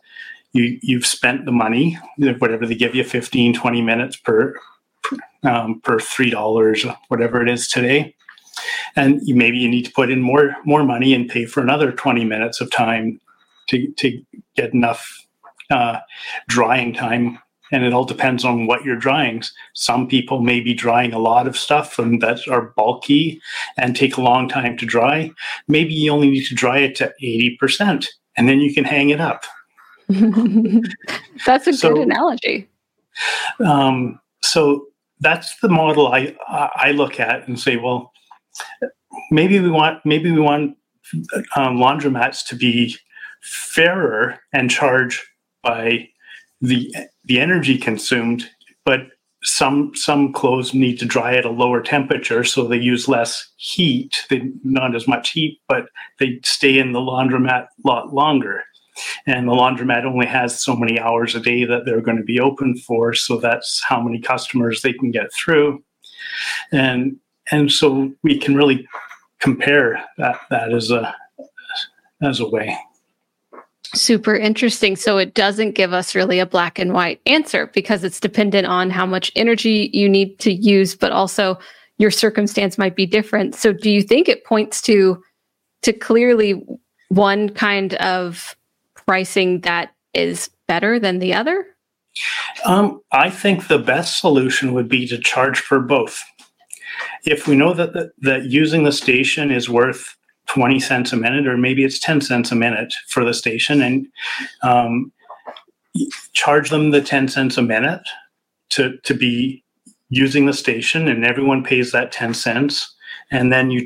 you 0.53 0.77
you've 0.81 1.05
spent 1.05 1.45
the 1.45 1.51
money 1.51 1.97
whatever 2.39 2.65
they 2.65 2.75
give 2.75 2.95
you 2.95 3.03
15 3.03 3.53
20 3.53 3.81
minutes 3.81 4.15
per 4.15 4.55
um, 5.43 5.81
per 5.81 5.99
three 5.99 6.29
dollars 6.29 6.85
whatever 7.07 7.41
it 7.41 7.49
is 7.49 7.67
today 7.67 8.15
and 8.95 9.21
maybe 9.25 9.57
you 9.57 9.69
need 9.69 9.85
to 9.85 9.91
put 9.91 10.11
in 10.11 10.21
more 10.21 10.55
more 10.65 10.83
money 10.83 11.13
and 11.13 11.29
pay 11.29 11.45
for 11.45 11.61
another 11.61 11.91
20 11.91 12.25
minutes 12.25 12.61
of 12.61 12.71
time 12.71 13.19
to 13.67 13.91
to 13.93 14.21
get 14.55 14.73
enough 14.73 15.25
uh, 15.69 15.99
drying 16.47 16.93
time 16.93 17.39
and 17.71 17.85
it 17.85 17.93
all 17.93 18.03
depends 18.03 18.43
on 18.43 18.67
what 18.67 18.83
you're 18.83 18.97
drying. 18.97 19.41
Some 19.73 20.07
people 20.07 20.41
may 20.41 20.59
be 20.59 20.73
drying 20.73 21.13
a 21.13 21.19
lot 21.19 21.47
of 21.47 21.57
stuff 21.57 21.97
and 21.97 22.21
that 22.21 22.47
are 22.49 22.73
bulky 22.75 23.41
and 23.77 23.95
take 23.95 24.17
a 24.17 24.21
long 24.21 24.49
time 24.49 24.75
to 24.77 24.85
dry. 24.85 25.31
Maybe 25.67 25.93
you 25.93 26.11
only 26.11 26.29
need 26.29 26.45
to 26.47 26.55
dry 26.55 26.79
it 26.79 26.95
to 26.95 27.13
80% 27.23 28.07
and 28.35 28.49
then 28.49 28.59
you 28.59 28.73
can 28.73 28.83
hang 28.83 29.09
it 29.09 29.21
up. 29.21 29.45
That's 31.45 31.67
a 31.67 31.73
so, 31.73 31.93
good 31.93 32.07
analogy. 32.07 32.67
Um, 33.63 34.19
so 34.43 34.87
that's 35.19 35.57
the 35.59 35.69
model 35.69 36.07
I 36.07 36.35
I 36.49 36.91
look 36.91 37.19
at 37.19 37.47
and 37.47 37.59
say, 37.59 37.77
well, 37.77 38.10
maybe 39.31 39.59
we 39.59 39.69
want 39.69 40.05
maybe 40.05 40.31
we 40.31 40.39
want 40.39 40.77
um, 41.55 41.77
laundromats 41.77 42.45
to 42.47 42.55
be 42.55 42.95
fairer 43.41 44.39
and 44.53 44.69
charge 44.69 45.25
by 45.63 46.07
the 46.61 46.93
the 47.25 47.39
energy 47.39 47.77
consumed, 47.77 48.49
but 48.85 49.01
some 49.43 49.91
some 49.95 50.31
clothes 50.33 50.73
need 50.73 50.99
to 50.99 51.05
dry 51.05 51.35
at 51.35 51.45
a 51.45 51.49
lower 51.49 51.81
temperature, 51.81 52.43
so 52.43 52.67
they 52.67 52.77
use 52.77 53.07
less 53.07 53.51
heat. 53.57 54.25
They 54.29 54.51
not 54.63 54.95
as 54.95 55.07
much 55.07 55.31
heat, 55.31 55.59
but 55.67 55.85
they 56.19 56.39
stay 56.43 56.77
in 56.77 56.91
the 56.91 56.99
laundromat 56.99 57.63
a 57.63 57.87
lot 57.87 58.13
longer. 58.13 58.63
And 59.25 59.47
the 59.47 59.53
laundromat 59.53 60.03
only 60.03 60.27
has 60.27 60.61
so 60.61 60.75
many 60.75 60.99
hours 60.99 61.33
a 61.33 61.39
day 61.39 61.63
that 61.63 61.85
they're 61.85 62.01
going 62.01 62.17
to 62.17 62.23
be 62.23 62.39
open 62.39 62.77
for, 62.77 63.13
so 63.13 63.37
that's 63.37 63.81
how 63.83 64.01
many 64.01 64.19
customers 64.19 64.81
they 64.81 64.93
can 64.93 65.11
get 65.11 65.33
through. 65.33 65.83
And 66.71 67.17
and 67.51 67.71
so 67.71 68.11
we 68.23 68.37
can 68.37 68.55
really 68.55 68.87
compare 69.39 70.03
that 70.17 70.39
that 70.49 70.73
as 70.73 70.91
a 70.91 71.13
as 72.21 72.39
a 72.39 72.47
way. 72.47 72.77
Super 73.93 74.35
interesting. 74.35 74.95
So 74.95 75.17
it 75.17 75.33
doesn't 75.33 75.73
give 75.73 75.91
us 75.91 76.15
really 76.15 76.39
a 76.39 76.45
black 76.45 76.79
and 76.79 76.93
white 76.93 77.19
answer 77.25 77.67
because 77.73 78.03
it's 78.05 78.21
dependent 78.21 78.65
on 78.65 78.89
how 78.89 79.05
much 79.05 79.31
energy 79.35 79.89
you 79.91 80.07
need 80.07 80.39
to 80.39 80.53
use, 80.53 80.95
but 80.95 81.11
also 81.11 81.59
your 81.97 82.11
circumstance 82.11 82.77
might 82.77 82.95
be 82.95 83.05
different. 83.05 83.53
So 83.53 83.73
do 83.73 83.91
you 83.91 84.01
think 84.01 84.29
it 84.29 84.45
points 84.45 84.81
to 84.83 85.21
to 85.81 85.91
clearly 85.91 86.63
one 87.09 87.49
kind 87.49 87.95
of 87.95 88.55
pricing 88.95 89.61
that 89.61 89.93
is 90.13 90.49
better 90.67 90.99
than 90.99 91.19
the 91.19 91.33
other? 91.33 91.65
Um, 92.65 93.01
I 93.11 93.29
think 93.29 93.67
the 93.67 93.79
best 93.79 94.19
solution 94.19 94.73
would 94.73 94.87
be 94.87 95.07
to 95.07 95.17
charge 95.17 95.59
for 95.59 95.79
both. 95.79 96.23
If 97.25 97.47
we 97.47 97.55
know 97.55 97.73
that, 97.73 97.93
that 97.93 98.11
that 98.21 98.45
using 98.45 98.83
the 98.83 98.91
station 98.91 99.51
is 99.51 99.69
worth 99.69 100.15
20 100.47 100.79
cents 100.79 101.13
a 101.13 101.17
minute, 101.17 101.47
or 101.47 101.57
maybe 101.57 101.83
it's 101.83 101.99
10 101.99 102.21
cents 102.21 102.51
a 102.51 102.55
minute 102.55 102.93
for 103.07 103.23
the 103.23 103.33
station, 103.33 103.81
and 103.81 104.07
um, 104.63 105.11
charge 106.33 106.69
them 106.69 106.91
the 106.91 107.01
10 107.01 107.27
cents 107.27 107.57
a 107.57 107.61
minute 107.61 108.03
to, 108.69 108.97
to 109.03 109.13
be 109.13 109.63
using 110.09 110.45
the 110.45 110.53
station, 110.53 111.07
and 111.07 111.25
everyone 111.25 111.63
pays 111.63 111.91
that 111.91 112.11
10 112.11 112.33
cents. 112.33 112.93
And 113.31 113.51
then 113.51 113.71
you 113.71 113.85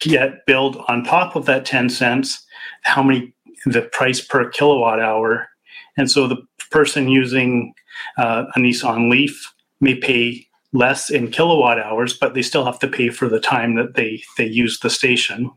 get 0.00 0.44
billed 0.46 0.76
on 0.88 1.04
top 1.04 1.36
of 1.36 1.46
that 1.46 1.64
10 1.64 1.88
cents 1.88 2.44
how 2.82 3.02
many 3.02 3.32
the 3.64 3.82
price 3.82 4.20
per 4.20 4.50
kilowatt 4.50 5.00
hour. 5.00 5.48
And 5.96 6.10
so 6.10 6.26
the 6.26 6.38
person 6.70 7.08
using 7.08 7.74
uh, 8.18 8.44
a 8.54 8.58
Nissan 8.58 9.10
Leaf 9.10 9.52
may 9.80 9.94
pay 9.94 10.46
less 10.72 11.10
in 11.10 11.30
kilowatt 11.30 11.78
hours, 11.78 12.16
but 12.16 12.34
they 12.34 12.42
still 12.42 12.64
have 12.64 12.78
to 12.80 12.88
pay 12.88 13.10
for 13.10 13.28
the 13.28 13.40
time 13.40 13.76
that 13.76 13.94
they, 13.94 14.22
they 14.36 14.46
use 14.46 14.80
the 14.80 14.90
station. 14.90 15.50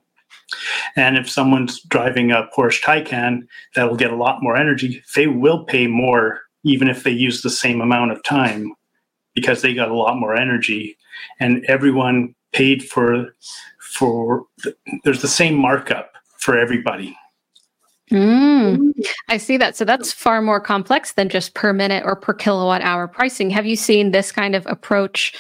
And 0.95 1.18
if 1.18 1.30
someone's 1.30 1.82
driving 1.84 2.32
a 2.32 2.47
Porsche 2.55 2.82
Taycan 2.82 3.47
that 3.76 3.89
will 3.89 3.97
get 3.97 4.11
a 4.11 4.16
lot 4.16 4.43
more 4.43 4.55
energy, 4.55 5.03
they 5.16 5.28
will 5.28 5.63
pay 5.63 5.88
more 5.88 6.41
even 6.63 6.88
if 6.88 7.03
they 7.03 7.11
use 7.11 7.41
the 7.41 7.49
same 7.49 7.82
amount 7.82 8.11
of 8.11 8.24
time 8.24 8.74
because 9.34 9.61
they 9.61 9.74
got 9.74 9.89
a 9.89 9.95
lot 9.95 10.18
more 10.18 10.36
energy. 10.36 10.97
And 11.39 11.63
everyone 11.66 12.36
paid 12.53 12.84
for 12.84 13.36
for 13.80 14.45
there's 15.03 15.22
the 15.22 15.28
same 15.28 15.55
markup 15.55 16.13
for 16.38 16.57
everybody. 16.57 17.16
Mm, 18.11 18.91
I 19.29 19.37
see 19.37 19.57
that. 19.57 19.75
So 19.75 19.83
that's 19.83 20.11
far 20.11 20.41
more 20.41 20.59
complex 20.59 21.13
than 21.13 21.29
just 21.29 21.53
per 21.55 21.73
minute 21.73 22.03
or 22.05 22.15
per 22.15 22.33
kilowatt 22.33 22.81
hour 22.81 23.07
pricing. 23.07 23.49
Have 23.49 23.65
you 23.65 23.75
seen 23.75 24.11
this 24.11 24.31
kind 24.31 24.55
of 24.55 24.65
approach 24.67 25.33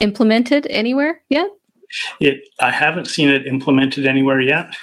implemented 0.00 0.66
anywhere 0.68 1.20
yet? 1.28 1.50
It, 2.20 2.42
I 2.60 2.70
haven't 2.70 3.06
seen 3.06 3.28
it 3.28 3.46
implemented 3.46 4.06
anywhere 4.06 4.40
yet. 4.40 4.74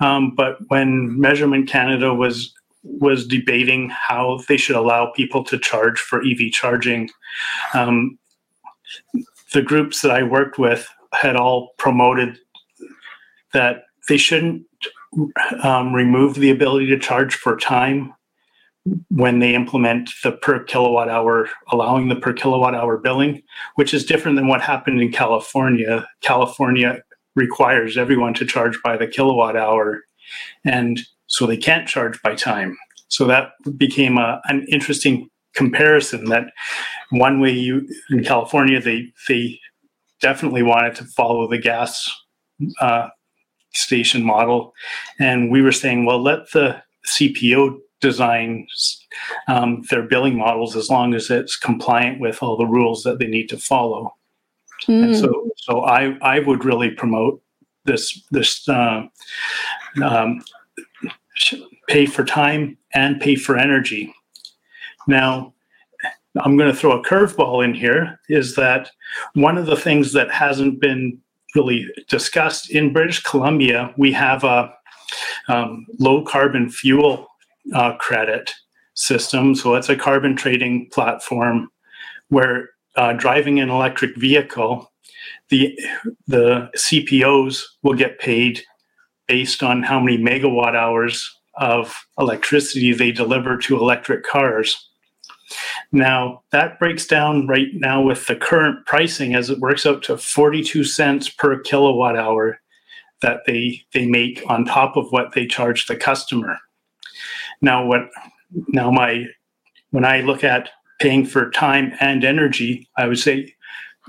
Um, 0.00 0.34
but 0.34 0.56
when 0.68 1.18
Measurement 1.18 1.68
Canada 1.68 2.14
was 2.14 2.52
was 2.84 3.28
debating 3.28 3.90
how 3.90 4.40
they 4.48 4.56
should 4.56 4.74
allow 4.74 5.06
people 5.06 5.44
to 5.44 5.56
charge 5.56 6.00
for 6.00 6.20
EV 6.20 6.50
charging, 6.50 7.08
um, 7.74 8.18
the 9.52 9.62
groups 9.62 10.02
that 10.02 10.10
I 10.10 10.24
worked 10.24 10.58
with 10.58 10.88
had 11.12 11.36
all 11.36 11.74
promoted 11.78 12.38
that 13.52 13.84
they 14.08 14.16
shouldn't 14.16 14.64
um, 15.62 15.92
remove 15.92 16.34
the 16.34 16.50
ability 16.50 16.86
to 16.86 16.98
charge 16.98 17.34
for 17.34 17.56
time 17.56 18.12
when 19.10 19.38
they 19.38 19.54
implement 19.54 20.10
the 20.24 20.32
per 20.32 20.62
kilowatt 20.64 21.08
hour, 21.08 21.48
allowing 21.70 22.08
the 22.08 22.16
per 22.16 22.32
kilowatt 22.32 22.74
hour 22.74 22.98
billing, 22.98 23.42
which 23.76 23.94
is 23.94 24.04
different 24.04 24.36
than 24.36 24.48
what 24.48 24.60
happened 24.60 25.00
in 25.00 25.12
California. 25.12 26.06
California 26.20 27.00
requires 27.36 27.96
everyone 27.96 28.34
to 28.34 28.44
charge 28.44 28.78
by 28.82 28.96
the 28.96 29.06
kilowatt 29.06 29.56
hour, 29.56 30.00
and 30.64 31.00
so 31.26 31.46
they 31.46 31.56
can't 31.56 31.88
charge 31.88 32.20
by 32.22 32.34
time. 32.34 32.76
So 33.08 33.26
that 33.26 33.50
became 33.76 34.18
a, 34.18 34.40
an 34.46 34.66
interesting 34.68 35.28
comparison. 35.54 36.24
That 36.24 36.46
one 37.10 37.40
way 37.40 37.52
you 37.52 37.86
in 38.10 38.24
California 38.24 38.80
they 38.80 39.12
they 39.28 39.60
definitely 40.20 40.62
wanted 40.62 40.94
to 40.96 41.04
follow 41.04 41.48
the 41.48 41.58
gas 41.58 42.10
uh, 42.80 43.08
station 43.72 44.22
model, 44.22 44.74
and 45.18 45.50
we 45.50 45.62
were 45.62 45.72
saying, 45.72 46.04
well, 46.04 46.22
let 46.22 46.50
the 46.52 46.82
CPO 47.06 47.78
design 48.00 48.66
um, 49.48 49.82
their 49.90 50.02
billing 50.02 50.36
models 50.36 50.76
as 50.76 50.90
long 50.90 51.14
as 51.14 51.30
it's 51.30 51.56
compliant 51.56 52.20
with 52.20 52.42
all 52.42 52.56
the 52.56 52.66
rules 52.66 53.02
that 53.04 53.18
they 53.18 53.26
need 53.26 53.48
to 53.48 53.56
follow. 53.56 54.14
Mm. 54.86 55.04
And 55.04 55.16
so, 55.16 55.50
so 55.56 55.84
I, 55.84 56.18
I 56.20 56.40
would 56.40 56.64
really 56.64 56.90
promote 56.90 57.40
this 57.84 58.22
this 58.30 58.68
uh, 58.68 59.02
um, 60.02 60.42
pay 61.88 62.06
for 62.06 62.24
time 62.24 62.76
and 62.94 63.20
pay 63.20 63.36
for 63.36 63.56
energy. 63.56 64.14
Now, 65.06 65.54
I'm 66.36 66.56
going 66.56 66.70
to 66.70 66.76
throw 66.76 66.98
a 66.98 67.04
curveball 67.04 67.64
in 67.64 67.74
here. 67.74 68.20
Is 68.28 68.54
that 68.56 68.90
one 69.34 69.58
of 69.58 69.66
the 69.66 69.76
things 69.76 70.12
that 70.12 70.30
hasn't 70.30 70.80
been 70.80 71.18
really 71.54 71.86
discussed 72.08 72.70
in 72.70 72.92
British 72.92 73.22
Columbia? 73.22 73.92
We 73.96 74.12
have 74.12 74.44
a 74.44 74.72
um, 75.48 75.86
low 75.98 76.22
carbon 76.22 76.70
fuel 76.70 77.26
uh, 77.74 77.96
credit 77.96 78.52
system. 78.94 79.54
So 79.54 79.74
it's 79.74 79.88
a 79.88 79.96
carbon 79.96 80.36
trading 80.36 80.88
platform 80.90 81.70
where 82.28 82.70
uh, 82.96 83.12
driving 83.14 83.60
an 83.60 83.70
electric 83.70 84.16
vehicle, 84.16 84.90
the 85.48 85.78
the 86.26 86.70
CPOs 86.76 87.62
will 87.82 87.94
get 87.94 88.18
paid 88.18 88.62
based 89.28 89.62
on 89.62 89.82
how 89.82 90.00
many 90.00 90.18
megawatt 90.18 90.74
hours 90.74 91.38
of 91.54 92.06
electricity 92.18 92.92
they 92.92 93.12
deliver 93.12 93.56
to 93.58 93.76
electric 93.76 94.24
cars. 94.24 94.90
Now, 95.92 96.42
that 96.50 96.78
breaks 96.78 97.06
down 97.06 97.46
right 97.46 97.68
now 97.74 98.02
with 98.02 98.26
the 98.26 98.36
current 98.36 98.84
pricing 98.86 99.34
as 99.34 99.50
it 99.50 99.58
works 99.58 99.86
out 99.86 100.02
to 100.04 100.16
42 100.16 100.84
cents 100.84 101.28
per 101.28 101.60
kilowatt 101.60 102.16
hour 102.16 102.60
that 103.20 103.40
they, 103.46 103.82
they 103.92 104.06
make 104.06 104.42
on 104.48 104.64
top 104.64 104.96
of 104.96 105.10
what 105.10 105.32
they 105.32 105.46
charge 105.46 105.86
the 105.86 105.96
customer. 105.96 106.58
Now, 107.60 107.86
what 107.86 108.08
now 108.68 108.90
my 108.90 109.26
when 109.90 110.04
I 110.04 110.20
look 110.20 110.42
at 110.42 110.70
paying 111.00 111.24
for 111.24 111.50
time 111.50 111.92
and 112.00 112.24
energy, 112.24 112.88
I 112.96 113.06
would 113.06 113.18
say 113.18 113.54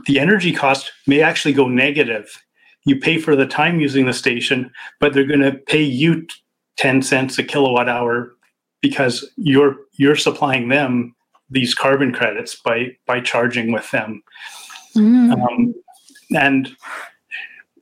the 0.05 0.19
energy 0.19 0.51
cost 0.51 0.91
may 1.07 1.21
actually 1.21 1.53
go 1.53 1.67
negative. 1.67 2.41
You 2.85 2.99
pay 2.99 3.19
for 3.19 3.35
the 3.35 3.45
time 3.45 3.79
using 3.79 4.05
the 4.05 4.13
station, 4.13 4.71
but 4.99 5.13
they're 5.13 5.25
going 5.25 5.39
to 5.39 5.53
pay 5.53 5.81
you 5.81 6.27
10 6.77 7.01
cents 7.01 7.37
a 7.37 7.43
kilowatt 7.43 7.87
hour 7.87 8.35
because 8.81 9.29
you're 9.37 9.77
you're 9.93 10.15
supplying 10.15 10.69
them 10.69 11.15
these 11.49 11.75
carbon 11.75 12.11
credits 12.13 12.55
by 12.55 12.95
by 13.05 13.19
charging 13.19 13.71
with 13.71 13.89
them. 13.91 14.23
Mm. 14.95 15.33
Um, 15.33 15.73
and 16.35 16.75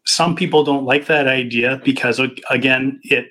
some 0.06 0.36
people 0.36 0.64
don't 0.64 0.86
like 0.86 1.06
that 1.06 1.28
idea 1.28 1.82
because 1.84 2.20
again 2.50 3.00
it 3.04 3.28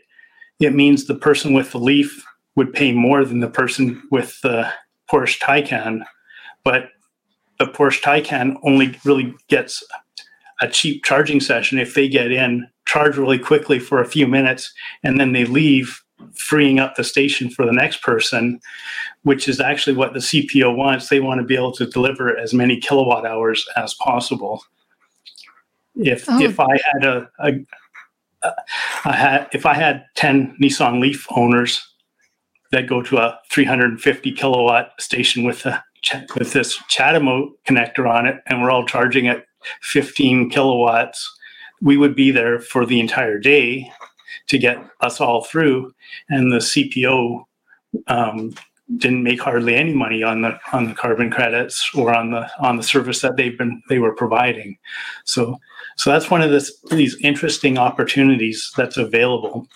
it 0.60 0.74
means 0.74 1.04
the 1.04 1.14
person 1.14 1.52
with 1.52 1.72
the 1.72 1.78
leaf 1.78 2.24
would 2.56 2.72
pay 2.72 2.92
more 2.92 3.24
than 3.24 3.40
the 3.40 3.48
person 3.48 4.02
with 4.10 4.38
the 4.42 4.70
Porsche 5.10 5.38
Taycan, 5.38 6.02
but 6.64 6.90
the 7.58 7.66
Porsche 7.66 8.02
Taycan 8.02 8.56
only 8.62 8.98
really 9.04 9.34
gets 9.48 9.82
a 10.60 10.68
cheap 10.68 11.04
charging 11.04 11.40
session 11.40 11.78
if 11.78 11.94
they 11.94 12.08
get 12.08 12.30
in, 12.30 12.68
charge 12.86 13.16
really 13.16 13.38
quickly 13.38 13.78
for 13.78 14.00
a 14.00 14.08
few 14.08 14.26
minutes, 14.26 14.72
and 15.02 15.18
then 15.18 15.32
they 15.32 15.44
leave, 15.44 16.02
freeing 16.34 16.78
up 16.78 16.96
the 16.96 17.04
station 17.04 17.50
for 17.50 17.66
the 17.66 17.72
next 17.72 18.02
person, 18.02 18.60
which 19.22 19.48
is 19.48 19.60
actually 19.60 19.96
what 19.96 20.12
the 20.12 20.20
CPO 20.20 20.74
wants. 20.76 21.08
They 21.08 21.20
want 21.20 21.40
to 21.40 21.46
be 21.46 21.56
able 21.56 21.72
to 21.72 21.86
deliver 21.86 22.36
as 22.36 22.54
many 22.54 22.78
kilowatt 22.78 23.26
hours 23.26 23.66
as 23.76 23.94
possible. 23.94 24.62
If 25.96 26.24
oh. 26.28 26.40
if 26.40 26.58
I 26.60 26.78
had 26.92 27.04
a, 27.04 27.30
a, 27.40 27.52
a 28.42 28.54
I 29.04 29.16
had 29.16 29.48
if 29.52 29.66
I 29.66 29.74
had 29.74 30.04
ten 30.14 30.56
Nissan 30.60 31.00
Leaf 31.00 31.26
owners 31.30 31.86
that 32.72 32.86
go 32.86 33.02
to 33.02 33.18
a 33.18 33.38
350 33.50 34.32
kilowatt 34.32 34.92
station 35.00 35.44
with 35.44 35.66
a 35.66 35.82
with 36.36 36.52
this 36.52 36.78
CHAdeMO 36.88 37.50
connector 37.66 38.08
on 38.08 38.26
it, 38.26 38.40
and 38.46 38.62
we're 38.62 38.70
all 38.70 38.86
charging 38.86 39.28
at 39.28 39.44
15 39.82 40.50
kilowatts, 40.50 41.30
we 41.82 41.96
would 41.96 42.14
be 42.14 42.30
there 42.30 42.58
for 42.58 42.86
the 42.86 43.00
entire 43.00 43.38
day 43.38 43.92
to 44.50 44.58
get 44.58 44.78
us 45.00 45.20
all 45.20 45.44
through. 45.44 45.94
And 46.28 46.52
the 46.52 46.58
CPO 46.58 47.44
um, 48.08 48.52
didn't 48.96 49.22
make 49.22 49.40
hardly 49.40 49.76
any 49.76 49.94
money 49.94 50.22
on 50.22 50.42
the 50.42 50.58
on 50.72 50.88
the 50.88 50.94
carbon 50.94 51.30
credits 51.30 51.90
or 51.94 52.14
on 52.14 52.32
the 52.32 52.50
on 52.58 52.76
the 52.76 52.82
service 52.82 53.20
that 53.20 53.36
they've 53.36 53.56
been 53.56 53.82
they 53.88 54.00
were 54.00 54.14
providing. 54.14 54.76
So 55.24 55.56
so 55.96 56.10
that's 56.10 56.30
one 56.30 56.42
of 56.42 56.50
this, 56.50 56.80
these 56.90 57.16
interesting 57.20 57.78
opportunities 57.78 58.72
that's 58.76 58.96
available. 58.96 59.68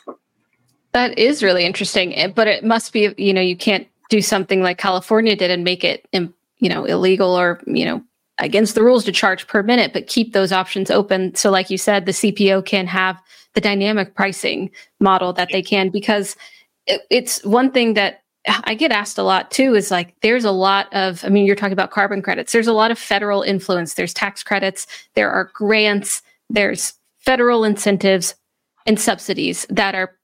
That 0.93 1.19
is 1.19 1.43
really 1.43 1.65
interesting, 1.65 2.15
eh, 2.17 2.29
but 2.29 2.49
it 2.49 2.65
must 2.65 2.93
be 2.93 3.15
you 3.17 3.33
know 3.33 3.41
you 3.41 3.57
can't 3.57 3.87
do 4.11 4.21
something 4.21 4.61
like 4.61 4.79
California 4.79 5.37
did 5.37 5.51
and 5.51 5.65
make 5.65 5.85
it 5.85 6.07
you 6.13 6.69
know 6.69 6.85
illegal 6.85 7.39
or 7.39 7.61
you 7.67 7.85
know 7.85 8.03
against 8.39 8.75
the 8.75 8.83
rules 8.83 9.05
to 9.05 9.13
charge 9.13 9.47
per 9.47 9.63
minute, 9.63 9.93
but 9.93 10.07
keep 10.07 10.33
those 10.33 10.53
options 10.53 10.91
open. 10.91 11.35
So 11.35 11.51
like 11.51 11.71
you 11.71 11.79
said, 11.79 12.07
the 12.07 12.13
CPO 12.13 12.65
can 12.67 12.87
have 12.87 13.21
the 13.55 13.61
dynamic 13.61 14.15
pricing 14.15 14.71
model 15.01 15.33
that 15.35 15.49
they 15.53 15.63
can 15.63 15.89
because 15.91 16.37
it, 16.87 17.03
it's 17.11 17.45
one 17.45 17.71
thing 17.71 17.95
that 17.95 18.23
I 18.65 18.75
get 18.75 18.93
asked 18.93 19.17
a 19.17 19.23
lot 19.23 19.51
too 19.51 19.75
is 19.75 19.91
like 19.91 20.15
there's 20.21 20.45
a 20.45 20.51
lot 20.51 20.93
of 20.93 21.25
I 21.25 21.29
mean 21.29 21.47
you're 21.47 21.57
talking 21.57 21.73
about 21.73 21.91
carbon 21.91 22.21
credits. 22.21 22.53
There's 22.53 22.67
a 22.67 22.75
lot 22.75 22.91
of 22.91 22.99
federal 22.99 23.43
influence. 23.43 23.95
There's 23.95 24.13
tax 24.13 24.43
credits, 24.43 24.87
there 25.15 25.31
are 25.31 25.51
grants, 25.55 26.23
there's 26.51 26.95
federal 27.19 27.65
incentives 27.65 28.35
and 28.87 29.01
subsidies 29.01 29.67
that 29.71 29.95
are 29.95 30.15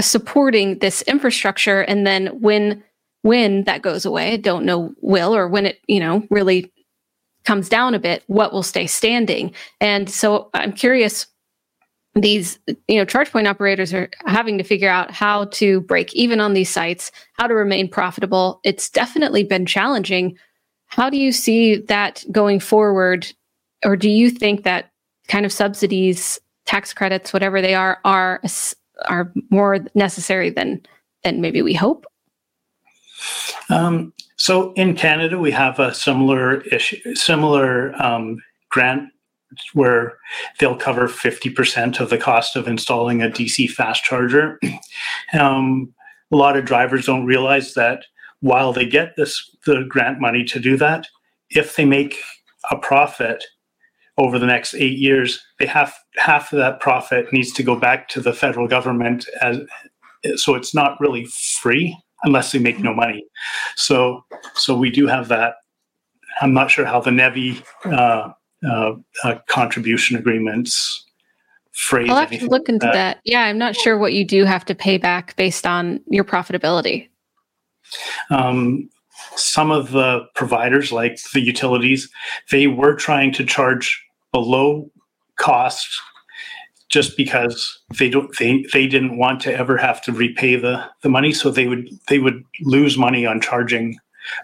supporting 0.00 0.80
this 0.80 1.02
infrastructure 1.02 1.80
and 1.82 2.06
then 2.06 2.26
when 2.40 2.82
when 3.22 3.64
that 3.64 3.82
goes 3.82 4.04
away, 4.04 4.32
I 4.32 4.36
don't 4.36 4.64
know 4.64 4.92
will 5.00 5.34
or 5.34 5.48
when 5.48 5.66
it, 5.66 5.78
you 5.86 6.00
know, 6.00 6.26
really 6.28 6.72
comes 7.44 7.68
down 7.68 7.94
a 7.94 7.98
bit, 7.98 8.22
what 8.26 8.52
will 8.52 8.62
stay 8.62 8.86
standing? 8.86 9.52
And 9.80 10.08
so 10.08 10.50
I'm 10.54 10.72
curious 10.72 11.26
these 12.14 12.58
you 12.88 12.96
know 12.96 13.04
charge 13.04 13.32
point 13.32 13.46
operators 13.46 13.94
are 13.94 14.10
having 14.26 14.58
to 14.58 14.64
figure 14.64 14.90
out 14.90 15.10
how 15.10 15.46
to 15.46 15.80
break 15.80 16.12
even 16.14 16.40
on 16.40 16.52
these 16.52 16.68
sites 16.68 17.10
how 17.38 17.46
to 17.46 17.54
remain 17.54 17.88
profitable. 17.88 18.60
It's 18.64 18.90
definitely 18.90 19.44
been 19.44 19.64
challenging. 19.64 20.36
How 20.86 21.08
do 21.08 21.16
you 21.16 21.32
see 21.32 21.76
that 21.76 22.22
going 22.30 22.60
forward? 22.60 23.32
Or 23.84 23.96
do 23.96 24.10
you 24.10 24.28
think 24.30 24.62
that 24.64 24.90
kind 25.28 25.46
of 25.46 25.52
subsidies 25.52 26.38
tax 26.66 26.92
credits 26.92 27.32
whatever 27.32 27.62
they 27.62 27.74
are 27.74 27.98
are 28.04 28.42
are 29.06 29.32
more 29.50 29.78
necessary 29.94 30.50
than 30.50 30.82
than 31.24 31.40
maybe 31.40 31.62
we 31.62 31.72
hope? 31.72 32.04
Um, 33.70 34.12
so 34.42 34.72
in 34.74 34.94
canada 34.94 35.38
we 35.38 35.50
have 35.50 35.78
a 35.78 35.94
similar 35.94 36.60
issue 36.62 37.14
similar 37.14 37.94
um, 38.02 38.38
grant 38.70 39.08
where 39.74 40.18
they'll 40.58 40.76
cover 40.76 41.08
50% 41.08 42.00
of 42.00 42.10
the 42.10 42.18
cost 42.18 42.56
of 42.56 42.66
installing 42.66 43.22
a 43.22 43.28
DC 43.28 43.70
fast 43.70 44.04
charger. 44.04 44.58
Um, 45.38 45.94
a 46.30 46.36
lot 46.36 46.58
of 46.58 46.66
drivers 46.66 47.06
don't 47.06 47.24
realize 47.24 47.72
that 47.72 48.04
while 48.40 48.74
they 48.74 48.84
get 48.84 49.16
this 49.16 49.50
the 49.64 49.84
grant 49.88 50.20
money 50.20 50.44
to 50.44 50.60
do 50.60 50.76
that, 50.76 51.06
if 51.48 51.76
they 51.76 51.86
make 51.86 52.18
a 52.70 52.76
profit 52.76 53.42
over 54.18 54.38
the 54.38 54.46
next 54.46 54.74
eight 54.74 54.98
years, 54.98 55.42
they 55.58 55.64
have 55.64 55.94
half 56.16 56.52
of 56.52 56.58
that 56.58 56.80
profit 56.80 57.32
needs 57.32 57.50
to 57.52 57.62
go 57.62 57.74
back 57.74 58.08
to 58.08 58.20
the 58.20 58.34
federal 58.34 58.68
government 58.68 59.26
as 59.40 59.60
so 60.36 60.54
it's 60.54 60.74
not 60.74 61.00
really 61.00 61.24
free 61.24 61.96
unless 62.24 62.52
they 62.52 62.58
make 62.58 62.78
no 62.78 62.94
money. 62.94 63.24
So 63.76 64.24
so 64.54 64.76
we 64.76 64.90
do 64.90 65.06
have 65.06 65.28
that. 65.28 65.54
I'm 66.40 66.54
not 66.54 66.70
sure 66.70 66.84
how 66.84 67.00
the 67.00 67.10
NEVI 67.10 67.62
uh, 67.84 68.32
uh, 68.66 68.94
uh, 69.24 69.34
contribution 69.48 70.16
agreements 70.16 71.04
phrase. 71.72 72.08
I'll 72.08 72.16
have 72.16 72.30
to 72.30 72.46
look 72.46 72.68
into 72.68 72.86
that. 72.86 72.92
that. 72.92 73.20
Yeah, 73.24 73.42
I'm 73.42 73.58
not 73.58 73.76
sure 73.76 73.98
what 73.98 74.12
you 74.12 74.24
do 74.24 74.44
have 74.44 74.64
to 74.66 74.74
pay 74.74 74.98
back 74.98 75.36
based 75.36 75.66
on 75.66 76.00
your 76.06 76.24
profitability. 76.24 77.08
Um, 78.30 78.88
some 79.36 79.70
of 79.70 79.92
the 79.92 80.26
providers, 80.34 80.92
like 80.92 81.18
the 81.32 81.40
utilities, 81.40 82.10
they 82.50 82.66
were 82.66 82.94
trying 82.94 83.32
to 83.34 83.44
charge 83.44 84.02
below 84.32 84.90
cost 85.38 86.00
just 86.92 87.16
because 87.16 87.80
they 87.98 88.08
don't 88.08 88.30
they, 88.38 88.64
they 88.72 88.86
didn't 88.86 89.16
want 89.16 89.40
to 89.40 89.52
ever 89.52 89.76
have 89.76 90.00
to 90.02 90.12
repay 90.12 90.54
the, 90.54 90.84
the 91.00 91.08
money 91.08 91.32
so 91.32 91.50
they 91.50 91.66
would 91.66 91.88
they 92.08 92.18
would 92.20 92.44
lose 92.60 92.96
money 92.96 93.26
on 93.26 93.40
charging 93.40 93.98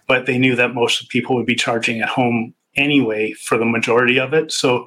but 0.06 0.26
they 0.26 0.38
knew 0.38 0.56
that 0.56 0.74
most 0.74 1.00
of 1.02 1.08
people 1.08 1.36
would 1.36 1.46
be 1.46 1.54
charging 1.54 2.00
at 2.00 2.08
home 2.08 2.54
anyway 2.76 3.32
for 3.32 3.58
the 3.58 3.64
majority 3.64 4.18
of 4.18 4.32
it. 4.32 4.52
So 4.52 4.86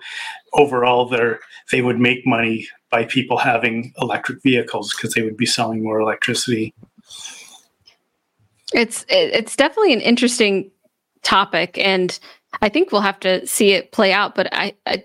overall, 0.53 1.07
they 1.07 1.36
they 1.72 1.82
would 1.82 1.99
make 1.99 2.26
money 2.26 2.68
by 2.89 3.05
people 3.05 3.38
having 3.38 3.93
electric 4.01 4.41
vehicles 4.43 4.93
because 4.93 5.14
they 5.14 5.22
would 5.22 5.38
be 5.38 5.45
selling 5.45 5.84
more 5.84 5.99
electricity. 5.99 6.74
It's 8.74 9.05
it's 9.09 9.55
definitely 9.55 9.93
an 9.93 10.01
interesting 10.01 10.72
topic, 11.24 11.78
and 11.78 12.18
I 12.62 12.70
think 12.70 12.91
we'll 12.91 13.01
have 13.01 13.20
to 13.22 13.45
see 13.45 13.72
it 13.74 13.91
play 13.91 14.12
out. 14.14 14.36
But 14.36 14.49
I, 14.51 14.74
I 14.86 15.03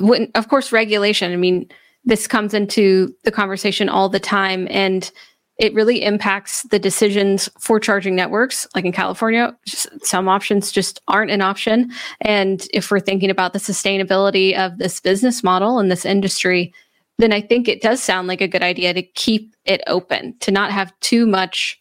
when, 0.00 0.30
of 0.34 0.48
course, 0.48 0.72
regulation. 0.72 1.32
I 1.32 1.36
mean, 1.36 1.68
this 2.04 2.26
comes 2.26 2.54
into 2.54 3.14
the 3.24 3.32
conversation 3.32 3.88
all 3.88 4.08
the 4.08 4.20
time, 4.20 4.66
and 4.70 5.10
it 5.58 5.74
really 5.74 6.02
impacts 6.02 6.62
the 6.70 6.78
decisions 6.78 7.48
for 7.58 7.78
charging 7.78 8.16
networks. 8.16 8.66
Like 8.74 8.86
in 8.86 8.92
California, 8.92 9.54
some 10.02 10.26
options 10.26 10.72
just 10.72 11.02
aren't 11.06 11.30
an 11.30 11.42
option. 11.42 11.92
And 12.22 12.66
if 12.72 12.90
we're 12.90 12.98
thinking 12.98 13.28
about 13.28 13.52
the 13.52 13.58
sustainability 13.58 14.56
of 14.56 14.78
this 14.78 15.00
business 15.00 15.42
model 15.42 15.78
and 15.78 15.90
this 15.90 16.06
industry, 16.06 16.72
then 17.18 17.32
I 17.32 17.42
think 17.42 17.68
it 17.68 17.82
does 17.82 18.02
sound 18.02 18.26
like 18.26 18.40
a 18.40 18.48
good 18.48 18.62
idea 18.62 18.94
to 18.94 19.02
keep 19.02 19.54
it 19.66 19.82
open, 19.86 20.34
to 20.40 20.50
not 20.50 20.70
have 20.70 20.98
too 21.00 21.26
much 21.26 21.78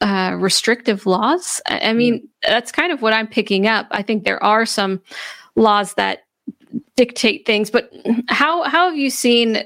uh, 0.00 0.36
restrictive 0.38 1.04
laws. 1.04 1.60
I 1.66 1.92
mean, 1.92 2.20
mm. 2.20 2.28
that's 2.42 2.70
kind 2.70 2.92
of 2.92 3.02
what 3.02 3.12
I'm 3.12 3.26
picking 3.26 3.66
up. 3.66 3.88
I 3.90 4.02
think 4.02 4.22
there 4.22 4.42
are 4.42 4.64
some 4.64 5.02
laws 5.56 5.94
that 5.94 6.25
dictate 6.96 7.46
things, 7.46 7.70
but 7.70 7.92
how 8.28 8.62
how 8.64 8.88
have 8.88 8.96
you 8.96 9.10
seen 9.10 9.62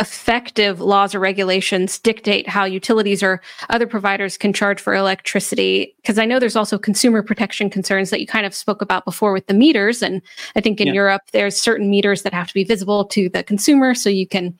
effective 0.00 0.80
laws 0.80 1.12
or 1.12 1.18
regulations 1.18 1.98
dictate 1.98 2.48
how 2.48 2.64
utilities 2.64 3.20
or 3.20 3.40
other 3.68 3.86
providers 3.86 4.36
can 4.36 4.52
charge 4.52 4.80
for 4.80 4.94
electricity? 4.94 5.94
Because 6.02 6.18
i 6.18 6.24
know 6.24 6.38
there's 6.38 6.54
also 6.56 6.78
consumer 6.78 7.22
protection 7.22 7.68
concerns 7.68 8.10
that 8.10 8.20
you 8.20 8.26
kind 8.26 8.46
of 8.46 8.54
spoke 8.54 8.80
about 8.80 9.04
before 9.04 9.32
with 9.32 9.46
the 9.48 9.54
meters 9.54 10.02
and 10.02 10.22
i 10.54 10.60
think 10.60 10.80
in 10.80 10.86
yeah. 10.86 10.92
europe 10.92 11.22
there's 11.32 11.60
certain 11.60 11.90
meters 11.90 12.22
that 12.22 12.32
have 12.32 12.46
to 12.46 12.54
be 12.54 12.62
visible 12.62 13.04
to 13.06 13.28
the 13.30 13.42
consumer 13.42 13.92
so 13.92 14.08
you 14.08 14.26
can 14.26 14.56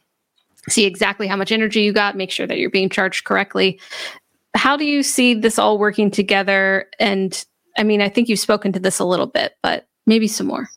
see 0.68 0.84
exactly 0.84 1.28
how 1.28 1.36
much 1.36 1.52
energy 1.52 1.82
you 1.82 1.92
got 1.92 2.16
make 2.16 2.32
sure 2.32 2.46
that 2.46 2.58
you're 2.58 2.68
being 2.68 2.90
charged 2.90 3.24
correctly. 3.24 3.80
How 4.54 4.76
do 4.76 4.84
you 4.84 5.02
see 5.04 5.34
this 5.34 5.58
all 5.58 5.78
working 5.78 6.10
together? 6.10 6.86
And 6.98 7.44
i 7.78 7.84
mean 7.84 8.02
i 8.02 8.08
think 8.08 8.28
you've 8.28 8.38
spoken 8.38 8.72
to 8.72 8.80
this 8.80 8.98
a 8.98 9.04
little 9.04 9.26
bit 9.26 9.54
but 9.62 9.86
maybe 10.06 10.26
some 10.26 10.46
more 10.46 10.68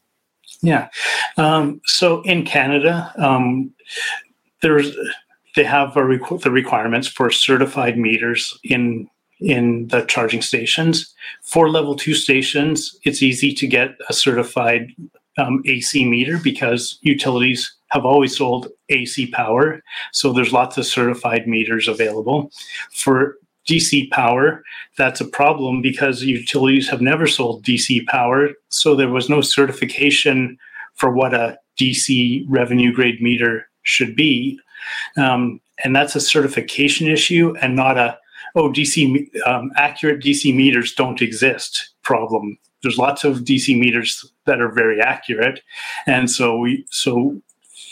yeah. 0.61 0.89
Um, 1.37 1.81
so 1.85 2.21
in 2.21 2.45
Canada, 2.45 3.11
um, 3.17 3.71
there's 4.61 4.95
they 5.55 5.63
have 5.63 5.93
requ- 5.93 6.41
the 6.41 6.51
requirements 6.51 7.07
for 7.07 7.29
certified 7.31 7.97
meters 7.97 8.57
in 8.63 9.09
in 9.39 9.87
the 9.87 10.01
charging 10.01 10.41
stations. 10.41 11.13
For 11.41 11.69
level 11.69 11.95
two 11.95 12.13
stations, 12.13 12.95
it's 13.03 13.23
easy 13.23 13.53
to 13.55 13.67
get 13.67 13.95
a 14.07 14.13
certified 14.13 14.91
um, 15.37 15.63
AC 15.65 16.05
meter 16.05 16.37
because 16.37 16.99
utilities 17.01 17.75
have 17.89 18.05
always 18.05 18.37
sold 18.37 18.67
AC 18.89 19.27
power. 19.31 19.81
So 20.13 20.31
there's 20.31 20.53
lots 20.53 20.77
of 20.77 20.85
certified 20.85 21.47
meters 21.47 21.87
available. 21.87 22.51
For 22.93 23.37
DC 23.71 24.09
power, 24.11 24.63
that's 24.97 25.21
a 25.21 25.25
problem 25.25 25.81
because 25.81 26.23
utilities 26.23 26.89
have 26.89 27.01
never 27.01 27.27
sold 27.27 27.63
DC 27.63 28.05
power. 28.07 28.49
So 28.69 28.95
there 28.95 29.09
was 29.09 29.29
no 29.29 29.41
certification 29.41 30.57
for 30.95 31.11
what 31.11 31.33
a 31.33 31.57
DC 31.79 32.45
revenue 32.47 32.91
grade 32.93 33.21
meter 33.21 33.69
should 33.83 34.15
be. 34.15 34.59
Um, 35.17 35.61
and 35.83 35.95
that's 35.95 36.15
a 36.15 36.21
certification 36.21 37.07
issue 37.07 37.55
and 37.61 37.75
not 37.75 37.97
a, 37.97 38.17
oh, 38.55 38.69
DC 38.69 39.27
um, 39.47 39.71
accurate 39.77 40.21
DC 40.21 40.53
meters 40.55 40.93
don't 40.93 41.21
exist 41.21 41.89
problem. 42.03 42.57
There's 42.83 42.97
lots 42.97 43.23
of 43.23 43.39
DC 43.39 43.79
meters 43.79 44.25
that 44.45 44.59
are 44.59 44.71
very 44.71 44.99
accurate. 44.99 45.61
And 46.07 46.29
so 46.29 46.57
we, 46.57 46.85
so 46.89 47.41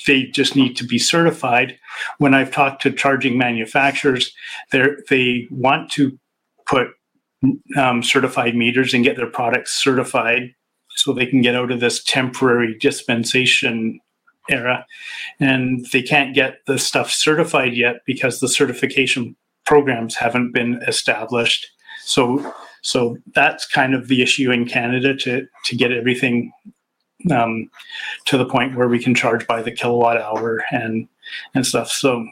they 0.07 0.23
just 0.25 0.55
need 0.55 0.75
to 0.77 0.85
be 0.85 0.99
certified. 0.99 1.77
When 2.17 2.33
I've 2.33 2.51
talked 2.51 2.81
to 2.83 2.91
charging 2.91 3.37
manufacturers, 3.37 4.33
they 4.71 4.87
they 5.09 5.47
want 5.51 5.91
to 5.91 6.17
put 6.65 6.89
um, 7.77 8.03
certified 8.03 8.55
meters 8.55 8.93
and 8.93 9.03
get 9.03 9.17
their 9.17 9.29
products 9.29 9.81
certified 9.81 10.53
so 10.89 11.13
they 11.13 11.25
can 11.25 11.41
get 11.41 11.55
out 11.55 11.71
of 11.71 11.79
this 11.79 12.03
temporary 12.03 12.77
dispensation 12.77 13.99
era. 14.49 14.85
And 15.39 15.85
they 15.91 16.01
can't 16.01 16.35
get 16.35 16.65
the 16.65 16.77
stuff 16.77 17.11
certified 17.11 17.73
yet 17.73 18.01
because 18.05 18.39
the 18.39 18.49
certification 18.49 19.35
programs 19.65 20.15
haven't 20.15 20.51
been 20.51 20.81
established. 20.87 21.67
So, 22.03 22.53
so 22.81 23.17
that's 23.35 23.67
kind 23.67 23.93
of 23.93 24.07
the 24.07 24.21
issue 24.21 24.51
in 24.51 24.65
Canada 24.65 25.15
to 25.17 25.47
to 25.65 25.75
get 25.75 25.91
everything 25.91 26.51
um, 27.31 27.69
to 28.25 28.37
the 28.37 28.45
point 28.45 28.75
where 28.75 28.87
we 28.87 29.01
can 29.01 29.15
charge 29.15 29.45
by 29.47 29.61
the 29.61 29.71
kilowatt 29.71 30.17
hour 30.17 30.63
and 30.71 31.07
and 31.53 31.65
stuff. 31.65 31.89
So, 31.89 32.27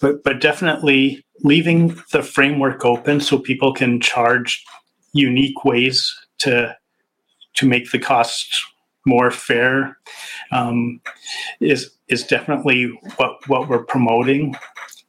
but 0.00 0.22
but 0.22 0.40
definitely 0.40 1.24
leaving 1.40 2.00
the 2.12 2.22
framework 2.22 2.84
open 2.84 3.20
so 3.20 3.38
people 3.38 3.72
can 3.72 4.00
charge 4.00 4.64
unique 5.12 5.64
ways 5.64 6.14
to 6.38 6.76
to 7.54 7.66
make 7.66 7.90
the 7.90 7.98
costs 7.98 8.64
more 9.04 9.30
fair 9.30 9.98
um, 10.52 11.00
is 11.60 11.90
is 12.08 12.24
definitely 12.24 12.86
what 13.16 13.36
what 13.48 13.68
we're 13.68 13.84
promoting. 13.84 14.54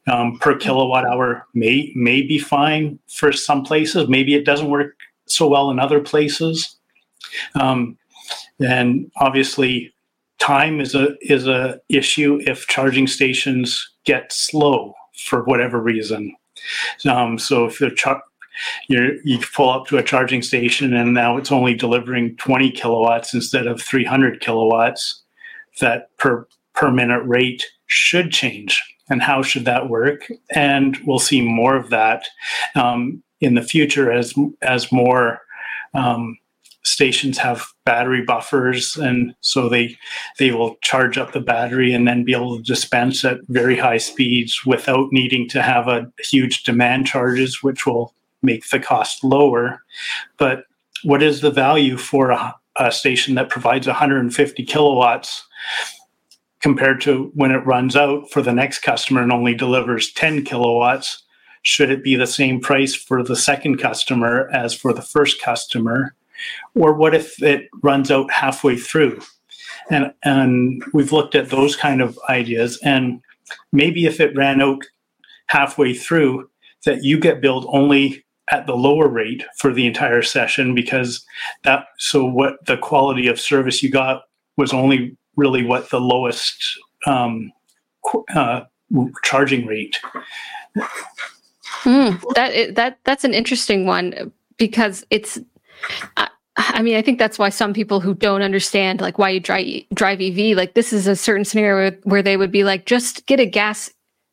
Um, 0.06 0.38
per 0.38 0.54
kilowatt 0.54 1.06
hour 1.06 1.46
may 1.54 1.90
may 1.94 2.20
be 2.20 2.38
fine 2.38 2.98
for 3.08 3.32
some 3.32 3.62
places. 3.62 4.06
Maybe 4.06 4.34
it 4.34 4.44
doesn't 4.44 4.68
work 4.68 4.96
so 5.26 5.48
well 5.48 5.70
in 5.70 5.78
other 5.78 6.00
places. 6.00 6.76
Um, 7.54 7.96
and 8.60 9.10
obviously, 9.16 9.92
time 10.38 10.80
is 10.80 10.94
a 10.94 11.16
is 11.20 11.46
a 11.46 11.80
issue 11.88 12.40
if 12.46 12.66
charging 12.66 13.06
stations 13.06 13.90
get 14.04 14.32
slow 14.32 14.94
for 15.16 15.44
whatever 15.44 15.80
reason. 15.80 16.34
Um, 17.06 17.38
so 17.38 17.66
if 17.66 17.78
the 17.78 17.90
char- 17.90 18.22
you 18.88 19.20
you 19.24 19.38
pull 19.54 19.70
up 19.70 19.86
to 19.86 19.98
a 19.98 20.02
charging 20.02 20.42
station 20.42 20.94
and 20.94 21.14
now 21.14 21.36
it's 21.36 21.52
only 21.52 21.74
delivering 21.74 22.36
20 22.36 22.70
kilowatts 22.70 23.34
instead 23.34 23.66
of 23.66 23.82
300 23.82 24.40
kilowatts, 24.40 25.22
that 25.80 26.16
per 26.18 26.46
per 26.74 26.90
minute 26.90 27.22
rate 27.24 27.64
should 27.86 28.30
change. 28.30 28.82
And 29.10 29.22
how 29.22 29.42
should 29.42 29.66
that 29.66 29.90
work? 29.90 30.26
And 30.54 30.96
we'll 31.04 31.18
see 31.18 31.42
more 31.42 31.76
of 31.76 31.90
that 31.90 32.24
um, 32.74 33.22
in 33.40 33.54
the 33.54 33.62
future 33.62 34.10
as 34.10 34.34
as 34.62 34.90
more 34.92 35.40
um, 35.94 36.38
stations 36.84 37.38
have 37.38 37.66
battery 37.84 38.22
buffers 38.22 38.96
and 38.96 39.34
so 39.40 39.68
they 39.68 39.96
they 40.38 40.52
will 40.52 40.76
charge 40.82 41.16
up 41.16 41.32
the 41.32 41.40
battery 41.40 41.92
and 41.92 42.06
then 42.06 42.24
be 42.24 42.34
able 42.34 42.56
to 42.56 42.62
dispense 42.62 43.24
at 43.24 43.38
very 43.48 43.76
high 43.76 43.96
speeds 43.96 44.64
without 44.66 45.08
needing 45.10 45.48
to 45.48 45.62
have 45.62 45.88
a 45.88 46.10
huge 46.18 46.62
demand 46.62 47.06
charges 47.06 47.62
which 47.62 47.86
will 47.86 48.14
make 48.42 48.68
the 48.68 48.78
cost 48.78 49.24
lower. 49.24 49.82
But 50.36 50.64
what 51.02 51.22
is 51.22 51.40
the 51.40 51.50
value 51.50 51.96
for 51.96 52.30
a, 52.30 52.54
a 52.78 52.92
station 52.92 53.34
that 53.36 53.48
provides 53.48 53.86
150 53.86 54.64
kilowatts 54.64 55.46
compared 56.60 57.00
to 57.02 57.30
when 57.34 57.50
it 57.50 57.66
runs 57.66 57.96
out 57.96 58.30
for 58.30 58.42
the 58.42 58.52
next 58.52 58.80
customer 58.80 59.22
and 59.22 59.32
only 59.32 59.54
delivers 59.54 60.12
10 60.12 60.44
kilowatts? 60.44 61.22
Should 61.62 61.90
it 61.90 62.04
be 62.04 62.14
the 62.14 62.26
same 62.26 62.60
price 62.60 62.94
for 62.94 63.22
the 63.22 63.36
second 63.36 63.78
customer 63.78 64.50
as 64.52 64.74
for 64.74 64.92
the 64.92 65.00
first 65.00 65.40
customer 65.40 66.14
or 66.74 66.94
what 66.94 67.14
if 67.14 67.42
it 67.42 67.68
runs 67.82 68.10
out 68.10 68.30
halfway 68.30 68.76
through? 68.76 69.20
And, 69.90 70.12
and 70.24 70.82
we've 70.92 71.12
looked 71.12 71.34
at 71.34 71.50
those 71.50 71.76
kind 71.76 72.00
of 72.00 72.18
ideas. 72.28 72.78
And 72.82 73.20
maybe 73.72 74.06
if 74.06 74.20
it 74.20 74.36
ran 74.36 74.62
out 74.62 74.82
halfway 75.46 75.94
through, 75.94 76.48
that 76.84 77.02
you 77.02 77.18
get 77.18 77.40
billed 77.40 77.66
only 77.68 78.24
at 78.50 78.66
the 78.66 78.74
lower 78.74 79.08
rate 79.08 79.42
for 79.56 79.72
the 79.72 79.86
entire 79.86 80.22
session 80.22 80.74
because 80.74 81.24
that 81.62 81.86
so 81.98 82.24
what 82.24 82.64
the 82.66 82.76
quality 82.76 83.26
of 83.26 83.40
service 83.40 83.82
you 83.82 83.90
got 83.90 84.22
was 84.56 84.72
only 84.72 85.16
really 85.36 85.64
what 85.64 85.88
the 85.90 86.00
lowest 86.00 86.78
um, 87.06 87.50
uh, 88.34 88.62
charging 89.22 89.66
rate. 89.66 89.98
Mm, 91.82 92.20
that 92.34 92.74
that 92.74 92.98
that's 93.04 93.24
an 93.24 93.34
interesting 93.34 93.86
one 93.86 94.32
because 94.56 95.04
it's 95.10 95.38
mean, 96.82 96.96
I 96.96 97.02
think 97.02 97.18
that's 97.18 97.38
why 97.38 97.48
some 97.48 97.72
people 97.72 98.00
who 98.00 98.14
don't 98.14 98.42
understand 98.42 99.00
like 99.00 99.18
why 99.18 99.30
you 99.30 99.40
drive 99.40 99.66
drive 99.92 100.20
EV, 100.20 100.56
like 100.56 100.74
this 100.74 100.92
is 100.92 101.06
a 101.06 101.16
certain 101.16 101.44
scenario 101.44 101.90
where 102.04 102.22
they 102.22 102.36
would 102.36 102.52
be 102.52 102.64
like, 102.64 102.86
just 102.86 103.26
get 103.26 103.40
a 103.40 103.46
gas, 103.46 103.90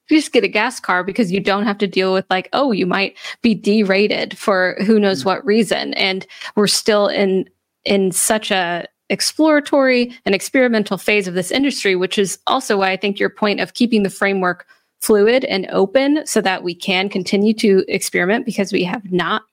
just 0.09 0.31
get 0.31 0.43
a 0.43 0.47
gas 0.47 0.79
car 0.79 1.03
because 1.03 1.31
you 1.31 1.39
don't 1.39 1.65
have 1.65 1.79
to 1.79 1.87
deal 1.87 2.13
with 2.13 2.25
like, 2.29 2.47
oh, 2.53 2.71
you 2.71 2.85
might 2.85 3.17
be 3.41 3.55
derated 3.55 4.37
for 4.37 4.75
who 4.85 4.99
knows 4.99 5.19
mm-hmm. 5.19 5.29
what 5.29 5.45
reason. 5.45 5.93
And 5.95 6.27
we're 6.55 6.67
still 6.67 7.07
in 7.07 7.49
in 7.85 8.11
such 8.11 8.51
a 8.51 8.87
exploratory 9.09 10.13
and 10.25 10.35
experimental 10.35 10.97
phase 10.97 11.27
of 11.27 11.33
this 11.33 11.51
industry, 11.51 11.95
which 11.95 12.17
is 12.17 12.39
also 12.47 12.77
why 12.77 12.91
I 12.91 12.97
think 12.97 13.19
your 13.19 13.29
point 13.29 13.59
of 13.59 13.73
keeping 13.73 14.03
the 14.03 14.09
framework 14.09 14.67
fluid 15.01 15.43
and 15.45 15.67
open 15.71 16.25
so 16.25 16.41
that 16.41 16.63
we 16.63 16.75
can 16.75 17.09
continue 17.09 17.53
to 17.55 17.83
experiment 17.87 18.45
because 18.45 18.71
we 18.71 18.83
have 18.83 19.11
not 19.11 19.43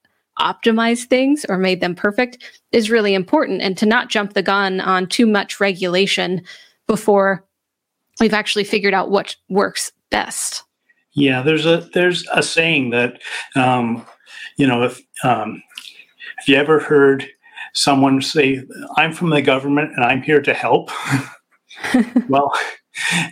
optimized 0.41 1.07
things 1.07 1.45
or 1.49 1.59
made 1.59 1.81
them 1.81 1.95
perfect 1.95 2.39
is 2.73 2.91
really 2.91 3.15
important 3.15 3.61
and 3.63 3.77
to 3.79 3.87
not 3.87 4.09
jump 4.09 4.35
the 4.35 4.43
gun 4.43 4.81
on 4.81 5.07
too 5.07 5.27
much 5.27 5.61
regulation 5.61 6.43
before 6.87 7.45
we've 8.21 8.35
actually 8.35 8.65
figured 8.65 8.95
out 8.95 9.11
what 9.11 9.37
works 9.49 9.93
best. 10.11 10.65
Yeah 11.13 11.43
there's 11.43 11.67
a 11.67 11.89
there's 11.95 12.27
a 12.33 12.43
saying 12.43 12.91
that 12.91 13.21
um, 13.57 14.07
you 14.57 14.67
know 14.67 14.85
if 14.85 15.01
um, 15.25 15.63
if 16.41 16.49
you 16.49 16.57
ever 16.57 16.79
heard 16.79 17.29
someone 17.75 18.21
say 18.23 18.63
i'm 18.97 19.13
from 19.13 19.31
the 19.31 19.43
government 19.43 19.93
and 19.95 20.05
i'm 20.05 20.23
here 20.23 20.41
to 20.41 20.55
help 20.55 20.91
well 22.29 22.53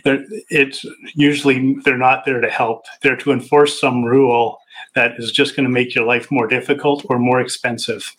it's 0.05 0.85
usually 1.13 1.75
they're 1.83 1.97
not 1.97 2.25
there 2.25 2.41
to 2.41 2.49
help 2.49 2.85
they're 3.01 3.15
to 3.15 3.31
enforce 3.31 3.79
some 3.79 4.03
rule 4.03 4.59
that 4.95 5.13
is 5.17 5.31
just 5.31 5.55
going 5.55 5.65
to 5.65 5.71
make 5.71 5.93
your 5.93 6.05
life 6.05 6.31
more 6.31 6.47
difficult 6.47 7.05
or 7.09 7.19
more 7.19 7.39
expensive. 7.39 8.15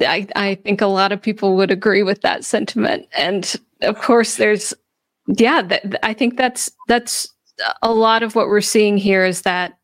I, 0.00 0.26
I 0.36 0.56
think 0.56 0.80
a 0.80 0.86
lot 0.86 1.12
of 1.12 1.22
people 1.22 1.56
would 1.56 1.70
agree 1.70 2.02
with 2.02 2.20
that 2.20 2.44
sentiment. 2.44 3.06
And 3.16 3.54
of 3.82 3.98
course, 3.98 4.36
there's, 4.36 4.74
yeah, 5.26 5.62
th- 5.62 5.94
I 6.02 6.12
think 6.12 6.36
that's, 6.36 6.70
that's 6.86 7.28
a 7.82 7.92
lot 7.92 8.22
of 8.22 8.34
what 8.34 8.48
we're 8.48 8.60
seeing 8.60 8.98
here 8.98 9.24
is 9.24 9.42
that 9.42 9.78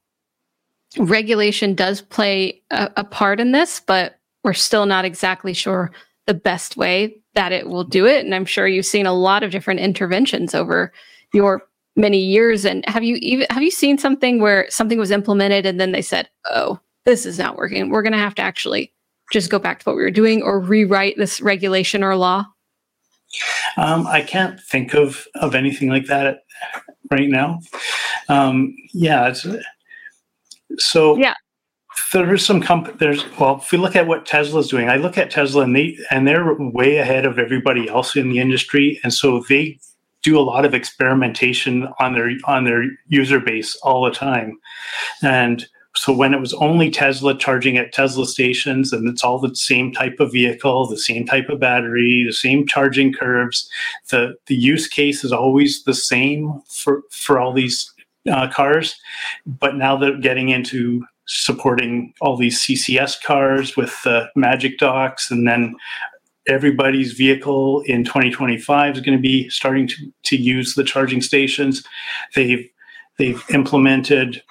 regulation 0.99 1.75
does 1.75 2.03
play 2.03 2.61
a, 2.71 2.91
a 2.99 3.05
part 3.05 3.41
in 3.41 3.53
this, 3.53 3.81
but 3.81 4.19
we're 4.45 4.53
still 4.53 4.85
not 4.85 5.07
exactly 5.07 5.55
sure 5.55 5.93
the 6.27 6.35
best 6.35 6.77
way 6.77 7.17
that 7.35 7.53
it 7.53 7.69
will 7.69 7.85
do 7.85 8.07
it. 8.07 8.25
And 8.25 8.35
I'm 8.35 8.45
sure 8.45 8.67
you've 8.67 8.87
seen 8.87 9.07
a 9.07 9.13
lot 9.13 9.43
of 9.43 9.51
different 9.51 9.81
interventions 9.81 10.55
over 10.55 10.93
your 11.33 11.63
many 11.97 12.19
years. 12.19 12.65
And 12.65 12.85
have 12.89 13.05
you 13.05 13.17
even 13.17 13.47
have 13.51 13.63
you 13.63 13.71
seen 13.71 13.99
something 13.99 14.41
where 14.41 14.67
something 14.71 14.99
was 14.99 15.11
implemented 15.11 15.67
and 15.67 15.81
then 15.81 15.93
they 15.93 16.03
said, 16.03 16.29
"Oh, 16.51 16.79
this 17.05 17.27
is 17.27 17.39
not 17.39 17.57
working. 17.57 17.91
We're 17.91 18.03
going 18.03 18.13
to 18.13 18.19
have 18.19 18.35
to 18.37 18.43
actually 18.43 18.93
just 19.33 19.51
go 19.51 19.59
back 19.59 19.81
to 19.81 19.85
what 19.85 19.97
we 19.97 20.03
were 20.03 20.11
doing 20.11 20.43
or 20.43 20.61
rewrite 20.61 21.17
this 21.17 21.41
regulation 21.41 22.03
or 22.03 22.17
law"? 22.17 22.47
Um, 23.77 24.07
I 24.07 24.23
can't 24.23 24.61
think 24.61 24.95
of 24.95 25.27
of 25.37 25.55
anything 25.55 25.89
like 25.89 26.07
that 26.07 26.45
right 27.11 27.29
now. 27.29 27.61
Um, 28.29 28.75
yeah, 28.93 29.33
so 30.79 31.17
yeah. 31.17 31.35
There's 32.13 32.45
some 32.45 32.61
comp- 32.61 32.99
there's 32.99 33.25
well 33.39 33.61
if 33.63 33.73
we 33.73 33.79
look 33.79 33.97
at 33.97 34.07
what 34.07 34.27
Tesla's 34.27 34.69
doing 34.69 34.89
I 34.89 34.97
look 34.97 35.19
at 35.19 35.31
Tesla 35.31 35.63
and 35.63 35.75
they 35.75 35.97
and 36.11 36.27
they're 36.27 36.55
way 36.55 36.99
ahead 36.99 37.25
of 37.25 37.39
everybody 37.39 37.89
else 37.89 38.17
in 38.17 38.29
the 38.29 38.39
industry. 38.39 39.01
And 39.03 39.13
so 39.13 39.45
they 39.49 39.79
do 40.23 40.39
a 40.39 40.41
lot 40.41 40.65
of 40.65 40.75
experimentation 40.75 41.89
on 41.99 42.15
their 42.15 42.31
on 42.45 42.65
their 42.65 42.85
user 43.09 43.41
base 43.41 43.77
all 43.77 44.05
the 44.05 44.11
time. 44.11 44.59
And 45.23 45.67
so 45.95 46.13
when 46.15 46.33
it 46.33 46.41
was 46.41 46.55
only 46.55 46.91
tesla 46.91 47.37
charging 47.37 47.77
at 47.77 47.93
tesla 47.93 48.27
stations 48.27 48.95
and 48.95 49.07
it's 49.07 49.23
all 49.23 49.39
the 49.39 49.55
same 49.55 49.93
type 49.93 50.21
of 50.21 50.33
vehicle 50.33 50.87
the 50.87 50.97
same 50.97 51.27
type 51.27 51.51
of 51.51 51.61
battery 51.61 52.25
the 52.27 52.33
same 52.33 52.67
charging 52.67 53.13
curves 53.13 53.69
the 54.09 54.35
the 54.47 54.55
use 54.55 54.89
case 54.89 55.23
is 55.23 55.33
always 55.33 55.85
the 55.85 55.93
same 55.93 56.63
for 56.67 57.03
for 57.11 57.39
all 57.39 57.53
these 57.53 57.93
uh, 58.31 58.49
cars. 58.49 58.97
But 59.47 59.77
now 59.77 59.97
they're 59.97 60.19
getting 60.19 60.51
into 60.51 61.05
supporting 61.27 62.13
all 62.21 62.37
these 62.37 62.61
CCS 62.61 63.23
cars 63.23 63.77
with 63.77 64.03
the 64.03 64.29
Magic 64.37 64.79
Docks, 64.79 65.31
and 65.31 65.47
then 65.47 65.75
everybody's 66.49 67.13
vehicle 67.13 67.83
in 67.87 68.05
2025 68.05 68.97
is 68.97 69.01
going 69.01 69.17
to 69.17 69.23
be 69.23 69.49
starting 69.49 69.87
to, 69.87 70.13
to 70.25 70.37
use 70.37 70.75
the 70.75 70.85
charging 70.85 71.23
stations. 71.23 71.85
They've 72.35 72.69
they've 73.19 73.43
implemented 73.51 74.43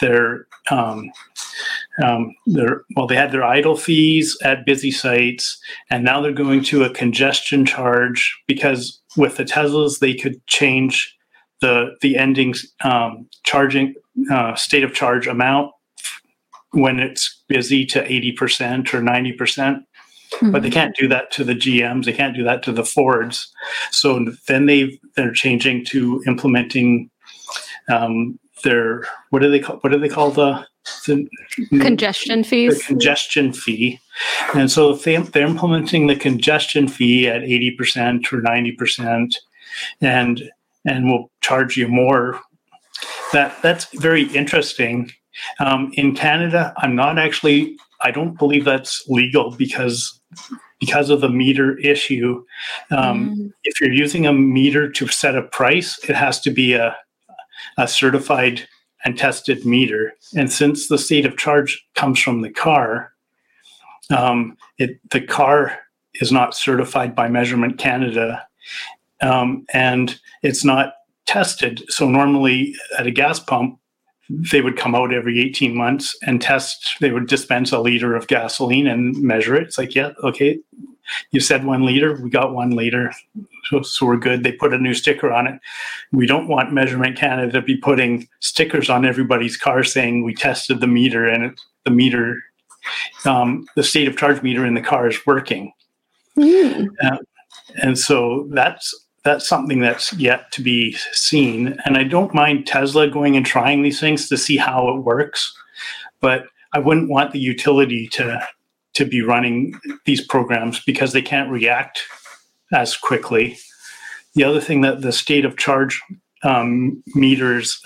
their 0.00 0.46
um, 0.70 1.10
um, 2.02 2.34
their 2.46 2.82
well, 2.96 3.06
they 3.06 3.16
had 3.16 3.32
their 3.32 3.44
idle 3.44 3.76
fees 3.76 4.36
at 4.42 4.66
busy 4.66 4.90
sites, 4.90 5.58
and 5.90 6.04
now 6.04 6.20
they're 6.20 6.32
going 6.32 6.64
to 6.64 6.84
a 6.84 6.90
congestion 6.90 7.64
charge 7.64 8.36
because 8.46 9.00
with 9.16 9.36
the 9.36 9.44
Teslas 9.44 10.00
they 10.00 10.14
could 10.14 10.44
change 10.46 11.16
the 11.60 11.96
the 12.02 12.16
ending 12.18 12.54
um, 12.82 13.28
charging 13.44 13.94
uh, 14.30 14.54
state 14.54 14.84
of 14.84 14.94
charge 14.94 15.26
amount 15.26 15.70
when 16.72 16.98
it's 17.00 17.42
busy 17.48 17.86
to 17.86 18.02
80% 18.04 18.92
or 18.92 19.00
90% 19.00 19.84
Mm-hmm. 20.32 20.50
But 20.50 20.62
they 20.62 20.70
can't 20.70 20.96
do 20.96 21.08
that 21.08 21.30
to 21.32 21.44
the 21.44 21.54
GMs. 21.54 22.04
They 22.04 22.12
can't 22.12 22.36
do 22.36 22.44
that 22.44 22.62
to 22.64 22.72
the 22.72 22.84
Fords. 22.84 23.52
So 23.90 24.26
then 24.48 24.66
they 24.66 24.98
they're 25.14 25.32
changing 25.32 25.84
to 25.86 26.22
implementing 26.26 27.10
um, 27.88 28.38
their 28.64 29.04
what 29.30 29.40
do 29.40 29.50
they 29.50 29.60
call 29.60 29.76
what 29.76 29.92
do 29.92 29.98
they 29.98 30.08
call 30.08 30.30
the, 30.30 30.66
the 31.06 31.28
congestion 31.80 32.44
fees? 32.44 32.78
The 32.78 32.84
congestion 32.84 33.52
fee, 33.52 34.00
and 34.54 34.70
so 34.70 34.90
if 34.90 35.04
they, 35.04 35.16
they're 35.16 35.46
implementing 35.46 36.06
the 36.06 36.16
congestion 36.16 36.88
fee 36.88 37.28
at 37.28 37.42
eighty 37.42 37.70
percent 37.70 38.32
or 38.32 38.40
ninety 38.40 38.72
percent, 38.72 39.36
and 40.00 40.50
and 40.84 41.08
will 41.08 41.30
charge 41.40 41.76
you 41.76 41.88
more. 41.88 42.40
That 43.32 43.60
that's 43.62 43.86
very 43.94 44.24
interesting. 44.34 45.12
Um, 45.60 45.90
in 45.94 46.14
Canada, 46.14 46.72
I'm 46.78 46.94
not 46.94 47.18
actually. 47.18 47.76
I 48.02 48.10
don't 48.10 48.38
believe 48.38 48.64
that's 48.64 49.04
legal 49.08 49.52
because 49.52 50.20
because 50.80 51.10
of 51.10 51.20
the 51.20 51.28
meter 51.28 51.78
issue. 51.78 52.44
Um, 52.90 53.36
mm. 53.36 53.52
If 53.64 53.80
you're 53.80 53.92
using 53.92 54.26
a 54.26 54.32
meter 54.32 54.90
to 54.90 55.08
set 55.08 55.36
a 55.36 55.42
price, 55.42 55.98
it 56.08 56.14
has 56.14 56.40
to 56.42 56.50
be 56.50 56.74
a, 56.74 56.94
a 57.78 57.88
certified 57.88 58.68
and 59.04 59.16
tested 59.16 59.64
meter. 59.64 60.12
And 60.36 60.52
since 60.52 60.88
the 60.88 60.98
state 60.98 61.24
of 61.24 61.36
charge 61.36 61.84
comes 61.94 62.20
from 62.20 62.42
the 62.42 62.50
car, 62.50 63.12
um, 64.10 64.56
it, 64.78 64.98
the 65.10 65.20
car 65.20 65.78
is 66.14 66.32
not 66.32 66.54
certified 66.54 67.14
by 67.14 67.28
Measurement 67.28 67.78
Canada, 67.78 68.46
um, 69.22 69.64
and 69.72 70.18
it's 70.42 70.64
not 70.64 70.94
tested. 71.26 71.84
So 71.88 72.08
normally 72.08 72.74
at 72.98 73.06
a 73.06 73.10
gas 73.10 73.40
pump, 73.40 73.78
they 74.28 74.60
would 74.60 74.76
come 74.76 74.94
out 74.94 75.12
every 75.12 75.40
18 75.40 75.74
months 75.74 76.16
and 76.22 76.40
test 76.40 76.96
they 77.00 77.10
would 77.10 77.26
dispense 77.26 77.72
a 77.72 77.80
liter 77.80 78.14
of 78.14 78.26
gasoline 78.26 78.86
and 78.86 79.16
measure 79.22 79.54
it. 79.54 79.64
It's 79.64 79.78
like 79.78 79.94
yeah 79.94 80.12
okay 80.22 80.58
you 81.30 81.40
said 81.40 81.64
one 81.64 81.84
liter 81.84 82.20
we 82.20 82.30
got 82.30 82.52
one 82.52 82.70
liter. 82.70 83.12
So, 83.70 83.82
so 83.82 84.06
we're 84.06 84.16
good. 84.16 84.42
They 84.42 84.52
put 84.52 84.74
a 84.74 84.78
new 84.78 84.94
sticker 84.94 85.32
on 85.32 85.46
it. 85.46 85.60
We 86.12 86.26
don't 86.26 86.48
want 86.48 86.72
measurement 86.72 87.16
canada 87.16 87.52
to 87.52 87.62
be 87.62 87.76
putting 87.76 88.28
stickers 88.40 88.90
on 88.90 89.04
everybody's 89.04 89.56
car 89.56 89.82
saying 89.84 90.24
we 90.24 90.34
tested 90.34 90.80
the 90.80 90.86
meter 90.86 91.28
and 91.28 91.44
it, 91.44 91.60
the 91.84 91.90
meter 91.90 92.42
um, 93.24 93.66
the 93.76 93.82
state 93.82 94.08
of 94.08 94.16
charge 94.16 94.42
meter 94.42 94.64
in 94.64 94.74
the 94.74 94.80
car 94.80 95.08
is 95.08 95.26
working. 95.26 95.72
Mm. 96.38 96.88
uh, 97.02 97.18
and 97.82 97.98
so 97.98 98.46
that's 98.50 98.94
that's 99.26 99.48
something 99.48 99.80
that's 99.80 100.12
yet 100.12 100.52
to 100.52 100.62
be 100.62 100.92
seen. 101.12 101.76
And 101.84 101.98
I 101.98 102.04
don't 102.04 102.32
mind 102.32 102.66
Tesla 102.66 103.08
going 103.08 103.36
and 103.36 103.44
trying 103.44 103.82
these 103.82 103.98
things 103.98 104.28
to 104.28 104.36
see 104.36 104.56
how 104.56 104.88
it 104.88 105.02
works, 105.02 105.52
but 106.20 106.46
I 106.72 106.78
wouldn't 106.78 107.10
want 107.10 107.32
the 107.32 107.40
utility 107.40 108.06
to 108.12 108.46
to 108.94 109.04
be 109.04 109.20
running 109.20 109.78
these 110.06 110.24
programs 110.24 110.80
because 110.84 111.12
they 111.12 111.20
can't 111.20 111.50
react 111.50 112.02
as 112.72 112.96
quickly. 112.96 113.58
The 114.34 114.44
other 114.44 114.60
thing 114.60 114.80
that 114.82 115.02
the 115.02 115.12
state 115.12 115.44
of 115.44 115.58
charge 115.58 116.00
um, 116.42 117.02
meters 117.14 117.82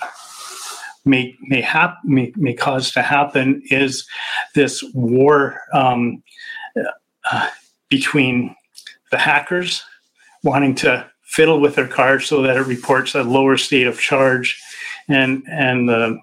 may 1.03 1.35
may, 1.41 1.61
hap- 1.61 2.05
may 2.05 2.31
may 2.35 2.53
cause 2.53 2.91
to 2.91 3.01
happen 3.01 3.63
is 3.71 4.07
this 4.53 4.83
war 4.93 5.59
um, 5.73 6.21
uh, 7.31 7.49
between 7.89 8.55
the 9.09 9.17
hackers 9.17 9.83
wanting 10.43 10.75
to 10.75 11.10
fiddle 11.31 11.61
with 11.61 11.75
their 11.75 11.87
card 11.87 12.21
so 12.21 12.41
that 12.41 12.57
it 12.57 12.67
reports 12.67 13.15
a 13.15 13.23
lower 13.23 13.55
state 13.57 13.87
of 13.87 13.99
charge, 13.99 14.61
and 15.07 15.43
and 15.49 15.89
uh, 15.89 16.13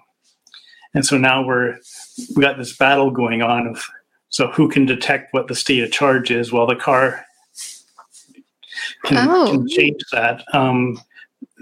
and 0.93 1.05
so 1.05 1.17
now 1.17 1.45
we're 1.45 1.77
we 2.35 2.41
got 2.41 2.57
this 2.57 2.77
battle 2.77 3.09
going 3.11 3.41
on 3.41 3.67
of 3.67 3.83
so 4.29 4.47
who 4.51 4.69
can 4.69 4.85
detect 4.85 5.33
what 5.33 5.47
the 5.47 5.55
state 5.55 5.83
of 5.83 5.91
charge 5.91 6.29
is 6.29 6.51
while 6.51 6.67
the 6.67 6.75
car 6.75 7.25
can, 9.05 9.27
oh. 9.27 9.51
can 9.51 9.67
change 9.67 10.01
that. 10.11 10.43
Um, 10.53 11.01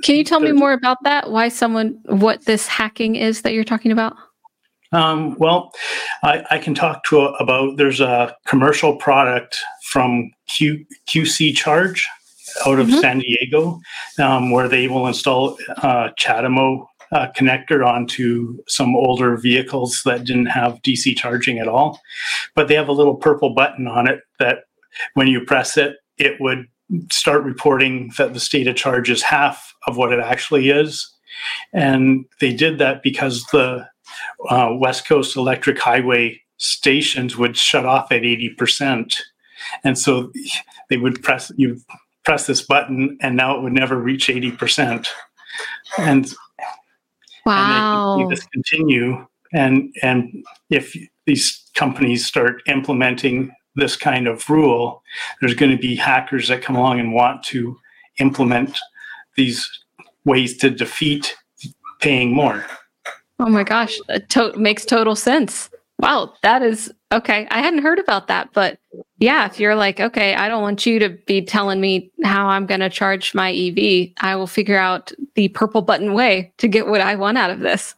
can 0.04 0.16
you 0.16 0.24
tell 0.24 0.42
me 0.42 0.52
more 0.52 0.74
about 0.74 0.98
that? 1.04 1.32
Why 1.32 1.48
someone 1.48 2.00
what 2.06 2.46
this 2.46 2.68
hacking 2.68 3.16
is 3.16 3.42
that 3.44 3.54
you're 3.54 3.64
talking 3.64 3.92
about? 3.92 4.16
Um, 4.92 5.36
well, 5.38 5.74
I, 6.24 6.46
I, 6.50 6.58
can 6.60 6.74
talk 6.74 7.04
to 7.06 7.20
a, 7.20 7.32
about. 7.34 7.76
There's 7.76 8.00
a 8.00 8.34
commercial 8.46 8.96
product 8.96 9.58
from 9.84 10.32
Q, 10.48 10.86
QC 11.08 11.54
Charge 11.56 12.08
out 12.66 12.80
of 12.80 12.88
mm-hmm. 12.88 13.00
San 13.00 13.20
Diego, 13.20 13.80
um, 14.20 14.52
where 14.52 14.68
they 14.68 14.88
will 14.88 15.08
install 15.08 15.58
uh, 15.78 16.10
CHAdeMO 16.20 16.86
uh, 17.12 17.28
connector 17.38 17.86
onto 17.86 18.58
some 18.68 18.96
older 18.96 19.38
vehicles 19.38 20.02
that 20.06 20.26
didn't 20.26 20.48
have 20.48 20.82
DC 20.82 21.16
charging 21.16 21.60
at 21.60 21.68
all. 21.68 22.00
But 22.56 22.68
they 22.68 22.76
have 22.76 22.90
a 22.90 22.94
little 22.94 23.16
purple 23.16 23.52
button 23.54 23.88
on 23.88 24.10
it 24.10 24.22
that 24.40 24.66
when 25.14 25.28
you 25.28 25.42
press 25.42 25.78
it, 25.78 25.98
it 26.18 26.40
would 26.40 26.68
start 27.12 27.44
reporting 27.44 28.12
that 28.18 28.34
the 28.34 28.40
state 28.40 28.68
of 28.68 28.76
charge 28.76 29.10
is 29.10 29.22
half 29.22 29.74
of 29.88 29.98
what 29.98 30.12
it 30.12 30.20
actually 30.20 30.70
is. 30.70 31.14
And 31.74 32.26
they 32.40 32.54
did 32.54 32.80
that 32.80 33.04
because 33.04 33.44
the 33.52 33.88
uh, 34.50 34.70
West 34.80 35.08
Coast 35.08 35.36
Electric 35.36 35.80
Highway 35.80 36.42
stations 36.58 37.38
would 37.38 37.56
shut 37.56 37.86
off 37.86 38.12
at 38.12 38.24
80%. 38.24 39.14
And 39.84 39.98
so 39.98 40.32
they 40.90 40.98
would 40.98 41.22
press, 41.24 41.52
you 41.58 41.80
press 42.28 42.46
this 42.46 42.62
button 42.62 43.18
and 43.22 43.38
now 43.38 43.56
it 43.56 43.64
would 43.64 43.72
never 43.72 43.98
reach 43.98 44.28
80%. 44.28 45.08
And, 45.98 46.30
wow. 47.46 48.20
and 48.20 48.52
continue. 48.52 49.26
And, 49.54 49.96
and 50.04 50.44
if 50.70 50.94
these 51.26 51.72
companies 51.74 52.26
start 52.26 52.62
implementing 52.68 53.54
this 53.76 53.96
kind 53.96 54.28
of 54.28 54.50
rule, 54.50 55.02
there's 55.40 55.54
going 55.54 55.72
to 55.72 55.78
be 55.78 55.96
hackers 55.96 56.50
that 56.50 56.62
come 56.62 56.76
along 56.76 57.00
and 57.00 57.14
want 57.14 57.44
to 57.44 57.78
implement 58.20 58.78
these 59.38 59.66
ways 60.26 60.58
to 60.58 60.70
defeat 60.70 61.34
paying 62.02 62.34
more. 62.34 62.66
Oh 63.40 63.48
my 63.48 63.64
gosh, 63.64 63.98
it 64.10 64.30
to- 64.32 64.52
makes 64.58 64.84
total 64.84 65.16
sense. 65.16 65.70
Wow, 66.00 66.34
that 66.44 66.62
is 66.62 66.94
okay. 67.12 67.48
I 67.50 67.60
hadn't 67.62 67.82
heard 67.82 67.98
about 67.98 68.28
that, 68.28 68.50
but 68.54 68.78
yeah, 69.18 69.48
if 69.48 69.60
you're 69.60 69.76
like, 69.76 70.00
okay, 70.00 70.36
I 70.36 70.48
don't 70.48 70.62
want 70.62 70.86
you 70.86 71.00
to 71.00 71.10
be 71.10 71.42
telling 71.42 71.82
me 71.82 72.12
how 72.24 72.48
I'm 72.48 72.68
going 72.68 72.82
to 72.82 72.90
charge 72.90 73.34
my 73.34 73.52
EV, 73.52 74.10
I 74.20 74.36
will 74.36 74.48
figure 74.48 74.78
out 74.78 75.12
the 75.34 75.48
purple 75.50 75.82
button 75.82 76.14
way 76.14 76.54
to 76.58 76.68
get 76.68 76.88
what 76.88 77.02
I 77.02 77.16
want 77.16 77.40
out 77.40 77.50
of 77.50 77.60
this. 77.60 77.96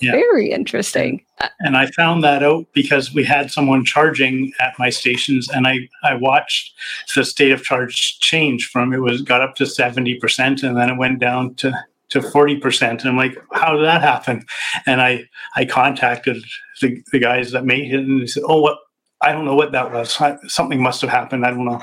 Yeah. 0.00 0.12
Very 0.12 0.50
interesting. 0.50 1.24
And 1.60 1.76
I 1.76 1.86
found 1.86 2.24
that 2.24 2.42
out 2.42 2.66
because 2.72 3.14
we 3.14 3.24
had 3.24 3.50
someone 3.50 3.84
charging 3.84 4.52
at 4.58 4.78
my 4.78 4.90
stations 4.90 5.48
and 5.48 5.66
I, 5.66 5.88
I 6.02 6.14
watched 6.14 6.74
the 7.14 7.24
state 7.24 7.52
of 7.52 7.62
charge 7.62 8.18
change 8.20 8.66
from 8.66 8.92
it 8.92 9.00
was 9.00 9.22
got 9.22 9.42
up 9.42 9.54
to 9.56 9.64
70% 9.64 10.62
and 10.62 10.76
then 10.76 10.90
it 10.90 10.96
went 10.96 11.18
down 11.18 11.54
to 11.56 11.72
to 12.10 12.20
40% 12.20 12.90
and 12.90 13.02
i'm 13.02 13.16
like 13.16 13.36
how 13.52 13.76
did 13.76 13.84
that 13.84 14.02
happen? 14.02 14.44
And 14.86 15.00
i 15.00 15.28
i 15.56 15.64
contacted 15.64 16.42
the, 16.80 17.02
the 17.12 17.18
guys 17.18 17.52
that 17.52 17.64
made 17.64 17.92
it 17.92 18.00
and 18.00 18.22
they 18.22 18.26
said 18.26 18.44
oh 18.46 18.60
what 18.60 18.78
i 19.22 19.32
don't 19.32 19.44
know 19.44 19.54
what 19.54 19.72
that 19.72 19.92
was. 19.92 20.18
Something 20.46 20.82
must 20.82 21.00
have 21.00 21.10
happened. 21.10 21.44
I 21.44 21.50
don't 21.50 21.64
know. 21.64 21.82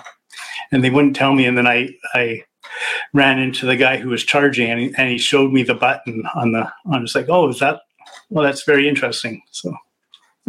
And 0.72 0.84
they 0.84 0.90
wouldn't 0.90 1.16
tell 1.16 1.34
me. 1.34 1.46
And 1.46 1.58
then 1.58 1.68
i 1.68 1.90
i 2.14 2.44
ran 3.14 3.40
into 3.40 3.66
the 3.66 3.76
guy 3.76 3.98
who 3.98 4.10
was 4.10 4.24
charging 4.24 4.72
and 4.72 4.80
he, 4.80 4.94
and 4.98 5.10
he 5.10 5.18
showed 5.18 5.52
me 5.52 5.64
the 5.64 5.76
button 5.76 6.24
on 6.36 6.54
the 6.54 6.72
on 6.86 7.04
it's 7.04 7.16
like 7.16 7.28
oh 7.30 7.50
is 7.50 7.60
that 7.60 7.82
well 8.30 8.44
that's 8.44 8.64
very 8.64 8.88
interesting. 8.88 9.42
So. 9.52 9.74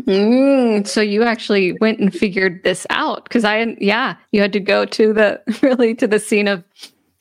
Mm, 0.02 0.86
so 0.86 1.00
you 1.00 1.22
actually 1.22 1.72
went 1.80 2.00
and 2.00 2.12
figured 2.12 2.62
this 2.64 2.86
out 2.90 3.24
because 3.24 3.44
I, 3.44 3.76
yeah, 3.80 4.16
you 4.32 4.40
had 4.40 4.52
to 4.54 4.60
go 4.60 4.84
to 4.84 5.12
the 5.12 5.40
really 5.62 5.94
to 5.94 6.06
the 6.06 6.18
scene 6.18 6.48
of, 6.48 6.64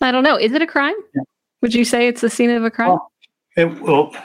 I 0.01 0.11
don't 0.11 0.23
know, 0.23 0.37
is 0.37 0.51
it 0.53 0.61
a 0.61 0.67
crime? 0.67 0.95
Yeah. 1.15 1.21
Would 1.64 1.74
you 1.74 1.86
say 1.86 2.09
it's 2.09 2.20
the 2.20 2.30
scene 2.30 2.49
of 2.49 2.66
a 2.66 2.70
crime? 2.70 2.89
Well, 2.89 3.11
it, 3.55 3.82
well 3.82 4.16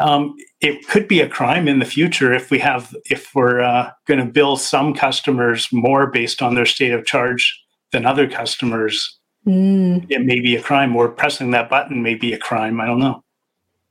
um, 0.00 0.34
it 0.60 0.88
could 0.88 1.06
be 1.06 1.20
a 1.20 1.28
crime 1.28 1.68
in 1.68 1.78
the 1.78 1.84
future 1.84 2.32
if 2.32 2.50
we 2.50 2.58
have 2.58 2.94
if 3.08 3.32
we're 3.32 3.60
uh, 3.60 3.92
going 4.08 4.18
to 4.18 4.26
bill 4.26 4.56
some 4.56 4.92
customers 4.92 5.68
more 5.72 6.08
based 6.08 6.42
on 6.42 6.56
their 6.56 6.66
state 6.66 6.90
of 6.90 7.06
charge 7.06 7.62
than 7.92 8.04
other 8.04 8.28
customers. 8.28 9.18
Mm. 9.46 10.04
It 10.10 10.22
may 10.24 10.40
be 10.40 10.56
a 10.56 10.62
crime, 10.62 10.96
or 10.96 11.08
pressing 11.08 11.52
that 11.52 11.70
button 11.70 12.02
may 12.02 12.16
be 12.16 12.32
a 12.32 12.38
crime. 12.38 12.80
I 12.80 12.86
don't 12.86 12.98
know. 12.98 13.22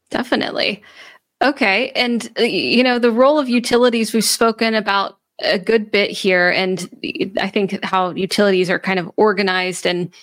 Definitely. 0.10 0.84
Okay, 1.42 1.92
and 1.92 2.30
uh, 2.38 2.44
you 2.44 2.84
know 2.84 3.00
the 3.00 3.12
role 3.12 3.40
of 3.40 3.48
utilities. 3.48 4.14
We've 4.14 4.26
spoken 4.26 4.76
about 4.76 5.18
a 5.42 5.58
good 5.58 5.90
bit 5.90 6.12
here, 6.12 6.50
and 6.50 7.34
I 7.40 7.48
think 7.48 7.82
how 7.82 8.10
utilities 8.10 8.70
are 8.70 8.78
kind 8.78 9.00
of 9.00 9.10
organized 9.16 9.86
and 9.86 10.14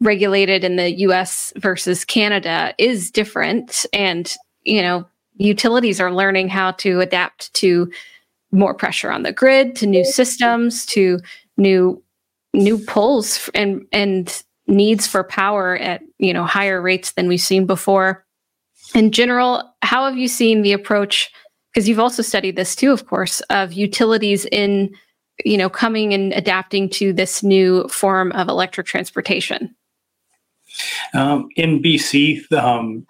regulated 0.00 0.64
in 0.64 0.76
the 0.76 0.90
US 1.00 1.52
versus 1.56 2.04
Canada 2.04 2.74
is 2.78 3.10
different. 3.10 3.86
And, 3.92 4.34
you 4.64 4.82
know, 4.82 5.06
utilities 5.36 6.00
are 6.00 6.12
learning 6.12 6.48
how 6.48 6.72
to 6.72 7.00
adapt 7.00 7.52
to 7.54 7.90
more 8.52 8.74
pressure 8.74 9.10
on 9.10 9.22
the 9.22 9.32
grid, 9.32 9.76
to 9.76 9.86
new 9.86 10.04
systems, 10.04 10.86
to 10.86 11.20
new 11.56 12.02
new 12.56 12.78
pulls 12.78 13.50
and 13.54 13.86
and 13.92 14.42
needs 14.66 15.06
for 15.06 15.22
power 15.22 15.76
at 15.76 16.02
you 16.18 16.32
know 16.32 16.44
higher 16.44 16.80
rates 16.80 17.12
than 17.12 17.28
we've 17.28 17.40
seen 17.40 17.66
before. 17.66 18.24
In 18.94 19.12
general, 19.12 19.74
how 19.82 20.06
have 20.06 20.16
you 20.16 20.28
seen 20.28 20.62
the 20.62 20.72
approach? 20.72 21.30
Because 21.72 21.88
you've 21.88 22.00
also 22.00 22.22
studied 22.22 22.56
this 22.56 22.74
too, 22.74 22.92
of 22.92 23.06
course, 23.06 23.40
of 23.50 23.72
utilities 23.72 24.46
in 24.46 24.94
you 25.44 25.58
know 25.58 25.68
coming 25.68 26.14
and 26.14 26.32
adapting 26.32 26.88
to 26.90 27.12
this 27.12 27.42
new 27.42 27.86
form 27.88 28.32
of 28.32 28.48
electric 28.48 28.86
transportation. 28.86 29.75
Um, 31.14 31.48
in 31.56 31.82
BC, 31.82 32.50
um, 32.52 33.06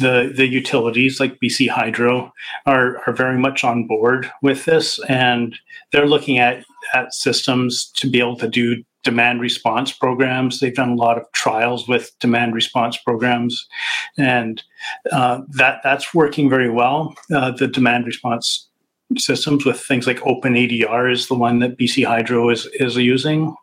the 0.00 0.32
the 0.34 0.46
utilities 0.46 1.20
like 1.20 1.38
BC 1.40 1.68
Hydro 1.68 2.32
are 2.66 3.00
are 3.06 3.12
very 3.12 3.38
much 3.38 3.64
on 3.64 3.86
board 3.86 4.30
with 4.42 4.64
this, 4.64 4.98
and 5.08 5.56
they're 5.92 6.08
looking 6.08 6.38
at 6.38 6.64
at 6.92 7.14
systems 7.14 7.86
to 7.96 8.10
be 8.10 8.18
able 8.18 8.36
to 8.36 8.48
do 8.48 8.82
demand 9.04 9.40
response 9.40 9.92
programs. 9.92 10.58
They've 10.58 10.74
done 10.74 10.90
a 10.90 10.96
lot 10.96 11.18
of 11.18 11.30
trials 11.32 11.86
with 11.86 12.10
demand 12.18 12.54
response 12.54 12.96
programs, 12.96 13.66
and 14.18 14.62
uh, 15.12 15.42
that 15.50 15.80
that's 15.84 16.14
working 16.14 16.50
very 16.50 16.70
well. 16.70 17.14
Uh, 17.32 17.52
the 17.52 17.68
demand 17.68 18.06
response 18.06 18.68
systems 19.16 19.64
with 19.64 19.80
things 19.80 20.06
like 20.06 20.26
Open 20.26 20.54
OpenADR 20.54 21.12
is 21.12 21.28
the 21.28 21.34
one 21.34 21.60
that 21.60 21.78
BC 21.78 22.04
Hydro 22.04 22.50
is 22.50 22.66
is 22.74 22.96
using. 22.96 23.54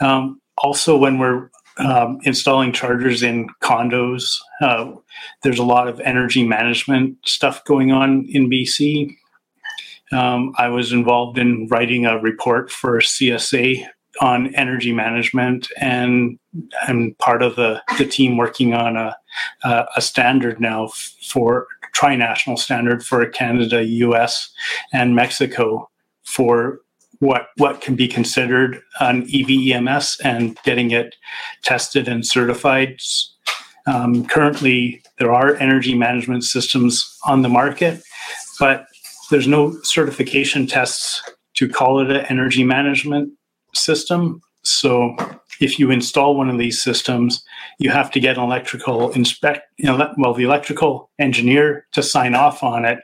Um, 0.00 0.40
also, 0.58 0.96
when 0.96 1.18
we're 1.18 1.50
um, 1.78 2.18
installing 2.22 2.72
chargers 2.72 3.22
in 3.22 3.48
condos, 3.62 4.38
uh, 4.60 4.92
there's 5.42 5.58
a 5.58 5.64
lot 5.64 5.88
of 5.88 6.00
energy 6.00 6.46
management 6.46 7.16
stuff 7.24 7.64
going 7.64 7.92
on 7.92 8.26
in 8.28 8.48
BC. 8.48 9.16
Um, 10.12 10.54
I 10.58 10.68
was 10.68 10.92
involved 10.92 11.38
in 11.38 11.66
writing 11.68 12.06
a 12.06 12.18
report 12.18 12.70
for 12.70 12.98
CSA 13.00 13.86
on 14.20 14.54
energy 14.54 14.92
management, 14.92 15.68
and 15.80 16.38
I'm 16.86 17.16
part 17.18 17.42
of 17.42 17.56
the, 17.56 17.82
the 17.98 18.06
team 18.06 18.36
working 18.36 18.72
on 18.74 18.96
a, 18.96 19.16
a, 19.64 19.86
a 19.96 20.00
standard 20.00 20.60
now 20.60 20.88
for 21.22 21.66
trinational 21.96 22.58
standard 22.58 23.04
for 23.04 23.26
Canada, 23.26 23.84
US, 23.84 24.52
and 24.92 25.16
Mexico 25.16 25.90
for 26.22 26.80
what 27.24 27.48
what 27.56 27.80
can 27.80 27.96
be 27.96 28.06
considered 28.06 28.80
an 29.00 29.26
EVEMS 29.26 30.20
and 30.22 30.58
getting 30.62 30.90
it 30.90 31.16
tested 31.62 32.06
and 32.06 32.26
certified. 32.26 33.00
Um, 33.86 34.26
currently, 34.26 35.02
there 35.18 35.32
are 35.32 35.56
energy 35.56 35.94
management 35.94 36.44
systems 36.44 37.18
on 37.24 37.42
the 37.42 37.48
market, 37.48 38.02
but 38.58 38.86
there's 39.30 39.48
no 39.48 39.72
certification 39.82 40.66
tests 40.66 41.22
to 41.54 41.68
call 41.68 42.00
it 42.00 42.10
an 42.10 42.26
energy 42.28 42.64
management 42.64 43.32
system. 43.74 44.40
So 44.62 45.16
if 45.60 45.78
you 45.78 45.90
install 45.90 46.36
one 46.36 46.50
of 46.50 46.58
these 46.58 46.82
systems, 46.82 47.42
you 47.78 47.90
have 47.90 48.10
to 48.12 48.20
get 48.20 48.36
an 48.36 48.44
electrical 48.44 49.12
inspect, 49.12 49.66
you 49.76 49.84
know, 49.84 50.12
well, 50.18 50.34
the 50.34 50.44
electrical 50.44 51.10
engineer 51.18 51.86
to 51.92 52.02
sign 52.02 52.34
off 52.34 52.62
on 52.62 52.84
it 52.84 52.98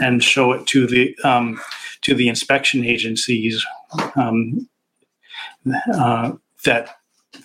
and 0.00 0.24
show 0.24 0.52
it 0.52 0.66
to 0.68 0.86
the 0.86 1.14
um, 1.22 1.60
to 2.02 2.14
the 2.14 2.28
inspection 2.28 2.84
agencies 2.84 3.64
um, 4.16 4.68
uh, 5.94 6.32
that 6.64 6.96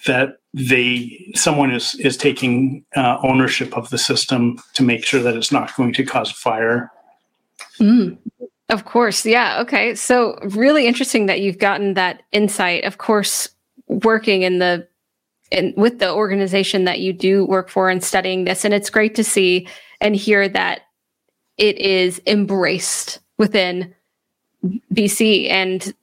that 0.06 0.38
they 0.54 1.32
someone 1.36 1.72
is 1.72 1.96
is 1.96 2.18
taking 2.18 2.84
uh, 2.96 3.18
ownership 3.24 3.76
of 3.78 3.90
the 3.90 3.98
system 3.98 4.62
to 4.74 4.84
make 4.84 5.06
sure 5.06 5.22
that 5.22 5.36
it's 5.36 5.52
not 5.52 5.76
going 5.76 5.94
to 5.94 6.04
cause 6.04 6.32
fire. 6.32 6.92
Mm. 7.80 8.18
Of 8.70 8.84
course. 8.84 9.26
Yeah. 9.26 9.62
Okay. 9.62 9.96
So, 9.96 10.38
really 10.44 10.88
interesting 10.88 11.28
that 11.28 11.40
you've 11.40 11.58
gotten 11.58 11.94
that 11.94 12.24
insight. 12.34 12.84
Of 12.84 12.98
course, 12.98 13.50
working 13.88 14.42
in 14.42 14.60
the 14.60 14.88
in 15.52 15.74
with 15.78 16.00
the 16.00 16.14
organization 16.14 16.84
that 16.86 17.00
you 17.00 17.14
do 17.14 17.46
work 17.46 17.70
for 17.70 17.90
and 17.90 18.04
studying 18.04 18.44
this 18.44 18.66
and 18.66 18.74
it's 18.74 18.90
great 18.90 19.16
to 19.16 19.24
see 19.24 19.66
and 20.02 20.16
hear 20.16 20.50
that 20.50 20.82
it 21.58 21.78
is 21.78 22.22
embraced 22.28 23.20
within 23.38 23.94
BC 24.94 25.50
and 25.50 25.94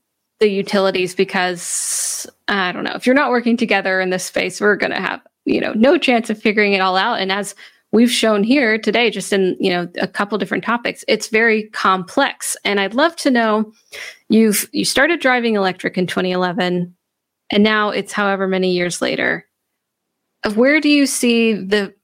the 0.40 0.48
utilities 0.48 1.14
because 1.14 2.26
I 2.48 2.72
don't 2.72 2.84
know 2.84 2.94
if 2.94 3.06
you're 3.06 3.14
not 3.14 3.30
working 3.30 3.56
together 3.56 4.00
in 4.00 4.10
this 4.10 4.24
space 4.24 4.60
we're 4.60 4.76
going 4.76 4.92
to 4.92 5.00
have 5.00 5.20
you 5.44 5.60
know 5.60 5.72
no 5.74 5.96
chance 5.96 6.30
of 6.30 6.40
figuring 6.40 6.72
it 6.72 6.80
all 6.80 6.96
out. 6.96 7.20
And 7.20 7.30
as 7.30 7.54
we've 7.92 8.10
shown 8.10 8.42
here 8.42 8.76
today 8.76 9.10
just 9.10 9.32
in 9.32 9.56
you 9.60 9.70
know 9.70 9.88
a 10.00 10.08
couple 10.08 10.36
different 10.38 10.64
topics 10.64 11.04
it's 11.08 11.28
very 11.28 11.64
complex. 11.70 12.56
And 12.64 12.80
i'd 12.80 12.94
love 12.94 13.16
to 13.16 13.30
know 13.30 13.72
you've 14.28 14.68
you 14.72 14.84
started 14.84 15.20
driving 15.20 15.54
electric 15.54 15.96
in 15.96 16.06
2011 16.06 16.94
and 17.50 17.62
now 17.62 17.90
it's 17.90 18.12
however 18.12 18.48
many 18.48 18.72
years 18.72 19.00
later. 19.00 19.46
Where 20.54 20.80
do 20.80 20.88
you 20.88 21.06
see 21.06 21.52
the 21.52 21.94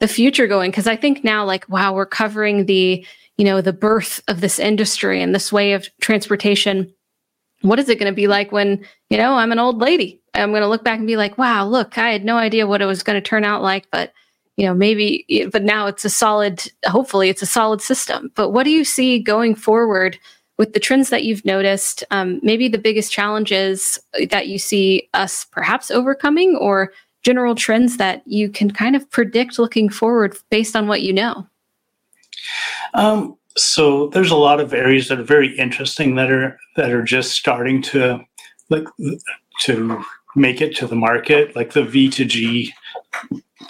the 0.00 0.08
future 0.08 0.48
going? 0.48 0.70
Because 0.70 0.88
i 0.88 0.96
think 0.96 1.22
now 1.22 1.44
like 1.44 1.68
wow 1.68 1.94
we're 1.94 2.06
covering 2.06 2.66
the 2.66 3.06
you 3.40 3.46
know 3.46 3.60
the 3.60 3.72
birth 3.72 4.22
of 4.28 4.40
this 4.40 4.58
industry 4.58 5.22
and 5.22 5.34
this 5.34 5.52
way 5.52 5.72
of 5.72 5.88
transportation 6.00 6.92
what 7.62 7.78
is 7.78 7.88
it 7.88 7.98
going 7.98 8.10
to 8.10 8.16
be 8.16 8.26
like 8.26 8.52
when 8.52 8.84
you 9.08 9.16
know 9.16 9.34
i'm 9.34 9.52
an 9.52 9.58
old 9.58 9.78
lady? 9.78 10.20
I'm 10.32 10.50
going 10.50 10.62
to 10.62 10.68
look 10.68 10.84
back 10.84 10.98
and 10.98 11.06
be 11.06 11.16
like 11.16 11.38
wow 11.38 11.66
look 11.66 11.98
i 11.98 12.10
had 12.10 12.24
no 12.24 12.36
idea 12.36 12.66
what 12.66 12.82
it 12.82 12.86
was 12.86 13.02
going 13.02 13.20
to 13.20 13.26
turn 13.26 13.44
out 13.44 13.62
like 13.62 13.86
but 13.90 14.12
you 14.60 14.66
know 14.66 14.74
maybe 14.74 15.48
but 15.50 15.62
now 15.62 15.86
it's 15.86 16.04
a 16.04 16.10
solid 16.10 16.70
hopefully 16.84 17.30
it's 17.30 17.40
a 17.40 17.46
solid 17.46 17.80
system. 17.80 18.30
But 18.34 18.50
what 18.50 18.64
do 18.64 18.70
you 18.70 18.84
see 18.84 19.18
going 19.18 19.54
forward 19.54 20.18
with 20.58 20.74
the 20.74 20.80
trends 20.80 21.08
that 21.08 21.24
you've 21.24 21.46
noticed? 21.46 22.04
Um, 22.10 22.40
maybe 22.42 22.68
the 22.68 22.76
biggest 22.76 23.10
challenges 23.10 23.98
that 24.28 24.48
you 24.48 24.58
see 24.58 25.08
us 25.14 25.46
perhaps 25.46 25.90
overcoming 25.90 26.56
or 26.56 26.92
general 27.22 27.54
trends 27.54 27.96
that 27.96 28.22
you 28.26 28.50
can 28.50 28.70
kind 28.70 28.94
of 28.94 29.10
predict 29.10 29.58
looking 29.58 29.88
forward 29.88 30.36
based 30.50 30.76
on 30.76 30.86
what 30.86 31.00
you 31.00 31.14
know 31.14 31.46
um, 32.94 33.36
so 33.56 34.08
there's 34.08 34.30
a 34.30 34.36
lot 34.36 34.60
of 34.60 34.72
areas 34.72 35.08
that 35.08 35.18
are 35.18 35.24
very 35.24 35.56
interesting 35.58 36.14
that 36.14 36.30
are 36.30 36.58
that 36.76 36.90
are 36.90 37.02
just 37.02 37.32
starting 37.32 37.82
to 37.82 38.20
like 38.68 38.86
to 39.60 40.02
make 40.36 40.60
it 40.60 40.76
to 40.76 40.86
the 40.86 40.94
market 40.94 41.56
like 41.56 41.72
the 41.72 41.82
v2g 41.82 42.70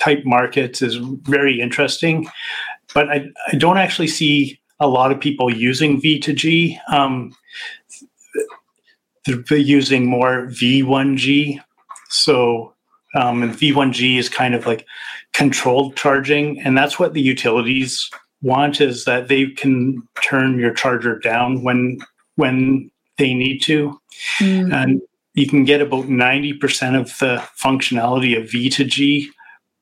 type 0.00 0.22
markets 0.24 0.82
is 0.82 0.96
very 0.96 1.60
interesting, 1.60 2.28
but 2.94 3.08
I, 3.08 3.26
I 3.52 3.56
don't 3.56 3.78
actually 3.78 4.08
see 4.08 4.60
a 4.80 4.88
lot 4.88 5.12
of 5.12 5.20
people 5.20 5.54
using 5.54 6.00
V2G. 6.00 6.78
Um, 6.88 7.34
they're 9.26 9.58
using 9.58 10.06
more 10.06 10.46
V1G. 10.46 11.60
So 12.08 12.74
um, 13.14 13.42
and 13.42 13.52
V1G 13.52 14.18
is 14.18 14.28
kind 14.28 14.54
of 14.54 14.66
like 14.66 14.86
controlled 15.32 15.96
charging, 15.96 16.60
and 16.60 16.76
that's 16.76 16.98
what 16.98 17.12
the 17.12 17.20
utilities 17.20 18.08
want 18.42 18.80
is 18.80 19.04
that 19.04 19.28
they 19.28 19.46
can 19.46 20.02
turn 20.22 20.58
your 20.58 20.72
charger 20.72 21.18
down 21.18 21.62
when 21.62 21.98
when 22.36 22.90
they 23.18 23.34
need 23.34 23.58
to, 23.58 24.00
mm. 24.38 24.72
and 24.72 25.02
you 25.34 25.46
can 25.46 25.64
get 25.64 25.80
about 25.80 26.08
ninety 26.08 26.52
percent 26.52 26.96
of 26.96 27.06
the 27.18 27.42
functionality 27.60 28.36
of 28.36 28.48
V2G 28.48 29.26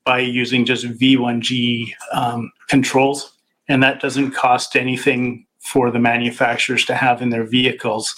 by 0.04 0.18
using 0.18 0.64
just 0.64 0.86
V1G 0.86 1.92
um, 2.12 2.50
controls, 2.68 3.38
and 3.68 3.82
that 3.82 4.00
doesn't 4.00 4.32
cost 4.32 4.74
anything 4.74 5.46
for 5.60 5.90
the 5.90 5.98
manufacturers 5.98 6.84
to 6.86 6.94
have 6.94 7.20
in 7.20 7.30
their 7.30 7.44
vehicles. 7.44 8.14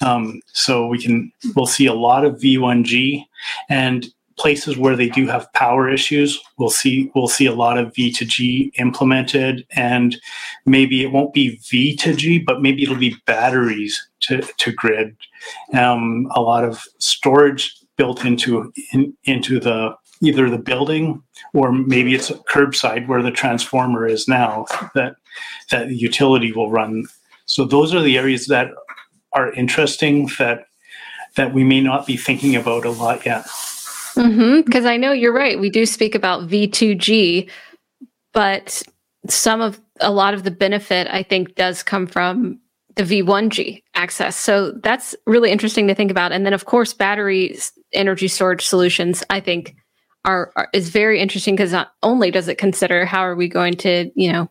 Um, 0.00 0.40
so 0.52 0.86
we 0.86 1.00
can 1.00 1.30
we'll 1.54 1.66
see 1.66 1.86
a 1.86 1.94
lot 1.94 2.24
of 2.24 2.36
V1G 2.36 3.24
and 3.68 4.06
places 4.40 4.78
where 4.78 4.96
they 4.96 5.08
do 5.08 5.26
have 5.26 5.52
power 5.52 5.90
issues, 5.90 6.40
we'll 6.56 6.70
see 6.70 7.12
we'll 7.14 7.28
see 7.28 7.44
a 7.44 7.52
lot 7.52 7.76
of 7.76 7.92
V2G 7.92 8.72
implemented, 8.78 9.66
and 9.76 10.16
maybe 10.64 11.02
it 11.02 11.12
won't 11.12 11.34
be 11.34 11.58
V2G, 11.58 12.46
but 12.46 12.62
maybe 12.62 12.82
it'll 12.82 12.96
be 12.96 13.16
batteries 13.26 14.08
to, 14.20 14.40
to 14.40 14.72
grid. 14.72 15.14
Um, 15.74 16.26
a 16.34 16.40
lot 16.40 16.64
of 16.64 16.82
storage 16.98 17.76
built 17.96 18.24
into 18.24 18.72
in, 18.92 19.14
into 19.24 19.60
the 19.60 19.94
either 20.22 20.48
the 20.48 20.58
building 20.58 21.22
or 21.54 21.72
maybe 21.72 22.14
it's 22.14 22.30
curbside 22.30 23.06
where 23.08 23.22
the 23.22 23.30
transformer 23.30 24.06
is 24.06 24.26
now 24.28 24.66
that 24.94 25.16
that 25.70 25.90
utility 25.90 26.52
will 26.52 26.70
run. 26.70 27.04
So 27.46 27.64
those 27.64 27.94
are 27.94 28.02
the 28.02 28.16
areas 28.16 28.46
that 28.46 28.68
are 29.32 29.52
interesting 29.52 30.30
that 30.38 30.66
that 31.36 31.52
we 31.52 31.62
may 31.62 31.80
not 31.80 32.06
be 32.06 32.16
thinking 32.16 32.56
about 32.56 32.84
a 32.84 32.90
lot 32.90 33.24
yet. 33.26 33.46
Because 34.28 34.84
mm-hmm, 34.84 34.86
I 34.86 34.96
know 34.96 35.12
you're 35.12 35.32
right. 35.32 35.58
We 35.58 35.70
do 35.70 35.86
speak 35.86 36.14
about 36.14 36.48
V2G, 36.48 37.48
but 38.32 38.82
some 39.28 39.60
of 39.60 39.80
a 40.00 40.10
lot 40.10 40.34
of 40.34 40.44
the 40.44 40.50
benefit 40.50 41.06
I 41.10 41.22
think 41.22 41.54
does 41.54 41.82
come 41.82 42.06
from 42.06 42.60
the 42.96 43.02
V1G 43.02 43.82
access. 43.94 44.36
So 44.36 44.72
that's 44.82 45.14
really 45.26 45.50
interesting 45.50 45.88
to 45.88 45.94
think 45.94 46.10
about. 46.10 46.32
And 46.32 46.44
then, 46.44 46.52
of 46.52 46.66
course, 46.66 46.92
battery 46.92 47.56
energy 47.92 48.28
storage 48.28 48.66
solutions, 48.66 49.24
I 49.30 49.40
think, 49.40 49.74
are, 50.24 50.52
are 50.56 50.68
is 50.74 50.90
very 50.90 51.18
interesting 51.20 51.56
because 51.56 51.72
not 51.72 51.92
only 52.02 52.30
does 52.30 52.48
it 52.48 52.58
consider 52.58 53.06
how 53.06 53.20
are 53.20 53.34
we 53.34 53.48
going 53.48 53.74
to 53.74 54.10
you 54.14 54.30
know 54.30 54.50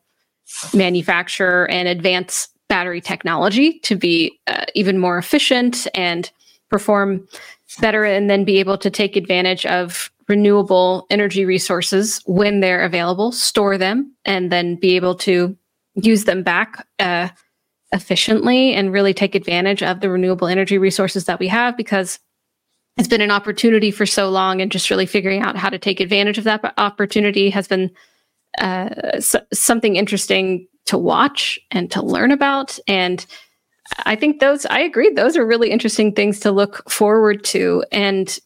manufacture 0.74 1.68
and 1.70 1.88
advance 1.88 2.48
battery 2.70 3.02
technology 3.02 3.80
to 3.80 3.96
be 3.96 4.40
uh, 4.48 4.66
even 4.74 4.98
more 4.98 5.18
efficient 5.18 5.88
and 5.94 6.32
perform 6.70 7.28
better 7.78 8.04
and 8.04 8.30
then 8.30 8.44
be 8.44 8.60
able 8.60 8.78
to 8.78 8.90
take 8.90 9.16
advantage 9.16 9.66
of 9.66 10.12
renewable 10.28 11.06
energy 11.10 11.46
resources 11.46 12.22
when 12.26 12.60
they're 12.60 12.84
available 12.84 13.32
store 13.32 13.78
them 13.78 14.14
and 14.26 14.52
then 14.52 14.76
be 14.76 14.96
able 14.96 15.16
to 15.16 15.58
use 15.96 16.26
them 16.26 16.44
back 16.44 16.86
uh, 17.00 17.30
efficiently 17.92 18.74
and 18.74 18.94
really 18.94 19.14
take 19.14 19.36
advantage 19.36 19.82
of 19.82 20.00
the 20.00 20.10
renewable 20.10 20.48
energy 20.48 20.78
resources 20.78 21.26
that 21.26 21.40
we 21.40 21.48
have 21.48 21.76
because 21.76 22.20
it's 22.98 23.08
been 23.08 23.22
an 23.22 23.32
opportunity 23.32 23.92
for 23.92 24.06
so 24.06 24.30
long 24.30 24.62
and 24.62 24.72
just 24.72 24.90
really 24.90 25.06
figuring 25.06 25.42
out 25.42 25.56
how 25.56 25.70
to 25.70 25.80
take 25.80 26.00
advantage 26.00 26.38
of 26.38 26.44
that 26.44 26.74
opportunity 26.78 27.50
has 27.50 27.68
been 27.68 27.90
uh, 28.60 28.90
s- 29.14 29.36
something 29.54 29.96
interesting 29.96 30.68
to 30.86 30.98
watch 30.98 31.58
and 31.72 31.90
to 31.92 32.02
learn 32.04 32.32
about. 32.32 32.78
And 32.88 33.26
I 34.06 34.16
think 34.16 34.40
those, 34.40 34.66
I 34.68 34.80
agree, 34.80 35.10
those 35.10 35.36
are 35.36 35.46
really 35.46 35.72
interesting 35.72 36.14
things 36.14 36.40
to 36.42 36.52
look 36.52 36.90
forward 36.90 37.44
to. 37.46 37.84
And 37.92 38.38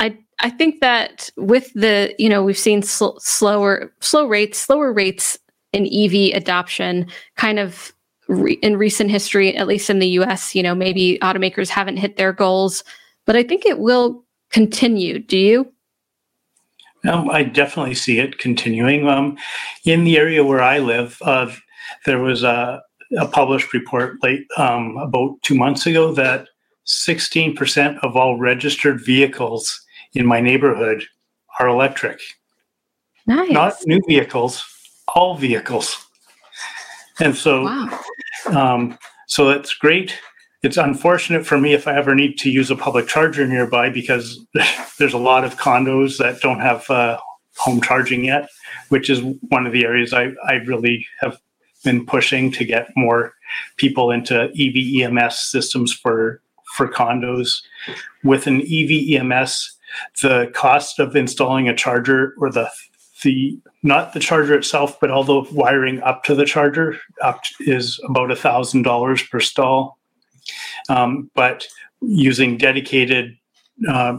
I, 0.00 0.18
I 0.40 0.50
think 0.50 0.80
that 0.80 1.30
with 1.36 1.72
the, 1.74 2.14
you 2.18 2.28
know, 2.28 2.42
we've 2.42 2.58
seen 2.58 2.82
sl- 2.82 3.18
slower, 3.18 3.92
slow 4.00 4.26
rates, 4.26 4.58
slower 4.58 4.92
rates 4.92 5.38
in 5.72 5.86
EV 5.86 6.36
adoption 6.36 7.06
kind 7.36 7.58
of 7.58 7.92
re- 8.28 8.58
in 8.62 8.76
recent 8.76 9.10
history, 9.10 9.56
at 9.56 9.66
least 9.66 9.90
in 9.90 9.98
the 9.98 10.08
US, 10.08 10.54
you 10.54 10.62
know, 10.62 10.74
maybe 10.74 11.18
automakers 11.22 11.68
haven't 11.68 11.96
hit 11.96 12.16
their 12.16 12.32
goals, 12.32 12.84
but 13.24 13.36
I 13.36 13.42
think 13.42 13.64
it 13.64 13.78
will 13.78 14.24
continue. 14.50 15.18
Do 15.18 15.38
you? 15.38 15.72
Um, 17.08 17.30
I 17.30 17.42
definitely 17.42 17.94
see 17.94 18.18
it 18.20 18.38
continuing. 18.38 19.08
Um, 19.08 19.36
in 19.84 20.04
the 20.04 20.18
area 20.18 20.44
where 20.44 20.62
I 20.62 20.78
live, 20.78 21.18
uh, 21.22 21.50
there 22.06 22.20
was 22.20 22.44
a, 22.44 22.82
a, 23.18 23.26
published 23.26 23.72
report 23.72 24.22
late 24.22 24.46
um, 24.56 24.96
about 24.98 25.40
two 25.42 25.54
months 25.54 25.86
ago 25.86 26.12
that 26.12 26.46
16% 26.86 27.98
of 28.02 28.16
all 28.16 28.38
registered 28.38 29.04
vehicles 29.04 29.80
in 30.14 30.26
my 30.26 30.40
neighborhood 30.40 31.04
are 31.58 31.68
electric. 31.68 32.20
Nice. 33.26 33.50
Not 33.50 33.74
new 33.86 34.00
vehicles, 34.06 34.64
all 35.14 35.36
vehicles. 35.36 36.06
And 37.20 37.36
so, 37.36 37.64
wow. 37.64 38.00
um, 38.46 38.98
so 39.28 39.46
that's 39.46 39.74
great. 39.74 40.14
It's 40.62 40.76
unfortunate 40.76 41.46
for 41.46 41.58
me 41.58 41.72
if 41.72 41.88
I 41.88 41.96
ever 41.96 42.14
need 42.14 42.38
to 42.38 42.50
use 42.50 42.70
a 42.70 42.76
public 42.76 43.08
charger 43.08 43.46
nearby 43.46 43.90
because 43.90 44.44
there's 44.98 45.12
a 45.12 45.18
lot 45.18 45.44
of 45.44 45.56
condos 45.56 46.18
that 46.18 46.40
don't 46.40 46.60
have 46.60 46.88
uh, 46.90 47.18
home 47.56 47.80
charging 47.80 48.24
yet, 48.24 48.48
which 48.88 49.10
is 49.10 49.22
one 49.48 49.66
of 49.66 49.72
the 49.72 49.84
areas 49.84 50.12
I, 50.12 50.32
I 50.44 50.54
really 50.66 51.06
have 51.20 51.38
been 51.82 52.06
pushing 52.06 52.50
to 52.52 52.64
get 52.64 52.88
more 52.96 53.34
people 53.76 54.10
into 54.10 54.44
EV 54.58 55.10
EMS 55.10 55.38
systems 55.38 55.92
for 55.92 56.40
for 56.74 56.88
condos. 56.88 57.62
With 58.24 58.46
an 58.46 58.62
EV 58.62 59.20
EMS, 59.20 59.76
the 60.22 60.50
cost 60.54 60.98
of 60.98 61.14
installing 61.16 61.68
a 61.68 61.76
charger 61.76 62.34
or 62.38 62.50
the 62.50 62.70
the 63.22 63.58
not 63.82 64.12
the 64.12 64.20
charger 64.20 64.54
itself, 64.54 64.98
but 65.00 65.10
all 65.10 65.24
the 65.24 65.42
wiring 65.52 66.00
up 66.02 66.24
to 66.24 66.34
the 66.34 66.44
charger 66.44 66.98
up 67.22 67.42
is 67.60 68.00
about 68.08 68.30
a 68.30 68.36
thousand 68.36 68.82
dollars 68.82 69.22
per 69.22 69.40
stall. 69.40 69.98
Um, 70.88 71.30
but 71.34 71.66
using 72.00 72.56
dedicated 72.56 73.36
uh, 73.88 74.18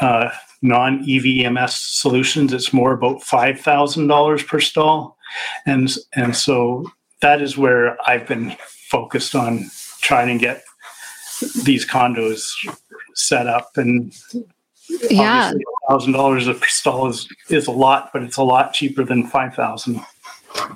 uh, 0.00 0.30
non 0.62 1.04
EVMS 1.04 2.00
solutions, 2.00 2.52
it's 2.52 2.72
more 2.72 2.92
about 2.92 3.22
five 3.22 3.60
thousand 3.60 4.06
dollars 4.06 4.42
per 4.42 4.60
stall, 4.60 5.16
and 5.66 5.94
and 6.14 6.36
so 6.36 6.90
that 7.20 7.40
is 7.40 7.56
where 7.56 7.96
I've 8.08 8.26
been 8.26 8.56
focused 8.88 9.34
on 9.34 9.70
trying 10.00 10.38
to 10.38 10.44
get 10.44 10.62
these 11.64 11.86
condos 11.86 12.50
set 13.14 13.46
up. 13.46 13.76
And 13.76 14.14
yeah. 15.10 15.52
thousand 15.88 16.12
dollars 16.12 16.46
a 16.48 16.58
stall 16.66 17.08
is 17.08 17.28
is 17.48 17.66
a 17.66 17.72
lot 17.72 18.10
but 18.12 18.22
it's 18.22 18.36
a 18.36 18.42
lot 18.42 18.72
cheaper 18.72 19.04
than 19.04 19.26
five 19.26 19.54
thousand. 19.54 20.00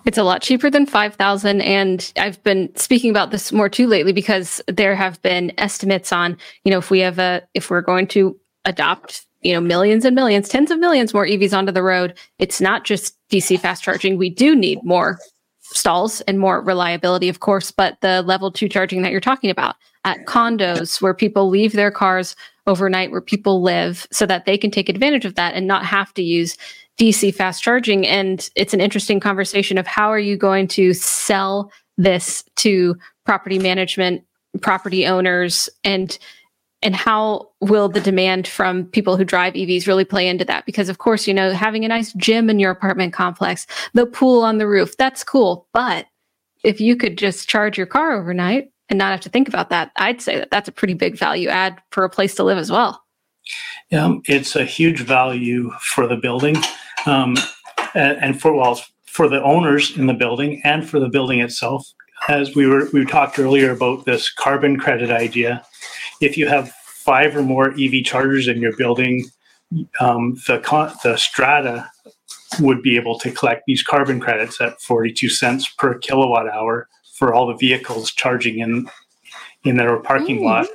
It's 0.07 0.17
a 0.17 0.23
lot 0.23 0.41
cheaper 0.41 0.71
than 0.71 0.87
5000 0.87 1.61
and 1.61 2.11
i've 2.17 2.43
been 2.43 2.75
speaking 2.77 3.11
about 3.11 3.31
this 3.31 3.53
more 3.53 3.69
too 3.69 3.87
lately 3.87 4.13
because 4.13 4.63
there 4.69 4.97
have 4.97 5.21
been 5.21 5.53
estimates 5.59 6.13
on 6.13 6.39
you 6.65 6.71
know 6.71 6.79
if 6.79 6.91
we 6.91 7.01
have 7.01 7.19
a 7.19 7.43
if 7.53 7.69
we're 7.69 7.83
going 7.83 8.07
to 8.07 8.35
adopt 8.67 9.27
you 9.43 9.53
know 9.53 9.61
millions 9.61 10.05
and 10.05 10.15
millions 10.15 10.49
tens 10.49 10.71
of 10.71 10.79
millions 10.79 11.15
more 11.15 11.27
evs 11.27 11.57
onto 11.57 11.73
the 11.73 11.83
road 11.83 12.17
it's 12.39 12.61
not 12.61 12.85
just 12.85 13.17
dc 13.31 13.59
fast 13.61 13.83
charging 13.83 14.19
we 14.19 14.29
do 14.29 14.55
need 14.55 14.79
more 14.85 15.19
stalls 15.63 16.21
and 16.23 16.39
more 16.39 16.61
reliability 16.61 17.29
of 17.29 17.41
course 17.41 17.71
but 17.71 17.97
the 18.01 18.23
level 18.23 18.53
2 18.53 18.69
charging 18.69 19.03
that 19.03 19.11
you're 19.11 19.21
talking 19.21 19.51
about 19.51 19.77
at 20.05 20.25
condos 20.27 21.01
where 21.01 21.15
people 21.15 21.49
leave 21.49 21.73
their 21.73 21.91
cars 21.91 22.37
overnight 22.67 23.11
where 23.11 23.21
people 23.21 23.63
live 23.63 24.07
so 24.11 24.27
that 24.27 24.45
they 24.45 24.59
can 24.59 24.71
take 24.71 24.89
advantage 24.89 25.25
of 25.25 25.35
that 25.37 25.55
and 25.55 25.67
not 25.67 25.85
have 25.85 26.13
to 26.15 26.23
use 26.23 26.57
DC 26.99 27.35
fast 27.35 27.63
charging. 27.63 28.07
And 28.07 28.49
it's 28.57 28.75
an 28.75 28.81
interesting 28.81 29.21
conversation 29.21 29.79
of 29.79 29.87
how 29.87 30.09
are 30.11 30.19
you 30.19 30.37
going 30.37 30.69
to 30.69 30.95
sell 30.95 31.71
this 31.99 32.45
to 32.57 32.97
property 33.25 33.59
management, 33.59 34.25
property 34.63 35.07
owners, 35.07 35.69
and 35.85 36.19
and 36.83 36.95
how 36.95 37.51
will 37.61 37.89
the 37.89 38.01
demand 38.01 38.47
from 38.47 38.85
people 38.87 39.17
who 39.17 39.25
drive 39.25 39.55
EVs 39.55 39.87
really 39.87 40.05
play 40.05 40.29
into 40.29 40.45
that? 40.45 40.67
Because 40.67 40.89
of 40.89 40.99
course, 40.99 41.27
you 41.27 41.35
know, 41.35 41.53
having 41.53 41.85
a 41.85 41.89
nice 41.89 42.13
gym 42.15 42.51
in 42.51 42.59
your 42.59 42.71
apartment 42.71 43.13
complex, 43.13 43.67
the 43.95 44.07
pool 44.07 44.43
on 44.43 44.59
the 44.59 44.67
roof, 44.67 44.97
that's 44.97 45.25
cool. 45.25 45.67
But 45.73 46.07
if 46.65 46.81
you 46.81 46.97
could 46.97 47.17
just 47.17 47.49
charge 47.49 47.79
your 47.79 47.87
car 47.87 48.13
overnight 48.13 48.71
and 48.89 48.99
not 48.99 49.11
have 49.11 49.21
to 49.23 49.29
think 49.29 49.49
about 49.49 49.71
that, 49.71 49.91
I'd 49.97 50.21
say 50.21 50.37
that 50.37 50.51
that's 50.51 50.69
a 50.69 50.73
pretty 50.73 50.95
big 50.95 51.17
value 51.17 51.49
add 51.49 51.81
for 51.91 52.05
a 52.05 52.11
place 52.11 52.35
to 52.37 52.45
live 52.45 52.59
as 52.59 52.71
well. 52.71 53.03
Yeah, 53.91 54.17
it's 54.25 54.57
a 54.57 54.65
huge 54.65 55.01
value 55.01 55.71
for 55.81 56.07
the 56.07 56.17
building 56.17 56.57
um, 57.07 57.37
and, 57.95 58.41
for 58.41 58.53
well 58.53 58.83
for 59.07 59.29
the 59.29 59.43
owners 59.43 59.97
in 59.97 60.07
the 60.07 60.15
building 60.15 60.61
and 60.65 60.89
for 60.89 61.01
the 61.01 61.09
building 61.09 61.41
itself. 61.41 61.87
As 62.29 62.55
we 62.57 62.67
were 62.67 62.89
we 62.93 63.05
talked 63.05 63.39
earlier 63.39 63.71
about 63.71 64.05
this 64.05 64.33
carbon 64.33 64.79
credit 64.79 65.11
idea, 65.11 65.65
if 66.21 66.37
you 66.37 66.47
have 66.47 66.73
five 66.73 67.37
or 67.37 67.43
more 67.43 67.75
EV 67.79 68.05
chargers 68.05 68.49
in 68.49 68.61
your 68.61 68.77
building, 68.77 69.25
um, 70.01 70.35
the 70.47 70.59
the 71.03 71.17
strata 71.17 71.91
would 72.61 72.83
be 72.83 72.97
able 72.97 73.19
to 73.19 73.31
collect 73.31 73.63
these 73.67 73.83
carbon 73.83 74.21
credits 74.21 74.61
at 74.61 74.81
42 74.81 75.29
cents 75.29 75.69
per 75.69 75.99
kilowatt 75.99 76.49
hour 76.49 76.89
for 77.15 77.35
all 77.35 77.47
the 77.47 77.57
vehicles 77.57 78.13
charging 78.13 78.59
in 78.59 78.89
in 79.65 79.77
their 79.77 79.99
parking 79.99 80.37
mm-hmm. 80.37 80.47
lot, 80.47 80.67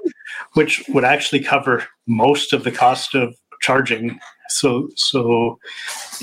which 0.54 0.84
would 0.90 1.06
actually 1.06 1.40
cover 1.40 1.86
most 2.08 2.52
of 2.52 2.64
the 2.64 2.72
cost 2.72 3.16
of 3.16 3.36
charging 3.62 4.20
so 4.50 4.90
so 4.96 5.60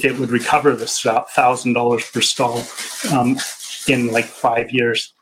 it 0.02 0.18
would 0.18 0.30
recover 0.30 0.76
the 0.76 0.86
thousand 1.34 1.72
dollars 1.72 2.08
per 2.10 2.20
stall 2.20 2.62
um, 3.12 3.38
in 3.88 4.12
like 4.12 4.26
five 4.26 4.70
years. 4.70 5.14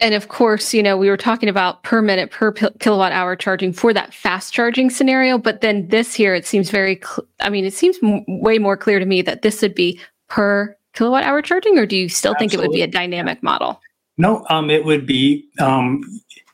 And 0.00 0.14
of 0.14 0.28
course, 0.28 0.72
you 0.72 0.82
know, 0.82 0.96
we 0.96 1.08
were 1.08 1.16
talking 1.16 1.48
about 1.48 1.82
per 1.82 2.00
minute 2.00 2.30
per 2.30 2.52
p- 2.52 2.68
kilowatt 2.78 3.12
hour 3.12 3.34
charging 3.34 3.72
for 3.72 3.92
that 3.92 4.14
fast 4.14 4.52
charging 4.52 4.90
scenario. 4.90 5.38
But 5.38 5.60
then 5.60 5.88
this 5.88 6.14
here, 6.14 6.34
it 6.34 6.46
seems 6.46 6.70
very, 6.70 7.00
cl- 7.02 7.26
I 7.40 7.50
mean, 7.50 7.64
it 7.64 7.74
seems 7.74 7.98
m- 8.02 8.24
way 8.28 8.58
more 8.58 8.76
clear 8.76 9.00
to 9.00 9.06
me 9.06 9.22
that 9.22 9.42
this 9.42 9.60
would 9.60 9.74
be 9.74 10.00
per 10.28 10.76
kilowatt 10.94 11.24
hour 11.24 11.42
charging, 11.42 11.78
or 11.78 11.86
do 11.86 11.96
you 11.96 12.08
still 12.08 12.32
Absolutely. 12.32 12.48
think 12.48 12.54
it 12.54 12.68
would 12.68 12.74
be 12.74 12.82
a 12.82 12.86
dynamic 12.86 13.42
model? 13.42 13.80
No, 14.18 14.44
um, 14.50 14.70
it 14.70 14.84
would 14.84 15.06
be, 15.06 15.48
um, 15.60 16.02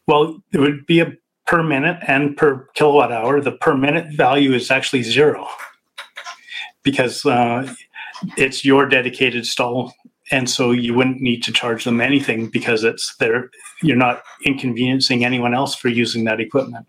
well, 0.07 0.42
it 0.53 0.59
would 0.59 0.86
be 0.86 1.01
a 1.01 1.12
per 1.47 1.62
minute 1.62 1.99
and 2.07 2.36
per 2.36 2.66
kilowatt 2.74 3.12
hour. 3.12 3.40
The 3.40 3.53
per 3.53 3.76
minute 3.76 4.07
value 4.14 4.55
is 4.55 4.70
actually 4.70 5.03
zero 5.03 5.47
because 6.82 7.24
uh, 7.26 7.72
it's 8.36 8.64
your 8.64 8.86
dedicated 8.86 9.47
stall 9.47 9.92
and 10.30 10.48
so 10.48 10.70
you 10.70 10.94
wouldn't 10.94 11.20
need 11.20 11.42
to 11.42 11.52
charge 11.52 11.84
them 11.84 12.00
anything 12.00 12.48
because 12.48 12.84
it's 12.84 13.14
there 13.16 13.50
you're 13.82 13.96
not 13.96 14.22
inconveniencing 14.44 15.24
anyone 15.24 15.54
else 15.54 15.74
for 15.74 15.88
using 15.88 16.24
that 16.24 16.40
equipment. 16.40 16.86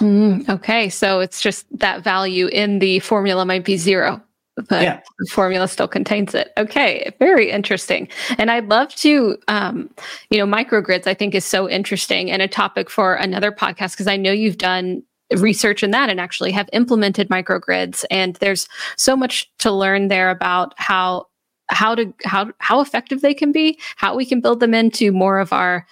Mm, 0.00 0.48
okay 0.48 0.88
so 0.88 1.20
it's 1.20 1.40
just 1.40 1.66
that 1.78 2.02
value 2.02 2.46
in 2.48 2.78
the 2.78 3.00
formula 3.00 3.44
might 3.44 3.64
be 3.64 3.76
zero 3.76 4.22
but 4.68 4.82
yeah. 4.82 5.00
the 5.20 5.30
formula 5.30 5.68
still 5.68 5.86
contains 5.86 6.34
it. 6.34 6.52
Okay 6.56 7.14
very 7.18 7.50
interesting. 7.50 8.08
And 8.38 8.50
i'd 8.50 8.68
love 8.68 8.94
to 8.96 9.38
um, 9.48 9.90
you 10.30 10.38
know 10.38 10.46
microgrids 10.46 11.06
i 11.06 11.14
think 11.14 11.34
is 11.34 11.44
so 11.44 11.68
interesting 11.68 12.30
and 12.30 12.42
a 12.42 12.48
topic 12.48 12.90
for 12.90 13.14
another 13.14 13.52
podcast 13.52 13.92
because 13.92 14.06
i 14.06 14.16
know 14.16 14.32
you've 14.32 14.58
done 14.58 15.02
research 15.36 15.82
in 15.82 15.90
that 15.90 16.08
and 16.08 16.20
actually 16.20 16.52
have 16.52 16.70
implemented 16.72 17.28
microgrids 17.28 18.04
and 18.10 18.36
there's 18.36 18.68
so 18.96 19.14
much 19.14 19.50
to 19.58 19.70
learn 19.70 20.08
there 20.08 20.30
about 20.30 20.72
how 20.76 21.26
how 21.70 21.94
to 21.94 22.12
how 22.24 22.50
how 22.58 22.80
effective 22.80 23.20
they 23.20 23.34
can 23.34 23.52
be 23.52 23.78
how 23.96 24.16
we 24.16 24.24
can 24.24 24.40
build 24.40 24.60
them 24.60 24.74
into 24.74 25.12
more 25.12 25.38
of 25.38 25.52
our 25.52 25.86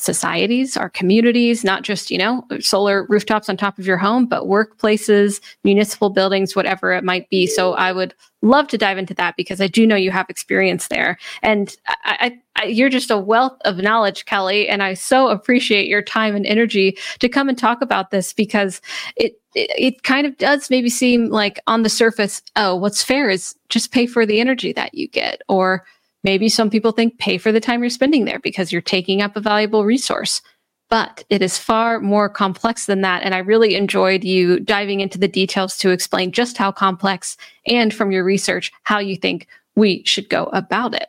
societies, 0.00 0.76
our 0.76 0.88
communities, 0.88 1.62
not 1.62 1.82
just, 1.82 2.10
you 2.10 2.18
know, 2.18 2.44
solar 2.60 3.04
rooftops 3.08 3.48
on 3.48 3.56
top 3.56 3.78
of 3.78 3.86
your 3.86 3.98
home, 3.98 4.26
but 4.26 4.44
workplaces, 4.44 5.40
municipal 5.62 6.10
buildings, 6.10 6.56
whatever 6.56 6.92
it 6.92 7.04
might 7.04 7.28
be. 7.28 7.46
So 7.46 7.74
I 7.74 7.92
would 7.92 8.14
love 8.42 8.68
to 8.68 8.78
dive 8.78 8.96
into 8.96 9.14
that 9.14 9.36
because 9.36 9.60
I 9.60 9.66
do 9.66 9.86
know 9.86 9.96
you 9.96 10.10
have 10.10 10.30
experience 10.30 10.88
there. 10.88 11.18
And 11.42 11.76
I, 12.04 12.38
I, 12.56 12.64
you're 12.64 12.88
just 12.88 13.10
a 13.10 13.18
wealth 13.18 13.58
of 13.64 13.78
knowledge, 13.78 14.24
Kelly. 14.24 14.68
And 14.68 14.82
I 14.82 14.94
so 14.94 15.28
appreciate 15.28 15.86
your 15.86 16.02
time 16.02 16.34
and 16.34 16.46
energy 16.46 16.96
to 17.18 17.28
come 17.28 17.48
and 17.48 17.58
talk 17.58 17.82
about 17.82 18.10
this 18.10 18.32
because 18.32 18.80
it, 19.16 19.39
it, 19.54 20.02
kind 20.02 20.26
of 20.26 20.36
does 20.38 20.70
maybe 20.70 20.88
seem 20.88 21.28
like 21.28 21.60
on 21.66 21.82
the 21.82 21.88
surface, 21.88 22.42
oh, 22.56 22.76
what's 22.76 23.02
fair 23.02 23.28
is 23.28 23.54
just 23.68 23.92
pay 23.92 24.06
for 24.06 24.24
the 24.24 24.40
energy 24.40 24.72
that 24.72 24.94
you 24.94 25.08
get 25.08 25.42
or 25.48 25.84
Maybe 26.22 26.48
some 26.48 26.70
people 26.70 26.92
think 26.92 27.18
pay 27.18 27.38
for 27.38 27.50
the 27.50 27.60
time 27.60 27.82
you're 27.82 27.90
spending 27.90 28.24
there 28.24 28.40
because 28.40 28.72
you're 28.72 28.82
taking 28.82 29.22
up 29.22 29.36
a 29.36 29.40
valuable 29.40 29.84
resource. 29.84 30.42
But 30.90 31.24
it 31.30 31.40
is 31.40 31.56
far 31.56 32.00
more 32.00 32.28
complex 32.28 32.86
than 32.86 33.00
that. 33.02 33.22
And 33.22 33.34
I 33.34 33.38
really 33.38 33.76
enjoyed 33.76 34.24
you 34.24 34.58
diving 34.60 35.00
into 35.00 35.18
the 35.18 35.28
details 35.28 35.78
to 35.78 35.90
explain 35.90 36.32
just 36.32 36.58
how 36.58 36.72
complex 36.72 37.36
and 37.66 37.94
from 37.94 38.10
your 38.10 38.24
research, 38.24 38.72
how 38.82 38.98
you 38.98 39.16
think 39.16 39.46
we 39.76 40.02
should 40.04 40.28
go 40.28 40.44
about 40.46 40.94
it. 40.94 41.06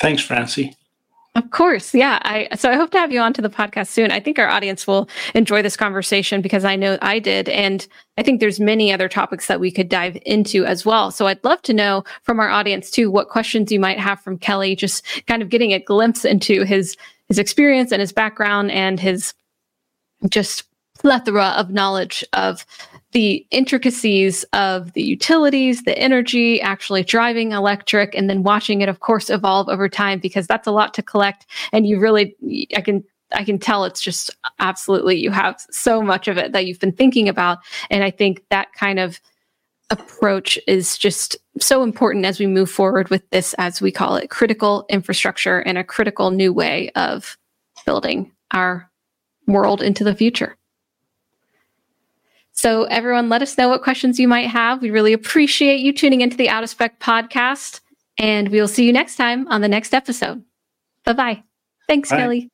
Thanks, 0.00 0.22
Francie. 0.22 0.76
Of 1.36 1.50
course. 1.50 1.94
Yeah. 1.94 2.18
I 2.22 2.48
so 2.56 2.70
I 2.70 2.76
hope 2.76 2.90
to 2.92 2.98
have 2.98 3.12
you 3.12 3.20
on 3.20 3.34
to 3.34 3.42
the 3.42 3.50
podcast 3.50 3.88
soon. 3.88 4.10
I 4.10 4.20
think 4.20 4.38
our 4.38 4.48
audience 4.48 4.86
will 4.86 5.06
enjoy 5.34 5.60
this 5.60 5.76
conversation 5.76 6.40
because 6.40 6.64
I 6.64 6.76
know 6.76 6.96
I 7.02 7.18
did. 7.18 7.50
And 7.50 7.86
I 8.16 8.22
think 8.22 8.40
there's 8.40 8.58
many 8.58 8.90
other 8.90 9.06
topics 9.06 9.46
that 9.48 9.60
we 9.60 9.70
could 9.70 9.90
dive 9.90 10.16
into 10.24 10.64
as 10.64 10.86
well. 10.86 11.10
So 11.10 11.26
I'd 11.26 11.44
love 11.44 11.60
to 11.62 11.74
know 11.74 12.04
from 12.22 12.40
our 12.40 12.48
audience 12.48 12.90
too 12.90 13.10
what 13.10 13.28
questions 13.28 13.70
you 13.70 13.78
might 13.78 14.00
have 14.00 14.18
from 14.22 14.38
Kelly, 14.38 14.74
just 14.74 15.04
kind 15.26 15.42
of 15.42 15.50
getting 15.50 15.74
a 15.74 15.78
glimpse 15.78 16.24
into 16.24 16.64
his 16.64 16.96
his 17.28 17.38
experience 17.38 17.92
and 17.92 18.00
his 18.00 18.12
background 18.12 18.70
and 18.70 18.98
his 18.98 19.34
just 20.30 20.64
plethora 20.98 21.48
of 21.58 21.68
knowledge 21.68 22.24
of 22.32 22.64
the 23.16 23.46
intricacies 23.50 24.44
of 24.52 24.92
the 24.92 25.02
utilities, 25.02 25.84
the 25.84 25.98
energy, 25.98 26.60
actually 26.60 27.02
driving 27.02 27.52
electric, 27.52 28.14
and 28.14 28.28
then 28.28 28.42
watching 28.42 28.82
it, 28.82 28.90
of 28.90 29.00
course, 29.00 29.30
evolve 29.30 29.70
over 29.70 29.88
time 29.88 30.18
because 30.18 30.46
that's 30.46 30.66
a 30.66 30.70
lot 30.70 30.92
to 30.92 31.02
collect. 31.02 31.46
And 31.72 31.86
you 31.86 31.98
really, 31.98 32.36
I 32.76 32.82
can 32.82 33.02
I 33.32 33.42
can 33.42 33.58
tell 33.58 33.86
it's 33.86 34.02
just 34.02 34.36
absolutely 34.58 35.16
you 35.16 35.30
have 35.30 35.58
so 35.70 36.02
much 36.02 36.28
of 36.28 36.36
it 36.36 36.52
that 36.52 36.66
you've 36.66 36.78
been 36.78 36.92
thinking 36.92 37.26
about. 37.26 37.60
And 37.88 38.04
I 38.04 38.10
think 38.10 38.42
that 38.50 38.74
kind 38.74 38.98
of 38.98 39.18
approach 39.88 40.58
is 40.66 40.98
just 40.98 41.38
so 41.58 41.82
important 41.82 42.26
as 42.26 42.38
we 42.38 42.46
move 42.46 42.70
forward 42.70 43.08
with 43.08 43.26
this, 43.30 43.54
as 43.54 43.80
we 43.80 43.90
call 43.90 44.16
it, 44.16 44.28
critical 44.28 44.84
infrastructure 44.90 45.60
and 45.60 45.78
a 45.78 45.84
critical 45.84 46.30
new 46.30 46.52
way 46.52 46.90
of 46.96 47.38
building 47.86 48.30
our 48.52 48.90
world 49.46 49.80
into 49.80 50.04
the 50.04 50.14
future. 50.14 50.54
So, 52.56 52.84
everyone, 52.84 53.28
let 53.28 53.42
us 53.42 53.58
know 53.58 53.68
what 53.68 53.82
questions 53.82 54.18
you 54.18 54.26
might 54.26 54.48
have. 54.48 54.80
We 54.80 54.90
really 54.90 55.12
appreciate 55.12 55.80
you 55.80 55.92
tuning 55.92 56.22
into 56.22 56.38
the 56.38 56.48
Out 56.48 56.64
of 56.64 56.70
Spec 56.70 56.98
podcast, 57.00 57.80
and 58.18 58.48
we'll 58.48 58.66
see 58.66 58.86
you 58.86 58.92
next 58.92 59.16
time 59.16 59.46
on 59.48 59.60
the 59.60 59.68
next 59.68 59.92
episode. 59.92 60.42
Bye 61.04 61.12
bye. 61.12 61.42
Thanks, 61.86 62.10
Bye. 62.10 62.16
Kelly. 62.16 62.50